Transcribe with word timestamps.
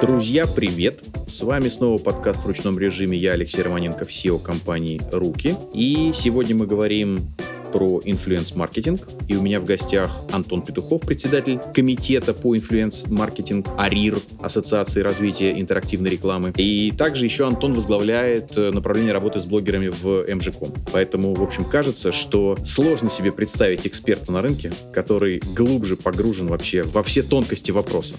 Друзья, 0.00 0.46
привет! 0.46 1.02
С 1.26 1.42
вами 1.42 1.68
снова 1.68 1.98
подкаст 1.98 2.42
в 2.42 2.46
ручном 2.46 2.78
режиме. 2.78 3.16
Я 3.16 3.32
Алексей 3.32 3.62
Романенко, 3.62 4.04
CEO 4.04 4.42
компании 4.42 5.00
«Руки». 5.12 5.56
И 5.72 6.12
сегодня 6.14 6.56
мы 6.56 6.66
говорим 6.66 7.34
про 7.74 8.00
influence-маркетинг. 8.04 9.08
И 9.26 9.34
у 9.34 9.42
меня 9.42 9.58
в 9.58 9.64
гостях 9.64 10.10
Антон 10.30 10.62
Петухов, 10.62 11.00
председатель 11.00 11.58
комитета 11.74 12.32
по 12.32 12.56
influence-маркетинг 12.56 13.66
АРИР, 13.76 14.18
Ассоциации 14.40 15.00
развития 15.00 15.60
интерактивной 15.60 16.10
рекламы. 16.10 16.52
И 16.56 16.92
также 16.96 17.24
еще 17.24 17.48
Антон 17.48 17.74
возглавляет 17.74 18.56
э, 18.56 18.70
направление 18.70 19.12
работы 19.12 19.40
с 19.40 19.46
блогерами 19.46 19.88
в 19.88 20.24
MGCom. 20.32 20.72
Поэтому, 20.92 21.34
в 21.34 21.42
общем, 21.42 21.64
кажется, 21.64 22.12
что 22.12 22.56
сложно 22.64 23.10
себе 23.10 23.32
представить 23.32 23.88
эксперта 23.88 24.30
на 24.30 24.40
рынке, 24.40 24.72
который 24.92 25.42
глубже 25.56 25.96
погружен 25.96 26.46
вообще 26.46 26.84
во 26.84 27.02
все 27.02 27.24
тонкости 27.24 27.72
вопроса. 27.72 28.14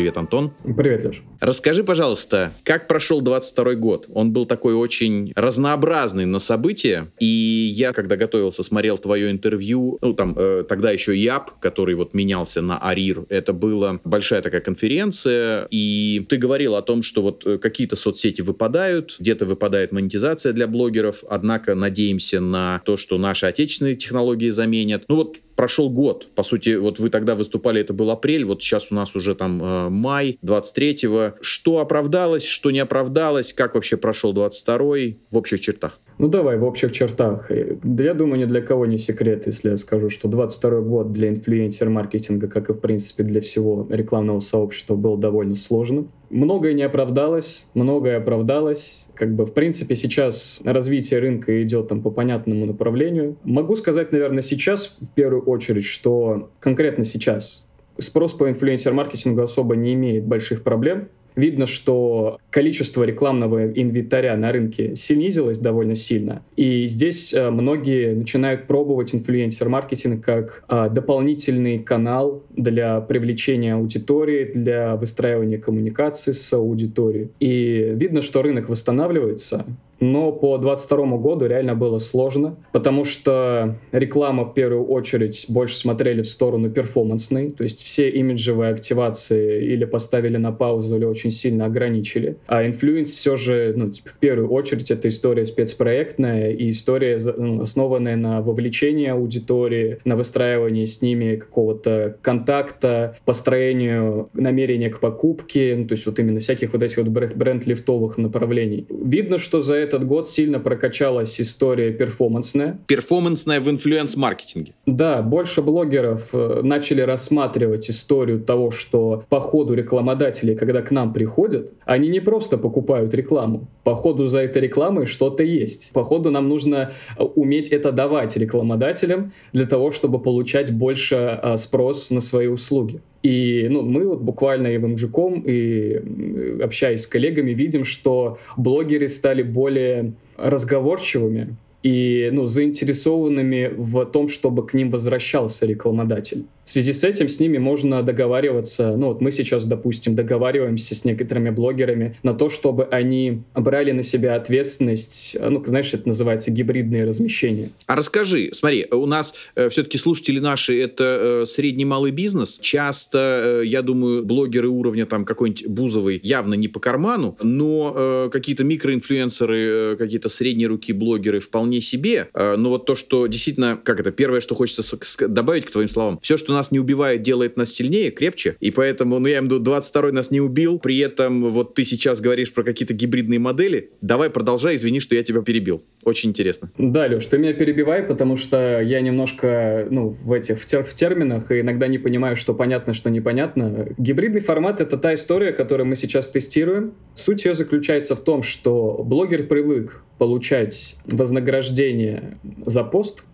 Привет, 0.00 0.16
Антон. 0.16 0.52
Привет, 0.64 1.04
Леш. 1.04 1.22
Расскажи, 1.40 1.84
пожалуйста, 1.84 2.54
как 2.64 2.88
прошел 2.88 3.20
22 3.20 3.74
год? 3.74 4.08
Он 4.14 4.32
был 4.32 4.46
такой 4.46 4.72
очень 4.72 5.30
разнообразный 5.36 6.24
на 6.24 6.38
события, 6.38 7.12
и 7.18 7.26
я, 7.26 7.92
когда 7.92 8.16
готовился, 8.16 8.62
смотрел 8.62 8.96
твое 8.96 9.30
интервью, 9.30 9.98
ну, 10.00 10.14
там, 10.14 10.34
э, 10.38 10.64
тогда 10.66 10.90
еще 10.90 11.14
ЯП, 11.14 11.50
который 11.60 11.96
вот 11.96 12.14
менялся 12.14 12.62
на 12.62 12.78
АРИР, 12.78 13.26
это 13.28 13.52
была 13.52 14.00
большая 14.02 14.40
такая 14.40 14.62
конференция, 14.62 15.68
и 15.70 16.24
ты 16.30 16.38
говорил 16.38 16.76
о 16.76 16.82
том, 16.82 17.02
что 17.02 17.20
вот 17.20 17.44
э, 17.44 17.58
какие-то 17.58 17.94
соцсети 17.94 18.40
выпадают, 18.40 19.16
где-то 19.18 19.44
выпадает 19.44 19.92
монетизация 19.92 20.54
для 20.54 20.66
блогеров, 20.66 21.24
однако 21.28 21.74
надеемся 21.74 22.40
на 22.40 22.80
то, 22.86 22.96
что 22.96 23.18
наши 23.18 23.44
отечественные 23.44 23.96
технологии 23.96 24.48
заменят. 24.48 25.04
Ну 25.08 25.16
вот 25.16 25.40
прошел 25.60 25.90
год. 25.90 26.28
По 26.34 26.42
сути, 26.42 26.76
вот 26.76 26.98
вы 26.98 27.10
тогда 27.10 27.34
выступали, 27.34 27.82
это 27.82 27.92
был 27.92 28.10
апрель, 28.10 28.46
вот 28.46 28.62
сейчас 28.62 28.90
у 28.90 28.94
нас 28.94 29.14
уже 29.14 29.34
там 29.34 29.62
э, 29.62 29.88
май 29.90 30.38
23-го. 30.42 31.34
Что 31.42 31.80
оправдалось, 31.80 32.46
что 32.46 32.70
не 32.70 32.78
оправдалось, 32.78 33.52
как 33.52 33.74
вообще 33.74 33.98
прошел 33.98 34.32
22-й 34.32 35.18
в 35.30 35.36
общих 35.36 35.60
чертах? 35.60 36.00
Ну 36.16 36.28
давай, 36.28 36.56
в 36.56 36.64
общих 36.64 36.92
чертах. 36.92 37.50
Да 37.82 38.04
я 38.04 38.14
думаю, 38.14 38.40
ни 38.40 38.46
для 38.46 38.62
кого 38.62 38.86
не 38.86 38.96
секрет, 38.96 39.46
если 39.46 39.68
я 39.68 39.76
скажу, 39.76 40.08
что 40.08 40.28
22 40.28 40.80
год 40.80 41.12
для 41.12 41.28
инфлюенсер-маркетинга, 41.28 42.48
как 42.48 42.70
и 42.70 42.72
в 42.72 42.80
принципе 42.80 43.22
для 43.22 43.42
всего 43.42 43.86
рекламного 43.90 44.40
сообщества, 44.40 44.96
был 44.96 45.18
довольно 45.18 45.54
сложным. 45.54 46.10
Многое 46.30 46.74
не 46.74 46.84
оправдалось, 46.84 47.66
многое 47.74 48.16
оправдалось. 48.16 49.08
Как 49.14 49.34
бы, 49.34 49.44
в 49.44 49.52
принципе, 49.52 49.96
сейчас 49.96 50.60
развитие 50.64 51.18
рынка 51.18 51.62
идет 51.62 51.88
там 51.88 52.02
по 52.02 52.10
понятному 52.10 52.66
направлению. 52.66 53.36
Могу 53.42 53.74
сказать, 53.74 54.12
наверное, 54.12 54.40
сейчас 54.40 54.98
в 55.00 55.12
первую 55.14 55.42
очередь, 55.42 55.84
что 55.84 56.50
конкретно 56.60 57.02
сейчас 57.04 57.66
спрос 57.98 58.32
по 58.32 58.48
инфлюенсер-маркетингу 58.48 59.42
особо 59.42 59.76
не 59.76 59.94
имеет 59.94 60.24
больших 60.24 60.62
проблем. 60.62 61.08
Видно, 61.36 61.66
что 61.66 62.38
количество 62.50 63.04
рекламного 63.04 63.66
инвентаря 63.66 64.36
на 64.36 64.52
рынке 64.52 64.94
снизилось 64.96 65.58
довольно 65.58 65.94
сильно. 65.94 66.42
И 66.56 66.86
здесь 66.86 67.32
э, 67.32 67.50
многие 67.50 68.14
начинают 68.14 68.66
пробовать 68.66 69.14
инфлюенсер-маркетинг 69.14 70.24
как 70.24 70.64
а, 70.68 70.88
дополнительный 70.88 71.78
канал 71.78 72.42
для 72.50 73.00
привлечения 73.00 73.74
аудитории, 73.74 74.50
для 74.52 74.96
выстраивания 74.96 75.58
коммуникации 75.58 76.32
с 76.32 76.52
аудиторией. 76.52 77.30
И 77.40 77.92
видно, 77.94 78.22
что 78.22 78.42
рынок 78.42 78.68
восстанавливается, 78.68 79.66
но 80.00 80.32
по 80.32 80.56
22 80.58 81.18
году 81.18 81.46
реально 81.46 81.74
было 81.74 81.98
сложно, 81.98 82.56
потому 82.72 83.04
что 83.04 83.76
реклама 83.92 84.44
в 84.44 84.54
первую 84.54 84.86
очередь 84.86 85.46
больше 85.48 85.76
смотрели 85.76 86.22
в 86.22 86.26
сторону 86.26 86.70
перформансной, 86.70 87.50
то 87.50 87.62
есть 87.62 87.82
все 87.82 88.08
имиджевые 88.08 88.72
активации 88.72 89.64
или 89.64 89.84
поставили 89.84 90.38
на 90.38 90.52
паузу, 90.52 90.96
или 90.96 91.04
очень 91.04 91.30
сильно 91.30 91.66
ограничили. 91.66 92.36
А 92.46 92.66
influence 92.66 93.10
все 93.10 93.36
же, 93.36 93.74
ну, 93.76 93.90
типа, 93.90 94.08
в 94.10 94.18
первую 94.18 94.50
очередь, 94.50 94.90
это 94.90 95.08
история 95.08 95.44
спецпроектная 95.44 96.50
и 96.50 96.70
история, 96.70 97.18
ну, 97.36 97.62
основанная 97.62 98.16
на 98.16 98.40
вовлечении 98.40 99.08
аудитории, 99.08 99.98
на 100.04 100.16
выстраивании 100.16 100.84
с 100.84 101.02
ними 101.02 101.36
какого-то 101.36 102.16
контакта, 102.22 103.16
построению 103.24 104.30
намерения 104.32 104.88
к 104.88 105.00
покупке, 105.00 105.74
ну, 105.76 105.86
то 105.86 105.92
есть 105.92 106.06
вот 106.06 106.18
именно 106.18 106.40
всяких 106.40 106.72
вот 106.72 106.82
этих 106.82 106.98
вот 106.98 107.08
бренд-лифтовых 107.08 108.16
направлений. 108.18 108.86
Видно, 108.88 109.38
что 109.38 109.60
за 109.60 109.74
это 109.74 109.89
этот 109.90 110.06
год 110.06 110.28
сильно 110.28 110.60
прокачалась 110.60 111.40
история 111.40 111.90
перформансная. 111.90 112.78
Перформансная 112.86 113.58
в 113.58 113.68
инфлюенс-маркетинге. 113.68 114.72
Да, 114.86 115.20
больше 115.20 115.62
блогеров 115.62 116.30
э, 116.32 116.60
начали 116.62 117.00
рассматривать 117.00 117.90
историю 117.90 118.40
того, 118.40 118.70
что 118.70 119.24
по 119.28 119.40
ходу 119.40 119.74
рекламодателей, 119.74 120.54
когда 120.54 120.82
к 120.82 120.92
нам 120.92 121.12
приходят, 121.12 121.72
они 121.84 122.08
не 122.08 122.20
просто 122.20 122.56
покупают 122.56 123.14
рекламу. 123.14 123.66
По 123.84 123.94
ходу 123.94 124.26
за 124.26 124.40
этой 124.40 124.62
рекламой 124.62 125.06
что-то 125.06 125.42
есть. 125.42 125.92
По 125.92 126.02
ходу 126.02 126.30
нам 126.30 126.48
нужно 126.48 126.92
э, 127.16 127.22
уметь 127.22 127.68
это 127.68 127.92
давать 127.92 128.36
рекламодателям 128.36 129.32
для 129.52 129.66
того, 129.66 129.90
чтобы 129.90 130.20
получать 130.20 130.72
больше 130.72 131.40
э, 131.42 131.56
спрос 131.56 132.10
на 132.10 132.20
свои 132.20 132.46
услуги. 132.46 133.00
И 133.22 133.68
ну, 133.70 133.82
мы 133.82 134.06
вот 134.06 134.20
буквально 134.20 134.68
и 134.68 134.78
в 134.78 134.84
MGCOM, 134.84 135.44
и 135.44 136.62
общаясь 136.62 137.02
с 137.02 137.06
коллегами, 137.06 137.50
видим, 137.50 137.84
что 137.84 138.38
блогеры 138.56 139.08
стали 139.08 139.42
более 139.42 140.14
разговорчивыми, 140.36 141.56
и 141.82 142.28
ну, 142.32 142.46
заинтересованными 142.46 143.72
в 143.76 144.04
том, 144.06 144.28
чтобы 144.28 144.66
к 144.66 144.74
ним 144.74 144.90
возвращался 144.90 145.66
рекламодатель. 145.66 146.44
В 146.70 146.72
связи 146.72 146.92
с 146.92 147.02
этим 147.02 147.28
с 147.28 147.40
ними 147.40 147.58
можно 147.58 148.00
договариваться, 148.00 148.94
ну 148.96 149.08
вот 149.08 149.20
мы 149.20 149.32
сейчас, 149.32 149.64
допустим, 149.64 150.14
договариваемся 150.14 150.94
с 150.94 151.04
некоторыми 151.04 151.50
блогерами 151.50 152.16
на 152.22 152.32
то, 152.32 152.48
чтобы 152.48 152.84
они 152.84 153.42
брали 153.56 153.90
на 153.90 154.04
себя 154.04 154.36
ответственность, 154.36 155.36
ну, 155.40 155.64
знаешь, 155.64 155.92
это 155.92 156.06
называется 156.06 156.52
гибридное 156.52 157.04
размещение. 157.04 157.70
А 157.88 157.96
расскажи, 157.96 158.50
смотри, 158.52 158.86
у 158.92 159.06
нас 159.06 159.34
э, 159.56 159.68
все-таки 159.68 159.98
слушатели 159.98 160.38
наши 160.38 160.80
это 160.80 161.42
э, 161.42 161.46
средний 161.46 161.84
малый 161.84 162.12
бизнес. 162.12 162.56
Часто, 162.60 163.62
э, 163.62 163.66
я 163.66 163.82
думаю, 163.82 164.24
блогеры 164.24 164.68
уровня 164.68 165.06
там 165.06 165.24
какой-нибудь 165.24 165.66
Бузовой 165.66 166.20
явно 166.22 166.54
не 166.54 166.68
по 166.68 166.78
карману, 166.78 167.36
но 167.42 167.92
э, 167.96 168.28
какие-то 168.30 168.62
микроинфлюенсеры, 168.62 169.58
э, 169.58 169.96
какие-то 169.98 170.28
средние 170.28 170.68
руки 170.68 170.92
блогеры 170.92 171.40
вполне 171.40 171.80
себе. 171.80 172.28
Э, 172.32 172.54
но 172.56 172.68
вот 172.70 172.86
то, 172.86 172.94
что 172.94 173.26
действительно, 173.26 173.76
как 173.82 173.98
это, 173.98 174.12
первое, 174.12 174.40
что 174.40 174.54
хочется 174.54 174.84
добавить 175.26 175.66
к 175.66 175.72
твоим 175.72 175.88
словам, 175.88 176.20
все, 176.22 176.36
что 176.36 176.59
нас 176.60 176.70
не 176.70 176.78
убивает, 176.78 177.22
делает 177.22 177.56
нас 177.56 177.72
сильнее, 177.72 178.10
крепче. 178.10 178.56
И 178.60 178.70
поэтому, 178.70 179.18
ну, 179.18 179.26
я 179.26 179.38
имею 179.38 179.50
в 179.50 179.54
виду, 179.54 179.58
22 179.60 180.12
нас 180.12 180.30
не 180.30 180.40
убил. 180.40 180.78
При 180.78 180.98
этом 180.98 181.50
вот 181.50 181.74
ты 181.74 181.84
сейчас 181.84 182.20
говоришь 182.20 182.52
про 182.52 182.62
какие-то 182.62 182.92
гибридные 182.92 183.38
модели. 183.38 183.90
Давай 184.02 184.28
продолжай, 184.28 184.76
извини, 184.76 185.00
что 185.00 185.14
я 185.14 185.22
тебя 185.22 185.40
перебил. 185.40 185.82
Очень 186.04 186.30
интересно. 186.30 186.70
Да, 186.76 187.06
Леш, 187.06 187.26
ты 187.26 187.38
меня 187.38 187.54
перебивай, 187.54 188.02
потому 188.02 188.36
что 188.36 188.80
я 188.80 189.00
немножко, 189.00 189.86
ну, 189.90 190.10
в 190.10 190.32
этих, 190.32 190.60
в, 190.60 190.66
тер 190.66 190.82
в 190.82 190.94
терминах 190.94 191.50
и 191.50 191.60
иногда 191.60 191.86
не 191.86 191.98
понимаю, 191.98 192.36
что 192.36 192.54
понятно, 192.54 192.92
что 192.92 193.10
непонятно. 193.10 193.88
Гибридный 193.96 194.40
формат— 194.40 194.80
это 194.82 194.98
та 194.98 195.14
история, 195.14 195.52
которую 195.52 195.86
мы 195.86 195.96
сейчас 195.96 196.28
тестируем. 196.28 196.92
Суть 197.14 197.46
ее 197.46 197.54
заключается 197.54 198.14
в 198.16 198.20
том, 198.22 198.42
что 198.42 199.02
блогер 199.02 199.46
привык 199.46 200.02
получать 200.18 200.96
вознаграждение 201.06 202.38
за 202.66 202.84
пост, 202.84 203.24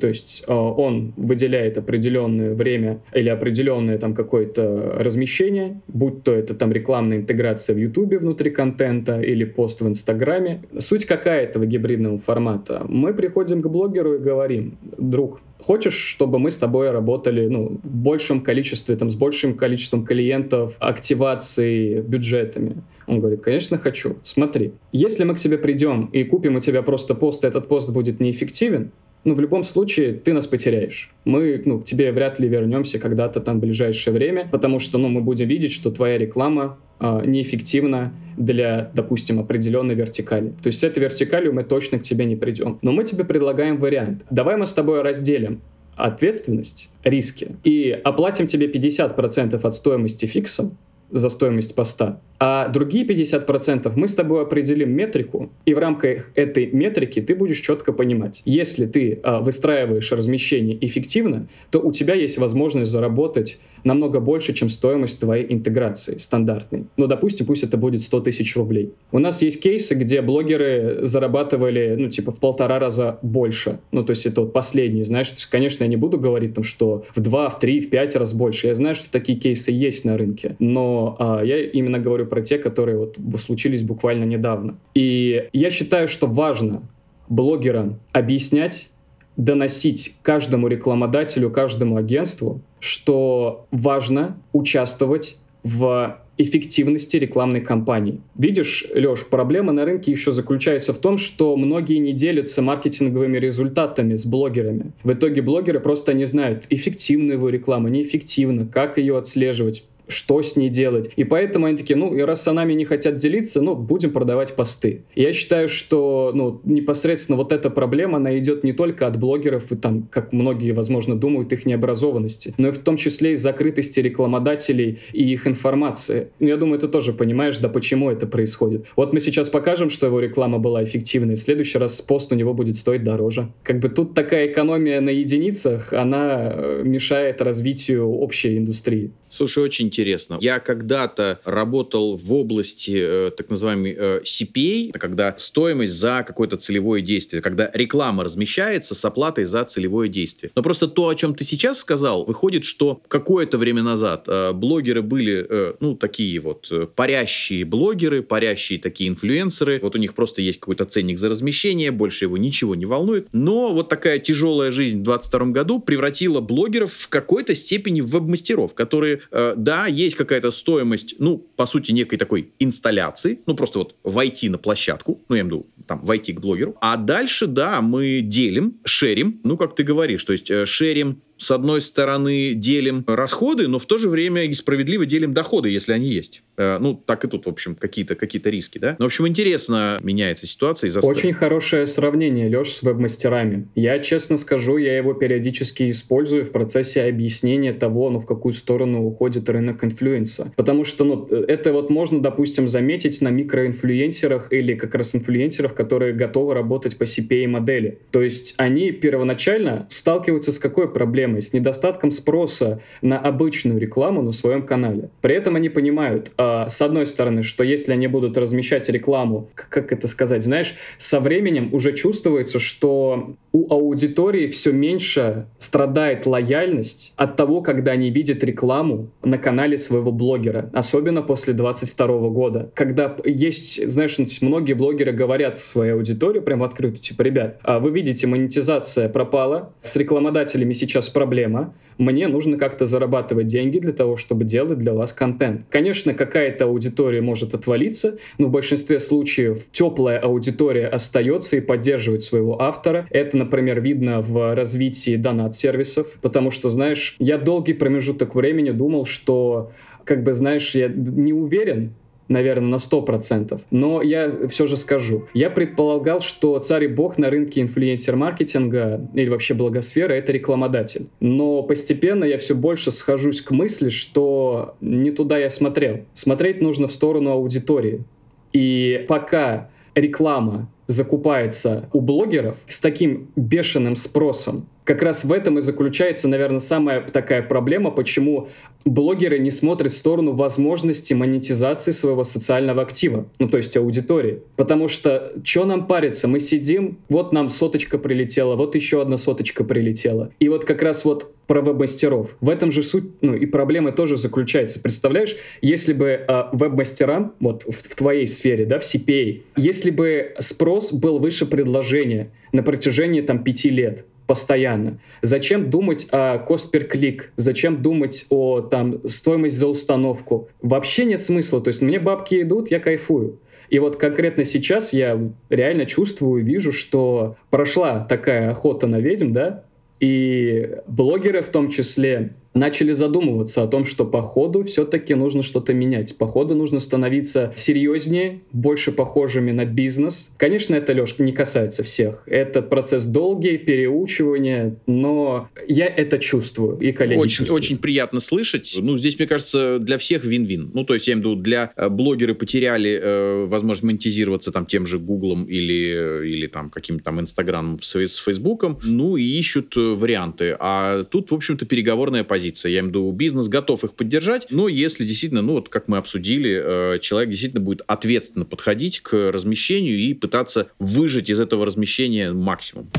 то 0.00 0.06
есть 0.06 0.44
э, 0.46 0.52
он 0.52 1.12
выделяет 1.16 1.78
определенное 1.78 2.54
время 2.54 3.00
или 3.12 3.28
определенное 3.28 3.98
там 3.98 4.14
какое-то 4.14 4.96
размещение, 4.98 5.80
будь 5.88 6.22
то 6.22 6.32
это 6.32 6.54
там 6.54 6.72
рекламная 6.72 7.18
интеграция 7.18 7.74
в 7.74 7.78
Ютубе 7.78 8.18
внутри 8.18 8.50
контента 8.50 9.20
или 9.20 9.44
пост 9.44 9.80
в 9.80 9.88
Инстаграме. 9.88 10.62
Суть 10.78 11.04
какая 11.04 11.42
этого 11.44 11.66
гибридного 11.66 12.18
формата? 12.18 12.84
Мы 12.88 13.12
приходим 13.12 13.60
к 13.60 13.66
блогеру 13.68 14.14
и 14.14 14.18
говорим, 14.18 14.78
друг, 14.98 15.40
хочешь, 15.62 15.94
чтобы 15.94 16.38
мы 16.38 16.50
с 16.50 16.58
тобой 16.58 16.90
работали 16.90 17.46
ну, 17.46 17.80
в 17.82 17.96
большем 17.96 18.40
количестве, 18.40 18.96
там, 18.96 19.10
с 19.10 19.14
большим 19.14 19.54
количеством 19.54 20.04
клиентов, 20.04 20.76
активации, 20.78 22.00
бюджетами? 22.00 22.82
Он 23.06 23.20
говорит, 23.20 23.42
конечно, 23.42 23.78
хочу. 23.78 24.16
Смотри, 24.22 24.72
если 24.92 25.24
мы 25.24 25.34
к 25.34 25.38
тебе 25.38 25.58
придем 25.58 26.06
и 26.06 26.24
купим 26.24 26.56
у 26.56 26.60
тебя 26.60 26.82
просто 26.82 27.14
пост, 27.14 27.44
этот 27.44 27.68
пост 27.68 27.90
будет 27.90 28.20
неэффективен, 28.20 28.92
ну, 29.24 29.34
в 29.34 29.40
любом 29.40 29.62
случае, 29.62 30.14
ты 30.14 30.32
нас 30.32 30.46
потеряешь. 30.46 31.10
Мы, 31.24 31.62
ну, 31.64 31.78
к 31.78 31.84
тебе 31.84 32.10
вряд 32.10 32.40
ли 32.40 32.48
вернемся 32.48 32.98
когда-то 32.98 33.40
там 33.40 33.58
в 33.58 33.60
ближайшее 33.60 34.12
время, 34.12 34.48
потому 34.50 34.78
что, 34.80 34.98
ну, 34.98 35.08
мы 35.08 35.20
будем 35.20 35.46
видеть, 35.46 35.72
что 35.72 35.90
твоя 35.90 36.18
реклама 36.18 36.78
э, 36.98 37.22
неэффективна 37.24 38.12
для, 38.36 38.90
допустим, 38.94 39.38
определенной 39.38 39.94
вертикали. 39.94 40.48
То 40.62 40.66
есть 40.66 40.80
с 40.80 40.84
этой 40.84 41.00
вертикалью 41.00 41.52
мы 41.54 41.62
точно 41.62 41.98
к 41.98 42.02
тебе 42.02 42.24
не 42.24 42.34
придем. 42.34 42.78
Но 42.82 42.90
мы 42.90 43.04
тебе 43.04 43.24
предлагаем 43.24 43.78
вариант. 43.78 44.24
Давай 44.30 44.56
мы 44.56 44.66
с 44.66 44.74
тобой 44.74 45.02
разделим 45.02 45.60
ответственность, 45.94 46.90
риски 47.04 47.56
и 47.64 47.90
оплатим 47.90 48.46
тебе 48.46 48.66
50% 48.66 49.60
от 49.62 49.74
стоимости 49.74 50.26
фиксом 50.26 50.78
за 51.12 51.28
стоимость 51.28 51.74
поста, 51.74 52.20
А 52.38 52.68
другие 52.68 53.06
50% 53.06 53.92
мы 53.94 54.08
с 54.08 54.14
тобой 54.14 54.42
определим 54.42 54.90
метрику, 54.92 55.50
и 55.66 55.74
в 55.74 55.78
рамках 55.78 56.30
этой 56.34 56.66
метрики 56.72 57.20
ты 57.20 57.34
будешь 57.34 57.60
четко 57.60 57.92
понимать, 57.92 58.42
если 58.44 58.86
ты 58.86 59.20
а, 59.22 59.40
выстраиваешь 59.40 60.10
размещение 60.10 60.76
эффективно, 60.84 61.46
то 61.70 61.80
у 61.80 61.92
тебя 61.92 62.14
есть 62.14 62.38
возможность 62.38 62.90
заработать 62.90 63.60
намного 63.84 64.20
больше, 64.20 64.52
чем 64.52 64.68
стоимость 64.68 65.20
твоей 65.20 65.52
интеграции 65.52 66.18
стандартной. 66.18 66.86
Ну, 66.96 67.06
допустим, 67.06 67.46
пусть 67.46 67.62
это 67.62 67.76
будет 67.76 68.02
100 68.02 68.20
тысяч 68.20 68.56
рублей. 68.56 68.92
У 69.10 69.18
нас 69.18 69.42
есть 69.42 69.62
кейсы, 69.62 69.94
где 69.94 70.22
блогеры 70.22 71.00
зарабатывали, 71.02 71.96
ну, 71.98 72.08
типа, 72.08 72.32
в 72.32 72.40
полтора 72.40 72.78
раза 72.78 73.18
больше. 73.22 73.80
Ну, 73.92 74.04
то 74.04 74.10
есть 74.10 74.26
это 74.26 74.42
вот 74.42 74.52
последний, 74.52 75.02
знаешь. 75.02 75.30
Есть, 75.30 75.46
конечно, 75.46 75.84
я 75.84 75.88
не 75.88 75.96
буду 75.96 76.18
говорить 76.18 76.54
там, 76.54 76.64
что 76.64 77.04
в 77.14 77.20
два, 77.20 77.48
в 77.48 77.58
три, 77.58 77.80
в 77.80 77.90
пять 77.90 78.14
раз 78.16 78.32
больше. 78.32 78.68
Я 78.68 78.74
знаю, 78.74 78.94
что 78.94 79.10
такие 79.10 79.38
кейсы 79.38 79.72
есть 79.72 80.04
на 80.04 80.16
рынке. 80.16 80.56
Но 80.58 81.16
а, 81.18 81.42
я 81.44 81.58
именно 81.58 81.98
говорю 81.98 82.26
про 82.26 82.42
те, 82.42 82.58
которые 82.58 82.96
вот 82.98 83.16
случились 83.38 83.82
буквально 83.82 84.24
недавно. 84.24 84.76
И 84.94 85.48
я 85.52 85.70
считаю, 85.70 86.08
что 86.08 86.26
важно 86.26 86.82
блогерам 87.28 88.00
объяснять, 88.12 88.90
доносить 89.36 90.18
каждому 90.22 90.68
рекламодателю, 90.68 91.50
каждому 91.50 91.96
агентству, 91.96 92.60
что 92.80 93.66
важно 93.70 94.36
участвовать 94.52 95.36
в 95.62 96.18
эффективности 96.38 97.16
рекламной 97.16 97.60
кампании. 97.60 98.20
Видишь, 98.36 98.86
Леш, 98.94 99.26
проблема 99.26 99.72
на 99.72 99.84
рынке 99.84 100.10
еще 100.10 100.32
заключается 100.32 100.92
в 100.92 100.98
том, 100.98 101.18
что 101.18 101.56
многие 101.56 101.98
не 101.98 102.12
делятся 102.12 102.62
маркетинговыми 102.62 103.38
результатами 103.38 104.16
с 104.16 104.24
блогерами. 104.24 104.92
В 105.02 105.12
итоге 105.12 105.42
блогеры 105.42 105.80
просто 105.80 106.14
не 106.14 106.24
знают, 106.24 106.64
эффективна 106.70 107.32
его 107.32 107.48
реклама, 107.48 107.90
неэффективна, 107.90 108.66
как 108.66 108.98
ее 108.98 109.18
отслеживать, 109.18 109.84
что 110.08 110.42
с 110.42 110.56
ней 110.56 110.68
делать. 110.68 111.10
И 111.16 111.24
поэтому 111.24 111.66
они 111.66 111.76
такие, 111.76 111.96
ну, 111.96 112.14
и 112.14 112.20
раз 112.20 112.42
с 112.42 112.52
нами 112.52 112.72
не 112.74 112.84
хотят 112.84 113.16
делиться, 113.16 113.60
ну, 113.62 113.74
будем 113.74 114.10
продавать 114.10 114.54
посты. 114.54 115.02
И 115.14 115.22
я 115.22 115.32
считаю, 115.32 115.68
что, 115.68 116.32
ну, 116.34 116.60
непосредственно 116.64 117.36
вот 117.36 117.52
эта 117.52 117.70
проблема, 117.70 118.16
она 118.16 118.36
идет 118.38 118.64
не 118.64 118.72
только 118.72 119.06
от 119.06 119.18
блогеров, 119.18 119.72
и 119.72 119.76
там, 119.76 120.08
как 120.10 120.32
многие, 120.32 120.72
возможно, 120.72 121.16
думают, 121.16 121.52
их 121.52 121.66
необразованности, 121.66 122.54
но 122.58 122.68
и 122.68 122.72
в 122.72 122.78
том 122.78 122.96
числе 122.96 123.32
из 123.32 123.42
закрытости 123.42 124.00
рекламодателей 124.00 125.00
и 125.12 125.32
их 125.32 125.46
информации. 125.46 126.28
Ну, 126.38 126.48
я 126.48 126.56
думаю, 126.56 126.78
ты 126.78 126.88
тоже 126.88 127.12
понимаешь, 127.12 127.58
да 127.58 127.68
почему 127.68 128.10
это 128.10 128.26
происходит. 128.26 128.86
Вот 128.96 129.12
мы 129.12 129.20
сейчас 129.20 129.48
покажем, 129.48 129.90
что 129.90 130.06
его 130.06 130.20
реклама 130.20 130.58
была 130.58 130.84
эффективной, 130.84 131.36
в 131.36 131.40
следующий 131.40 131.78
раз 131.78 132.00
пост 132.00 132.32
у 132.32 132.34
него 132.34 132.54
будет 132.54 132.76
стоить 132.76 133.04
дороже. 133.04 133.52
Как 133.62 133.78
бы 133.78 133.88
тут 133.88 134.14
такая 134.14 134.46
экономия 134.46 135.00
на 135.00 135.10
единицах, 135.10 135.92
она 135.92 136.52
э, 136.52 136.82
мешает 136.84 137.40
развитию 137.42 138.08
общей 138.08 138.58
индустрии. 138.58 139.12
Слушай, 139.32 139.64
очень 139.64 139.86
интересно. 139.86 140.36
Я 140.42 140.60
когда-то 140.60 141.40
работал 141.44 142.18
в 142.18 142.34
области 142.34 142.94
э, 142.94 143.30
так 143.34 143.48
называемой 143.48 143.96
э, 143.98 144.20
CPA, 144.24 144.92
когда 144.98 145.34
стоимость 145.38 145.94
за 145.94 146.22
какое-то 146.26 146.58
целевое 146.58 147.00
действие, 147.00 147.40
когда 147.40 147.70
реклама 147.72 148.24
размещается 148.24 148.94
с 148.94 149.02
оплатой 149.06 149.44
за 149.44 149.64
целевое 149.64 150.10
действие. 150.10 150.52
Но 150.54 150.62
просто 150.62 150.86
то, 150.86 151.08
о 151.08 151.14
чем 151.14 151.34
ты 151.34 151.44
сейчас 151.44 151.78
сказал, 151.78 152.26
выходит, 152.26 152.64
что 152.64 153.00
какое-то 153.08 153.56
время 153.56 153.82
назад 153.82 154.24
э, 154.28 154.52
блогеры 154.52 155.00
были, 155.00 155.46
э, 155.48 155.74
ну, 155.80 155.96
такие 155.96 156.38
вот 156.38 156.68
э, 156.70 156.86
парящие 156.94 157.64
блогеры, 157.64 158.22
парящие 158.22 158.78
такие 158.78 159.08
инфлюенсеры. 159.08 159.80
Вот 159.82 159.94
у 159.94 159.98
них 159.98 160.12
просто 160.12 160.42
есть 160.42 160.60
какой-то 160.60 160.84
ценник 160.84 161.18
за 161.18 161.30
размещение, 161.30 161.90
больше 161.90 162.26
его 162.26 162.36
ничего 162.36 162.74
не 162.74 162.84
волнует. 162.84 163.28
Но 163.32 163.72
вот 163.72 163.88
такая 163.88 164.18
тяжелая 164.18 164.70
жизнь 164.70 165.00
в 165.00 165.04
2022 165.04 165.46
году 165.52 165.80
превратила 165.80 166.40
блогеров 166.40 166.92
в 166.92 167.08
какой-то 167.08 167.54
степени 167.54 168.02
в 168.02 168.08
веб-мастеров, 168.08 168.74
которые 168.74 169.21
э, 169.30 169.54
да, 169.56 169.86
есть 169.86 170.16
какая-то 170.16 170.50
стоимость, 170.50 171.16
ну, 171.18 171.38
по 171.56 171.66
сути, 171.66 171.92
некой 171.92 172.18
такой 172.18 172.52
инсталляции, 172.58 173.40
ну, 173.46 173.54
просто 173.54 173.78
вот 173.78 173.94
войти 174.02 174.48
на 174.48 174.58
площадку, 174.58 175.20
ну, 175.28 175.36
я 175.36 175.42
имею 175.42 175.56
в 175.56 175.58
виду, 175.58 175.66
там, 175.86 176.04
войти 176.04 176.32
к 176.32 176.40
блогеру. 176.40 176.76
А 176.80 176.96
дальше, 176.96 177.46
да, 177.46 177.80
мы 177.80 178.20
делим, 178.22 178.74
шерим, 178.84 179.40
ну, 179.44 179.56
как 179.56 179.74
ты 179.74 179.82
говоришь, 179.82 180.24
то 180.24 180.32
есть 180.32 180.50
э, 180.50 180.66
шерим 180.66 181.20
с 181.42 181.50
одной 181.50 181.80
стороны, 181.80 182.54
делим 182.54 183.04
расходы, 183.04 183.66
но 183.66 183.80
в 183.80 183.86
то 183.86 183.98
же 183.98 184.08
время 184.08 184.44
и 184.44 184.52
справедливо 184.52 185.06
делим 185.06 185.34
доходы, 185.34 185.70
если 185.70 185.92
они 185.92 186.08
есть. 186.08 186.44
Э, 186.56 186.78
ну, 186.78 186.94
так 186.94 187.24
и 187.24 187.28
тут, 187.28 187.46
в 187.46 187.48
общем, 187.48 187.74
какие-то 187.74 188.14
какие 188.14 188.40
риски, 188.44 188.78
да? 188.78 188.94
Но, 189.00 189.06
в 189.06 189.06
общем, 189.06 189.26
интересно 189.26 189.98
меняется 190.02 190.46
ситуация 190.46 190.86
из-за... 190.86 191.00
Очень 191.00 191.32
хорошее 191.32 191.88
сравнение, 191.88 192.48
Леш, 192.48 192.72
с 192.72 192.82
веб-мастерами. 192.82 193.66
Я, 193.74 193.98
честно 193.98 194.36
скажу, 194.36 194.76
я 194.76 194.96
его 194.96 195.14
периодически 195.14 195.90
использую 195.90 196.44
в 196.44 196.52
процессе 196.52 197.02
объяснения 197.02 197.72
того, 197.72 198.10
ну, 198.10 198.20
в 198.20 198.26
какую 198.26 198.52
сторону 198.52 199.04
уходит 199.04 199.48
рынок 199.48 199.82
инфлюенса. 199.82 200.52
Потому 200.56 200.84
что, 200.84 201.04
ну, 201.04 201.26
это 201.26 201.72
вот 201.72 201.90
можно, 201.90 202.22
допустим, 202.22 202.68
заметить 202.68 203.20
на 203.20 203.30
микроинфлюенсерах 203.30 204.52
или 204.52 204.74
как 204.74 204.94
раз 204.94 205.16
инфлюенсеров, 205.16 205.74
которые 205.74 206.12
готовы 206.12 206.54
работать 206.54 206.96
по 206.96 207.02
CPA-модели. 207.02 207.98
То 208.12 208.22
есть 208.22 208.54
они 208.58 208.92
первоначально 208.92 209.88
сталкиваются 209.90 210.52
с 210.52 210.60
какой 210.60 210.88
проблемой? 210.92 211.31
Проблемой, 211.32 211.42
с 211.42 211.52
недостатком 211.52 212.10
спроса 212.10 212.80
на 213.02 213.18
обычную 213.18 213.78
рекламу 213.80 214.22
на 214.22 214.32
своем 214.32 214.62
канале. 214.62 215.10
При 215.20 215.34
этом 215.34 215.56
они 215.56 215.68
понимают, 215.68 216.30
э, 216.38 216.66
с 216.68 216.82
одной 216.82 217.06
стороны, 217.06 217.42
что 217.42 217.64
если 217.64 217.92
они 217.92 218.06
будут 218.08 218.36
размещать 218.36 218.88
рекламу, 218.88 219.48
как 219.54 219.92
это 219.92 220.08
сказать, 220.08 220.44
знаешь, 220.44 220.74
со 220.98 221.20
временем 221.20 221.70
уже 221.72 221.92
чувствуется, 221.92 222.58
что 222.58 223.34
у 223.52 223.72
аудитории 223.72 224.46
все 224.48 224.72
меньше 224.72 225.46
страдает 225.58 226.26
лояльность 226.26 227.12
от 227.16 227.36
того, 227.36 227.60
когда 227.60 227.92
они 227.92 228.10
видят 228.10 228.44
рекламу 228.44 229.08
на 229.22 229.38
канале 229.38 229.78
своего 229.78 230.12
блогера, 230.12 230.70
особенно 230.72 231.22
после 231.22 231.52
22 231.52 232.06
года, 232.28 232.70
когда 232.74 233.16
есть, 233.24 233.90
знаешь, 233.90 234.18
ну, 234.18 234.26
многие 234.40 234.74
блогеры 234.74 235.12
говорят 235.12 235.58
своей 235.58 235.92
аудитории 235.92 236.40
прям 236.40 236.60
в 236.60 236.64
открытую, 236.64 237.00
типа, 237.00 237.22
ребят, 237.22 237.58
а 237.62 237.78
вы 237.78 237.90
видите, 237.90 238.26
монетизация 238.26 239.08
пропала, 239.08 239.72
с 239.80 239.96
рекламодателями 239.96 240.72
сейчас 240.72 241.08
проблема, 241.22 241.72
мне 241.98 242.26
нужно 242.26 242.58
как-то 242.58 242.84
зарабатывать 242.84 243.46
деньги 243.46 243.78
для 243.78 243.92
того, 243.92 244.16
чтобы 244.16 244.42
делать 244.44 244.78
для 244.78 244.92
вас 244.92 245.12
контент. 245.12 245.66
Конечно, 245.70 246.14
какая-то 246.14 246.64
аудитория 246.64 247.20
может 247.20 247.54
отвалиться, 247.54 248.18
но 248.38 248.48
в 248.48 248.50
большинстве 248.50 248.98
случаев 248.98 249.66
теплая 249.70 250.18
аудитория 250.18 250.88
остается 250.88 251.58
и 251.58 251.60
поддерживает 251.60 252.22
своего 252.22 252.60
автора. 252.60 253.06
Это, 253.10 253.36
например, 253.36 253.80
видно 253.80 254.20
в 254.20 254.52
развитии 254.56 255.14
донат-сервисов, 255.14 256.18
потому 256.20 256.50
что, 256.50 256.68
знаешь, 256.68 257.14
я 257.20 257.38
долгий 257.38 257.74
промежуток 257.74 258.34
времени 258.34 258.70
думал, 258.70 259.04
что 259.04 259.70
как 260.02 260.24
бы, 260.24 260.32
знаешь, 260.32 260.74
я 260.74 260.88
не 260.88 261.32
уверен, 261.32 261.94
наверное, 262.28 262.68
на 262.68 262.76
100%. 262.76 263.60
Но 263.70 264.02
я 264.02 264.30
все 264.48 264.66
же 264.66 264.76
скажу. 264.76 265.26
Я 265.34 265.50
предполагал, 265.50 266.20
что 266.20 266.58
царь 266.58 266.84
и 266.84 266.88
бог 266.88 267.18
на 267.18 267.30
рынке 267.30 267.60
инфлюенсер-маркетинга 267.60 269.08
или 269.14 269.28
вообще 269.28 269.54
благосфера— 269.54 270.12
это 270.14 270.32
рекламодатель. 270.32 271.08
Но 271.20 271.62
постепенно 271.62 272.24
я 272.24 272.38
все 272.38 272.54
больше 272.54 272.90
схожусь 272.90 273.40
к 273.40 273.50
мысли, 273.50 273.88
что 273.88 274.76
не 274.80 275.10
туда 275.10 275.38
я 275.38 275.50
смотрел. 275.50 276.00
Смотреть 276.12 276.60
нужно 276.60 276.88
в 276.88 276.92
сторону 276.92 277.30
аудитории. 277.30 278.04
И 278.52 279.04
пока 279.08 279.70
реклама 279.94 280.70
закупается 280.86 281.88
у 281.92 282.00
блогеров 282.00 282.58
с 282.66 282.80
таким 282.80 283.30
бешеным 283.36 283.96
спросом, 283.96 284.66
как 284.84 285.02
раз 285.02 285.24
в 285.24 285.32
этом 285.32 285.58
и 285.58 285.60
заключается, 285.60 286.28
наверное, 286.28 286.60
самая 286.60 287.00
такая 287.02 287.42
проблема, 287.42 287.90
почему 287.90 288.48
блогеры 288.84 289.38
не 289.38 289.50
смотрят 289.50 289.92
в 289.92 289.96
сторону 289.96 290.32
возможности 290.32 291.14
монетизации 291.14 291.92
своего 291.92 292.24
социального 292.24 292.82
актива, 292.82 293.26
ну 293.38 293.48
то 293.48 293.56
есть 293.56 293.76
аудитории. 293.76 294.42
Потому 294.56 294.88
что 294.88 295.32
что 295.44 295.64
нам 295.64 295.86
париться? 295.86 296.26
Мы 296.28 296.40
сидим, 296.40 296.98
вот 297.08 297.32
нам 297.32 297.48
соточка 297.48 297.98
прилетела, 297.98 298.56
вот 298.56 298.74
еще 298.74 299.02
одна 299.02 299.18
соточка 299.18 299.64
прилетела. 299.64 300.30
И 300.40 300.48
вот 300.48 300.64
как 300.64 300.82
раз 300.82 301.04
вот 301.04 301.32
про 301.46 301.60
веб-мастеров. 301.60 302.36
В 302.40 302.48
этом 302.48 302.70
же 302.70 302.82
суть, 302.82 303.04
ну 303.20 303.34
и 303.34 303.46
проблема 303.46 303.92
тоже 303.92 304.16
заключается. 304.16 304.80
Представляешь, 304.80 305.36
если 305.60 305.92
бы 305.92 306.06
э, 306.06 306.44
веб-мастерам, 306.52 307.34
вот 307.40 307.64
в, 307.64 307.72
в 307.72 307.94
твоей 307.94 308.26
сфере, 308.26 308.64
да, 308.64 308.78
в 308.78 308.82
CPA, 308.82 309.42
если 309.56 309.90
бы 309.90 310.34
спрос 310.38 310.92
был 310.92 311.18
выше 311.18 311.44
предложения 311.44 312.30
на 312.52 312.62
протяжении 312.62 313.20
там 313.20 313.44
пяти 313.44 313.70
лет, 313.70 314.06
постоянно. 314.26 314.98
Зачем 315.22 315.70
думать 315.70 316.08
о 316.12 316.36
cost 316.36 316.72
per 316.72 316.90
click? 316.90 317.24
Зачем 317.36 317.82
думать 317.82 318.26
о 318.30 318.60
там 318.60 319.06
стоимость 319.08 319.56
за 319.56 319.66
установку? 319.66 320.48
Вообще 320.60 321.04
нет 321.04 321.22
смысла. 321.22 321.60
То 321.60 321.68
есть 321.68 321.82
мне 321.82 321.98
бабки 321.98 322.42
идут, 322.42 322.70
я 322.70 322.80
кайфую. 322.80 323.38
И 323.68 323.78
вот 323.78 323.96
конкретно 323.96 324.44
сейчас 324.44 324.92
я 324.92 325.18
реально 325.48 325.86
чувствую, 325.86 326.44
вижу, 326.44 326.72
что 326.72 327.36
прошла 327.48 328.00
такая 328.00 328.50
охота 328.50 328.86
на 328.86 329.00
ведьм, 329.00 329.32
да, 329.32 329.64
и 329.98 330.76
блогеры 330.86 331.40
в 331.40 331.48
том 331.48 331.70
числе 331.70 332.34
начали 332.54 332.92
задумываться 332.92 333.62
о 333.62 333.66
том, 333.66 333.84
что 333.84 334.04
по 334.04 334.22
ходу 334.22 334.62
все-таки 334.62 335.14
нужно 335.14 335.42
что-то 335.42 335.72
менять. 335.74 336.16
По 336.18 336.26
ходу 336.26 336.54
нужно 336.54 336.80
становиться 336.80 337.52
серьезнее, 337.56 338.40
больше 338.52 338.92
похожими 338.92 339.50
на 339.52 339.64
бизнес. 339.64 340.30
Конечно, 340.36 340.74
это, 340.74 340.92
Леш, 340.92 341.18
не 341.18 341.32
касается 341.32 341.82
всех. 341.82 342.22
Этот 342.26 342.68
процесс 342.68 343.06
долгий, 343.06 343.56
переучивание, 343.58 344.76
но 344.86 345.48
я 345.66 345.86
это 345.86 346.18
чувствую, 346.18 346.78
и 346.78 346.92
коллеги 346.92 347.18
Очень, 347.18 347.36
чувствуют. 347.38 347.64
очень 347.64 347.78
приятно 347.78 348.20
слышать. 348.20 348.76
Ну, 348.80 348.96
здесь, 348.98 349.18
мне 349.18 349.26
кажется, 349.26 349.78
для 349.78 349.98
всех 349.98 350.24
вин-вин. 350.24 350.70
Ну, 350.74 350.84
то 350.84 350.94
есть, 350.94 351.08
я 351.08 351.14
имею 351.14 351.28
в 351.28 351.30
виду, 351.30 351.42
для 351.42 351.72
э, 351.76 351.88
блогеры 351.88 352.34
потеряли 352.34 352.98
э, 353.02 353.46
возможность 353.46 353.82
монетизироваться 353.84 354.52
там 354.52 354.66
тем 354.66 354.86
же 354.86 354.98
Гуглом 354.98 355.44
или, 355.44 356.26
или 356.26 356.46
там 356.46 356.70
каким-то 356.70 357.04
там 357.04 357.20
Инстаграмом 357.20 357.80
с, 357.82 357.96
с 357.96 358.16
Фейсбуком, 358.16 358.78
ну, 358.82 359.16
и 359.16 359.22
ищут 359.22 359.76
э, 359.76 359.80
варианты. 359.80 360.56
А 360.58 361.04
тут, 361.04 361.30
в 361.30 361.34
общем-то, 361.34 361.66
переговорная 361.66 362.24
позиция. 362.24 362.41
Я 362.68 362.80
имею 362.80 362.84
в 362.84 362.88
виду, 362.88 363.12
бизнес 363.12 363.48
готов 363.48 363.84
их 363.84 363.94
поддержать, 363.94 364.46
но 364.50 364.68
если 364.68 365.04
действительно, 365.04 365.42
ну, 365.42 365.54
вот 365.54 365.68
как 365.68 365.88
мы 365.88 365.98
обсудили, 365.98 366.94
э, 366.94 366.98
человек 367.00 367.30
действительно 367.30 367.62
будет 367.62 367.82
ответственно 367.86 368.44
подходить 368.44 369.00
к 369.00 369.30
размещению 369.30 369.96
и 369.96 370.14
пытаться 370.14 370.68
выжать 370.78 371.30
из 371.30 371.40
этого 371.40 371.64
размещения 371.66 372.32
максимум. 372.32 372.90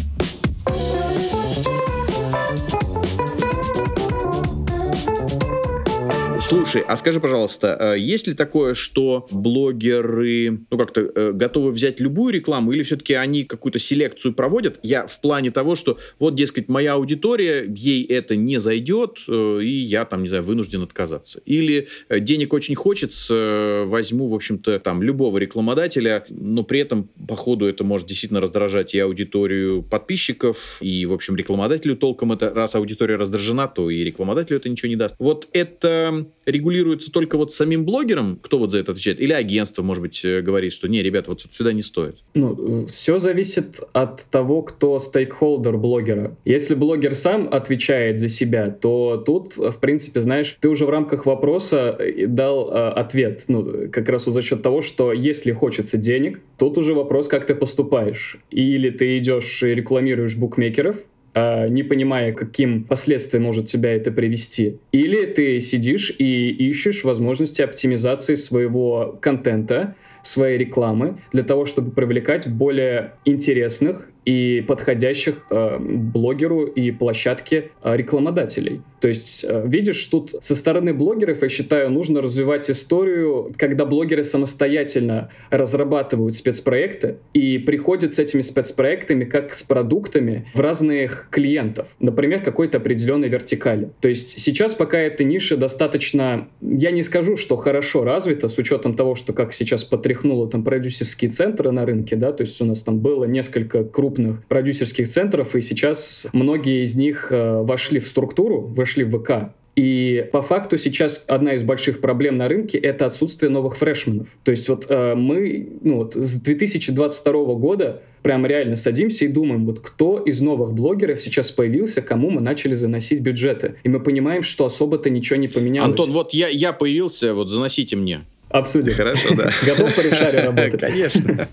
Слушай, 6.54 6.84
а 6.88 6.96
скажи, 6.98 7.20
пожалуйста, 7.20 7.96
э, 7.96 8.00
есть 8.00 8.28
ли 8.28 8.36
такое, 8.36 8.76
что 8.76 9.28
блогеры, 9.32 10.60
ну, 10.70 10.78
как-то 10.78 11.02
э, 11.02 11.32
готовы 11.32 11.72
взять 11.72 12.00
любую 12.00 12.32
рекламу, 12.32 12.72
или 12.72 12.84
все-таки 12.84 13.16
они 13.16 13.44
какую-то 13.44 13.80
селекцию 13.80 14.36
проводят? 14.36 14.80
Я 14.84 15.08
в 15.08 15.20
плане 15.20 15.50
того, 15.50 15.76
что 15.76 15.98
вот, 16.20 16.36
дескать, 16.36 16.70
моя 16.70 16.94
аудитория, 16.94 17.66
ей 17.68 18.04
это 18.06 18.36
не 18.36 18.60
зайдет, 18.60 19.18
э, 19.28 19.62
и 19.64 19.68
я 19.68 20.06
там, 20.06 20.22
не 20.22 20.30
знаю, 20.30 20.44
вынужден 20.44 20.84
отказаться. 20.84 21.42
Или 21.48 21.88
денег 22.12 22.54
очень 22.54 22.76
хочется, 22.76 23.86
возьму, 23.88 24.28
в 24.28 24.36
общем-то, 24.36 24.80
там, 24.80 25.02
любого 25.02 25.40
рекламодателя, 25.40 26.24
но 26.30 26.64
при 26.64 26.82
этом, 26.82 27.10
по 27.28 27.36
ходу, 27.36 27.66
это 27.66 27.84
может 27.84 28.08
действительно 28.08 28.42
раздражать 28.42 28.94
и 28.94 29.00
аудиторию 29.00 29.82
подписчиков, 29.82 30.78
и, 30.82 31.08
в 31.08 31.14
общем, 31.14 31.36
рекламодателю 31.36 31.98
толком 31.98 32.32
это, 32.32 32.54
раз 32.54 32.76
аудитория 32.76 33.16
раздражена, 33.16 33.68
то 33.68 33.90
и 33.90 34.04
рекламодателю 34.04 34.58
это 34.58 34.70
ничего 34.70 34.90
не 34.90 34.98
даст. 34.98 35.16
Вот 35.18 35.48
это 35.52 36.28
регулируется 36.46 37.12
только 37.12 37.38
вот 37.38 37.54
самим 37.54 37.86
блогером, 37.86 38.40
кто 38.42 38.60
вот 38.60 38.72
за 38.72 38.80
это 38.80 38.92
отвечает, 38.92 39.20
или 39.20 39.34
агентство, 39.34 39.82
может 39.84 40.02
быть, 40.02 40.24
э, 40.24 40.42
говорит, 40.42 40.74
что 40.74 40.88
не, 40.88 41.02
ребят, 41.02 41.28
вот 41.28 41.46
сюда 41.52 41.74
не 41.74 41.82
стоит? 41.82 42.18
Ну, 42.34 42.86
все 42.88 43.20
зависит 43.20 43.80
от 43.94 44.26
того, 44.26 44.62
кто 44.62 45.00
стейкхолдер 45.00 45.78
блогера. 45.78 46.36
Если 46.46 46.76
блогер 46.76 47.16
сам 47.16 47.48
отвечает 47.52 48.20
за 48.20 48.30
себя, 48.30 48.70
то 48.70 49.22
тут, 49.26 49.58
в 49.58 49.80
принципе, 49.80 50.22
знаешь, 50.22 50.58
ты 50.60 50.70
уже 50.70 50.86
в 50.86 50.90
рамках 50.90 51.26
вопроса 51.26 51.96
э, 52.00 52.28
дал 52.28 52.70
э, 52.70 52.90
ответ. 52.90 53.46
Ну, 53.48 53.90
как 53.92 54.10
раз 54.10 54.26
за 54.26 54.42
счет 54.42 54.62
того, 54.62 54.82
что 54.82 55.14
если 55.14 55.52
хочется 55.52 55.98
денег, 55.98 56.40
тут 56.58 56.78
уже 56.78 56.94
вопрос, 56.94 57.28
как 57.28 57.46
ты 57.46 57.56
поступаешь. 57.56 58.38
Или 58.52 58.90
ты 58.90 59.18
идешь 59.18 59.64
и 59.64 59.68
рекламируешь 59.68 60.38
букмекеров, 60.38 60.98
не 61.36 61.84
понимая, 61.84 62.34
каким 62.34 62.84
последствиям 62.84 63.44
может 63.44 63.68
тебя 63.68 63.96
это 63.96 64.12
привести. 64.12 64.78
Или 64.92 65.26
ты 65.26 65.60
сидишь 65.60 66.14
и 66.18 66.50
ищешь 66.50 67.04
возможности 67.04 67.62
оптимизации 67.62 68.36
своего 68.36 69.18
контента, 69.22 69.96
своей 70.22 70.58
рекламы 70.58 71.18
для 71.32 71.44
того, 71.44 71.66
чтобы 71.66 71.92
привлекать 71.92 72.48
более 72.48 73.14
интересных 73.26 74.10
и 74.26 74.64
подходящих 74.68 75.46
э, 75.50 75.78
блогеру 75.80 76.66
и 76.66 76.92
площадке 76.92 77.72
э, 77.82 77.96
рекламодателей. 77.96 78.82
То 79.04 79.10
есть, 79.10 79.46
э, 79.48 79.64
видишь, 79.66 80.06
тут 80.06 80.34
со 80.40 80.56
стороны 80.56 80.94
блогеров, 80.94 81.42
я 81.42 81.50
считаю, 81.50 81.90
нужно 81.90 82.22
развивать 82.22 82.72
историю, 82.72 83.54
когда 83.58 83.86
блогеры 83.86 84.24
самостоятельно 84.24 85.30
разрабатывают 85.50 86.36
спецпроекты 86.36 87.18
и 87.34 87.58
приходят 87.58 88.14
с 88.14 88.20
этими 88.20 88.42
спецпроектами 88.42 89.26
как 89.26 89.54
с 89.54 89.64
продуктами 89.64 90.48
в 90.54 90.60
разных 90.62 91.28
клиентов. 91.32 91.96
Например, 92.00 92.40
какой-то 92.42 92.78
определенной 92.78 93.28
вертикали. 93.28 93.90
То 94.00 94.08
есть 94.08 94.40
сейчас 94.40 94.74
пока 94.74 94.98
эта 94.98 95.26
ниша 95.26 95.58
достаточно, 95.58 96.48
я 96.62 96.92
не 96.92 97.04
скажу, 97.04 97.36
что 97.36 97.58
хорошо 97.58 98.06
развита, 98.06 98.48
с 98.48 98.58
учетом 98.58 98.96
того, 98.96 99.16
что 99.16 99.34
как 99.34 99.54
сейчас 99.54 99.84
потряхнуло 99.84 100.50
там 100.50 100.64
продюсерские 100.64 101.30
центры 101.30 101.72
на 101.72 101.86
рынке, 101.86 102.16
да, 102.16 102.32
то 102.32 102.44
есть 102.44 102.62
у 102.62 102.66
нас 102.66 102.84
там 102.84 103.00
было 103.00 103.26
несколько 103.26 103.84
крупных 103.84 104.13
продюсерских 104.48 105.08
центров, 105.08 105.56
и 105.56 105.62
сейчас 105.62 106.28
многие 106.34 106.84
из 106.84 106.96
них 106.96 107.28
э, 107.32 107.62
вошли 107.62 108.00
в 108.00 108.08
структуру, 108.08 108.62
вошли 108.62 109.04
в 109.04 109.20
ВК, 109.20 109.54
и 109.76 110.30
по 110.32 110.42
факту 110.44 110.78
сейчас 110.78 111.26
одна 111.28 111.56
из 111.56 111.64
больших 111.64 112.00
проблем 112.00 112.38
на 112.38 112.48
рынке— 112.48 112.78
это 112.80 113.08
отсутствие 113.08 113.50
новых 113.50 113.76
фрешменов. 113.76 114.28
То 114.44 114.52
есть 114.52 114.70
вот 114.70 114.86
э, 114.88 115.16
мы 115.16 115.68
ну, 115.82 115.98
вот 115.98 116.16
с 116.16 116.42
2022 116.42 117.34
года 117.56 118.02
прям 118.22 118.46
реально 118.46 118.76
садимся 118.76 119.26
и 119.26 119.28
думаем, 119.28 119.66
вот 119.66 119.80
кто 119.80 120.20
из 120.20 120.42
новых 120.42 120.74
блогеров 120.74 121.22
сейчас 121.22 121.50
появился, 121.50 122.04
кому 122.04 122.30
мы 122.30 122.40
начали 122.40 122.76
заносить 122.76 123.22
бюджеты. 123.22 123.76
И 123.84 123.90
мы 123.90 124.00
понимаем, 124.00 124.44
что 124.44 124.66
особо-то 124.66 125.10
ничего 125.10 125.38
не 125.38 125.48
поменялось. 125.48 125.90
Антон, 125.90 126.12
вот 126.12 126.34
я, 126.34 126.50
я 126.50 126.72
появился, 126.72 127.34
вот 127.34 127.50
заносите 127.50 127.96
мне. 127.96 128.22
Обсудим. 128.54 128.94
Хорошо, 128.94 129.34
да. 129.34 129.52
Готов 129.66 129.96
по 129.96 130.02
решаре 130.02 130.42
работать? 130.42 130.80
Конечно. 130.80 131.50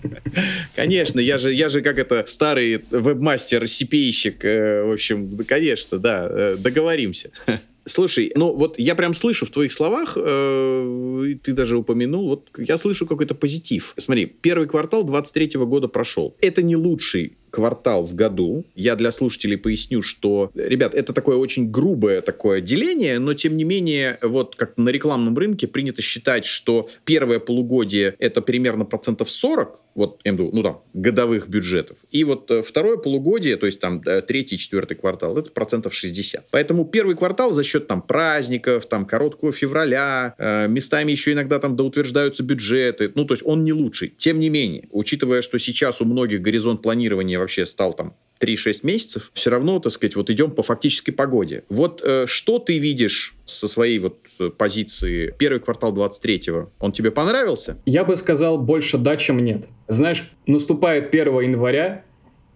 Конечно, 0.75 1.19
я 1.19 1.39
же, 1.39 1.51
я 1.51 1.67
же 1.67 1.81
как 1.81 1.97
это 1.97 2.23
старый 2.27 2.83
вебмастер, 2.91 3.63
CPI-щик. 3.63 4.35
Э, 4.43 4.83
в 4.83 4.93
общем, 4.93 5.35
конечно, 5.47 5.97
да, 5.97 6.27
э, 6.29 6.55
договоримся. 6.59 7.31
Слушай, 7.85 8.31
ну 8.35 8.53
вот 8.53 8.77
я 8.77 8.93
прям 8.93 9.15
слышу 9.15 9.47
в 9.47 9.49
твоих 9.49 9.73
словах, 9.73 10.15
э, 10.15 11.35
ты 11.41 11.53
даже 11.53 11.77
упомянул, 11.77 12.27
вот 12.27 12.49
я 12.59 12.77
слышу 12.77 13.07
какой-то 13.07 13.33
позитив. 13.33 13.95
Смотри, 13.97 14.27
первый 14.27 14.67
квартал 14.67 15.03
23 15.03 15.65
года 15.65 15.87
прошел. 15.87 16.35
Это 16.39 16.61
не 16.61 16.75
лучший 16.75 17.33
квартал 17.51 18.03
в 18.03 18.15
году. 18.15 18.65
Я 18.75 18.95
для 18.95 19.11
слушателей 19.11 19.57
поясню, 19.57 20.01
что, 20.01 20.51
ребят, 20.55 20.95
это 20.95 21.13
такое 21.13 21.37
очень 21.37 21.69
грубое 21.69 22.21
такое 22.21 22.61
деление, 22.61 23.19
но 23.19 23.33
тем 23.33 23.57
не 23.57 23.63
менее, 23.63 24.17
вот 24.21 24.55
как 24.55 24.77
на 24.77 24.89
рекламном 24.89 25.37
рынке 25.37 25.67
принято 25.67 26.01
считать, 26.01 26.45
что 26.45 26.89
первое 27.05 27.39
полугодие 27.39 28.15
это 28.17 28.41
примерно 28.41 28.85
процентов 28.85 29.29
40, 29.29 29.79
вот, 29.95 30.19
я 30.23 30.33
ну 30.33 30.63
там, 30.63 30.81
годовых 30.93 31.47
бюджетов. 31.49 31.97
И 32.11 32.23
вот 32.23 32.49
э, 32.49 32.61
второе 32.61 32.97
полугодие, 32.97 33.57
то 33.57 33.65
есть 33.65 33.79
там 33.79 34.01
э, 34.05 34.21
третий, 34.21 34.57
четвертый 34.57 34.95
квартал, 34.95 35.37
это 35.37 35.51
процентов 35.51 35.93
60. 35.93 36.45
Поэтому 36.51 36.85
первый 36.85 37.15
квартал 37.15 37.51
за 37.51 37.63
счет 37.63 37.87
там 37.87 38.01
праздников, 38.01 38.85
там 38.85 39.05
короткого 39.05 39.51
февраля, 39.51 40.35
э, 40.37 40.67
местами 40.67 41.11
еще 41.11 41.33
иногда 41.33 41.59
там 41.59 41.75
доутверждаются 41.75 42.43
бюджеты, 42.43 43.11
ну 43.15 43.25
то 43.25 43.33
есть 43.33 43.45
он 43.45 43.63
не 43.63 43.73
лучший. 43.73 44.13
Тем 44.17 44.39
не 44.39 44.49
менее, 44.49 44.87
учитывая, 44.91 45.41
что 45.41 45.59
сейчас 45.59 46.01
у 46.01 46.05
многих 46.05 46.41
горизонт 46.41 46.81
планирования 46.81 47.37
вообще 47.37 47.65
стал 47.65 47.93
там 47.93 48.15
3-6 48.41 48.79
месяцев, 48.83 49.31
все 49.33 49.49
равно, 49.49 49.79
так 49.79 49.91
сказать, 49.91 50.15
вот 50.15 50.29
идем 50.29 50.51
по 50.51 50.63
фактической 50.63 51.11
погоде. 51.11 51.63
Вот 51.69 52.01
э, 52.03 52.25
что 52.27 52.59
ты 52.59 52.79
видишь 52.79 53.35
со 53.45 53.67
своей 53.67 53.99
вот 53.99 54.19
э, 54.39 54.49
позиции 54.49 55.33
первый 55.37 55.59
квартал 55.59 55.93
23-го? 55.93 56.71
Он 56.79 56.91
тебе 56.91 57.11
понравился? 57.11 57.77
Я 57.85 58.03
бы 58.03 58.15
сказал 58.15 58.57
больше 58.57 58.97
да, 58.97 59.17
чем 59.17 59.43
нет. 59.43 59.65
Знаешь, 59.87 60.31
наступает 60.45 61.13
1 61.13 61.39
января, 61.41 62.03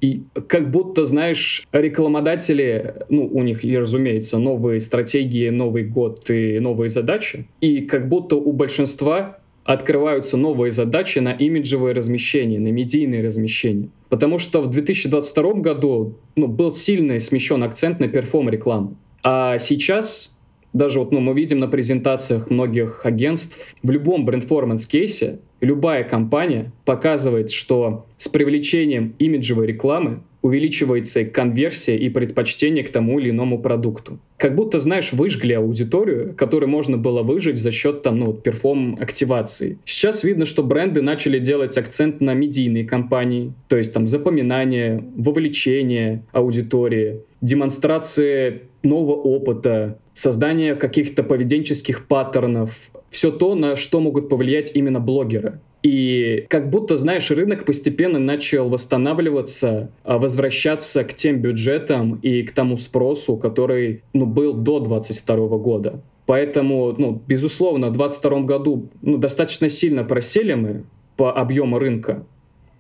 и 0.02 0.24
как 0.48 0.70
будто, 0.72 1.06
знаешь, 1.06 1.64
рекламодатели, 1.72 2.96
ну, 3.10 3.28
у 3.28 3.42
них, 3.44 3.64
разумеется, 3.64 4.38
новые 4.38 4.80
стратегии, 4.80 5.50
Новый 5.50 5.84
год 5.84 6.30
и 6.30 6.60
новые 6.60 6.90
задачи. 6.90 7.48
И 7.62 7.82
как 7.82 8.08
будто 8.10 8.36
у 8.36 8.52
большинства 8.52 9.40
открываются 9.66 10.38
новые 10.38 10.72
задачи 10.72 11.20
на 11.20 11.34
имиджевое 11.34 11.94
размещение, 11.94 12.60
на 12.60 12.72
медийное 12.72 13.24
размещение. 13.24 13.90
Потому 14.10 14.38
что 14.38 14.62
в 14.62 14.70
2022 14.70 15.54
году 15.56 16.18
ну, 16.36 16.48
был 16.48 16.72
сильный 16.72 17.20
смещен 17.20 17.64
акцент 17.64 18.00
на 18.00 18.08
перформ-рекламу. 18.08 18.96
А 19.24 19.58
сейчас 19.58 20.38
даже 20.72 21.00
вот 21.00 21.12
ну, 21.12 21.20
мы 21.20 21.34
видим 21.34 21.60
на 21.60 21.68
презентациях 21.68 22.50
многих 22.50 23.06
агентств, 23.06 23.76
в 23.82 23.90
любом 23.90 24.26
бренд-форманс-кейсе 24.26 25.40
любая 25.62 26.04
компания 26.04 26.72
показывает, 26.84 27.50
что 27.50 28.06
с 28.18 28.28
привлечением 28.28 29.16
имиджевой 29.18 29.68
рекламы 29.68 30.22
увеличивается 30.46 31.26
конверсия 31.26 31.98
и 31.98 32.08
предпочтение 32.08 32.84
к 32.84 32.92
тому 32.92 33.20
или 33.20 33.32
иному 33.32 33.58
продукту. 33.58 34.20
Как 34.38 34.54
будто, 34.54 34.80
знаешь, 34.80 35.12
выжгли 35.12 35.54
аудиторию, 35.54 36.36
которую 36.38 36.70
можно 36.70 37.00
было 37.00 37.24
выжить 37.24 37.58
за 37.58 37.72
счет 37.72 38.04
там, 38.04 38.20
ну, 38.20 38.32
перформ-активации. 38.32 39.80
Сейчас 39.86 40.24
видно, 40.24 40.46
что 40.46 40.62
бренды 40.62 41.02
начали 41.02 41.40
делать 41.40 41.76
акцент 41.80 42.22
на 42.22 42.36
медийные 42.36 42.86
кампании, 42.86 43.54
то 43.68 43.76
есть 43.76 43.92
там 43.92 44.06
запоминание, 44.06 45.04
вовлечение 45.18 46.24
аудитории, 46.32 47.22
демонстрация 47.42 48.62
нового 48.84 49.16
опыта, 49.16 49.98
создание 50.14 50.76
каких-то 50.76 51.24
поведенческих 51.24 52.06
паттернов, 52.06 52.92
все 53.10 53.32
то, 53.32 53.56
на 53.56 53.76
что 53.76 54.00
могут 54.00 54.30
повлиять 54.30 54.76
именно 54.76 55.00
блогеры. 55.00 55.60
И 55.86 56.48
как 56.50 56.72
будто, 56.72 56.98
знаешь, 56.98 57.30
рынок 57.30 57.64
постепенно 57.64 58.18
начал 58.18 58.70
восстанавливаться, 58.70 59.92
а, 60.04 60.18
возвращаться 60.18 61.04
к 61.04 61.14
тем 61.14 61.42
бюджетам 61.42 62.16
и 62.24 62.42
к 62.42 62.54
тому 62.54 62.76
спросу, 62.78 63.38
который 63.38 64.02
ну, 64.12 64.26
был 64.26 64.56
до 64.56 64.80
2022 64.80 65.58
года. 65.60 66.02
Поэтому, 66.26 66.96
ну, 66.98 67.22
безусловно, 67.28 67.90
в 67.90 67.98
2022 67.98 68.40
году 68.48 68.90
ну, 69.04 69.20
достаточно 69.20 69.70
сильно 69.70 70.04
просели 70.04 70.56
мы 70.56 70.86
по 71.18 71.32
объему 71.32 71.78
рынка. 71.78 72.26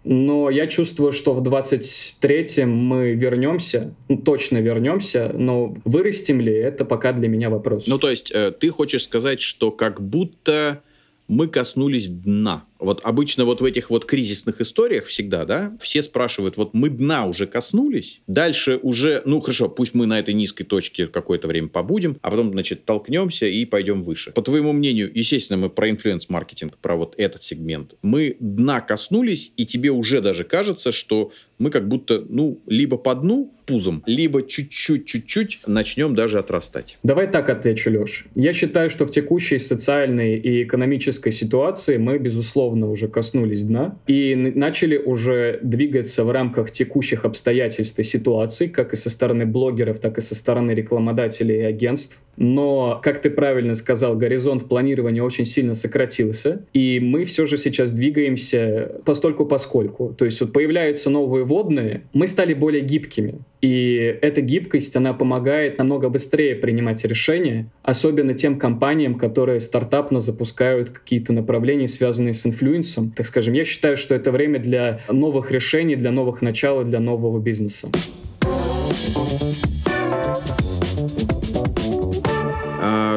Но 0.03 0.49
я 0.49 0.65
чувствую, 0.65 1.11
что 1.11 1.35
в 1.35 1.43
23-м 1.43 2.71
мы 2.71 3.11
вернемся, 3.11 3.93
ну, 4.09 4.17
точно 4.17 4.57
вернемся, 4.57 5.31
но 5.31 5.75
вырастем 5.85 6.41
ли, 6.41 6.53
это 6.53 6.85
пока 6.85 7.11
для 7.11 7.27
меня 7.27 7.51
вопрос. 7.51 7.85
Ну, 7.85 7.99
то 7.99 8.09
есть 8.09 8.31
э, 8.31 8.51
ты 8.51 8.71
хочешь 8.71 9.03
сказать, 9.03 9.41
что 9.41 9.69
как 9.69 10.01
будто 10.01 10.81
мы 11.27 11.47
коснулись 11.47 12.07
дна. 12.07 12.65
Вот 12.79 13.01
обычно 13.03 13.45
вот 13.45 13.61
в 13.61 13.65
этих 13.65 13.89
вот 13.89 14.05
кризисных 14.05 14.61
историях 14.61 15.05
всегда, 15.05 15.45
да, 15.45 15.77
все 15.79 16.01
спрашивают, 16.01 16.57
вот 16.57 16.73
мы 16.73 16.89
дна 16.89 17.25
уже 17.25 17.47
коснулись, 17.47 18.21
дальше 18.27 18.79
уже, 18.81 19.21
ну 19.25 19.39
хорошо, 19.39 19.69
пусть 19.69 19.93
мы 19.93 20.05
на 20.05 20.19
этой 20.19 20.33
низкой 20.33 20.65
точке 20.65 21.07
какое-то 21.07 21.47
время 21.47 21.69
побудем, 21.69 22.17
а 22.21 22.29
потом, 22.29 22.51
значит, 22.51 22.85
толкнемся 22.85 23.45
и 23.45 23.65
пойдем 23.65 24.03
выше. 24.03 24.31
По 24.31 24.41
твоему 24.41 24.73
мнению, 24.73 25.11
естественно, 25.13 25.57
мы 25.57 25.69
про 25.69 25.89
инфлюенс-маркетинг, 25.89 26.77
про 26.77 26.95
вот 26.95 27.15
этот 27.17 27.43
сегмент, 27.43 27.95
мы 28.01 28.35
дна 28.39 28.81
коснулись, 28.81 29.51
и 29.57 29.65
тебе 29.65 29.91
уже 29.91 30.21
даже 30.21 30.43
кажется, 30.43 30.91
что 30.91 31.31
мы 31.57 31.69
как 31.69 31.87
будто, 31.87 32.23
ну, 32.27 32.59
либо 32.67 32.97
по 32.97 33.15
дну 33.15 33.53
пузом, 33.65 34.03
либо 34.05 34.43
чуть-чуть, 34.43 35.05
чуть-чуть 35.05 35.59
начнем 35.65 36.15
даже 36.15 36.37
отрастать. 36.37 36.97
Давай 37.03 37.31
так 37.31 37.49
отвечу, 37.49 37.89
Леш. 37.89 38.27
Я 38.35 38.53
считаю, 38.53 38.89
что 38.89 39.05
в 39.05 39.11
текущей 39.11 39.57
социальной 39.57 40.37
и 40.37 40.63
экономической 40.63 41.31
ситуации 41.31 41.97
мы, 41.97 42.19
безусловно, 42.19 42.64
уже 42.73 43.07
коснулись 43.07 43.63
дна 43.63 43.97
и 44.07 44.35
начали 44.35 44.97
уже 44.97 45.59
двигаться 45.61 46.23
в 46.23 46.31
рамках 46.31 46.71
текущих 46.71 47.25
обстоятельств 47.25 47.99
и 47.99 48.03
ситуаций, 48.03 48.67
как 48.67 48.93
и 48.93 48.95
со 48.95 49.09
стороны 49.09 49.45
блогеров, 49.45 49.99
так 49.99 50.17
и 50.17 50.21
со 50.21 50.35
стороны 50.35 50.71
рекламодателей 50.71 51.61
и 51.61 51.63
агентств. 51.63 52.21
Но, 52.37 52.99
как 53.01 53.21
ты 53.21 53.29
правильно 53.29 53.75
сказал, 53.75 54.15
горизонт 54.17 54.67
планирования 54.67 55.23
очень 55.23 55.45
сильно 55.45 55.73
сократился, 55.73 56.65
и 56.73 56.99
мы 56.99 57.23
все 57.23 57.45
же 57.45 57.57
сейчас 57.57 57.91
двигаемся 57.91 58.91
постольку 59.05 59.45
поскольку. 59.45 60.13
То 60.17 60.25
есть 60.25 60.41
вот 60.41 60.51
появляются 60.51 61.09
новые 61.09 61.45
водные, 61.45 62.03
мы 62.13 62.27
стали 62.27 62.53
более 62.53 62.81
гибкими. 62.81 63.39
И 63.65 63.95
эта 64.21 64.41
гибкость, 64.41 64.95
она 64.95 65.15
помогает 65.15 65.79
намного 65.79 66.07
быстрее 66.09 66.55
принимать 66.55 67.03
решения, 67.03 67.71
особенно 67.81 68.35
тем 68.35 68.59
компаниям, 68.59 69.15
которые 69.15 69.59
стартапно 69.59 70.19
запускают 70.19 70.91
какие-то 70.91 71.33
направления, 71.33 71.87
связанные 71.87 72.33
с 72.33 72.45
инфлюенсом. 72.45 73.09
Так 73.09 73.25
скажем, 73.25 73.55
я 73.55 73.65
считаю, 73.65 73.97
что 73.97 74.13
это 74.13 74.31
время 74.31 74.59
для 74.59 75.01
новых 75.09 75.49
решений, 75.49 75.95
для 75.95 76.11
новых 76.11 76.43
начал 76.43 76.81
и 76.81 76.85
для 76.85 76.99
нового 76.99 77.39
бизнеса. 77.39 77.89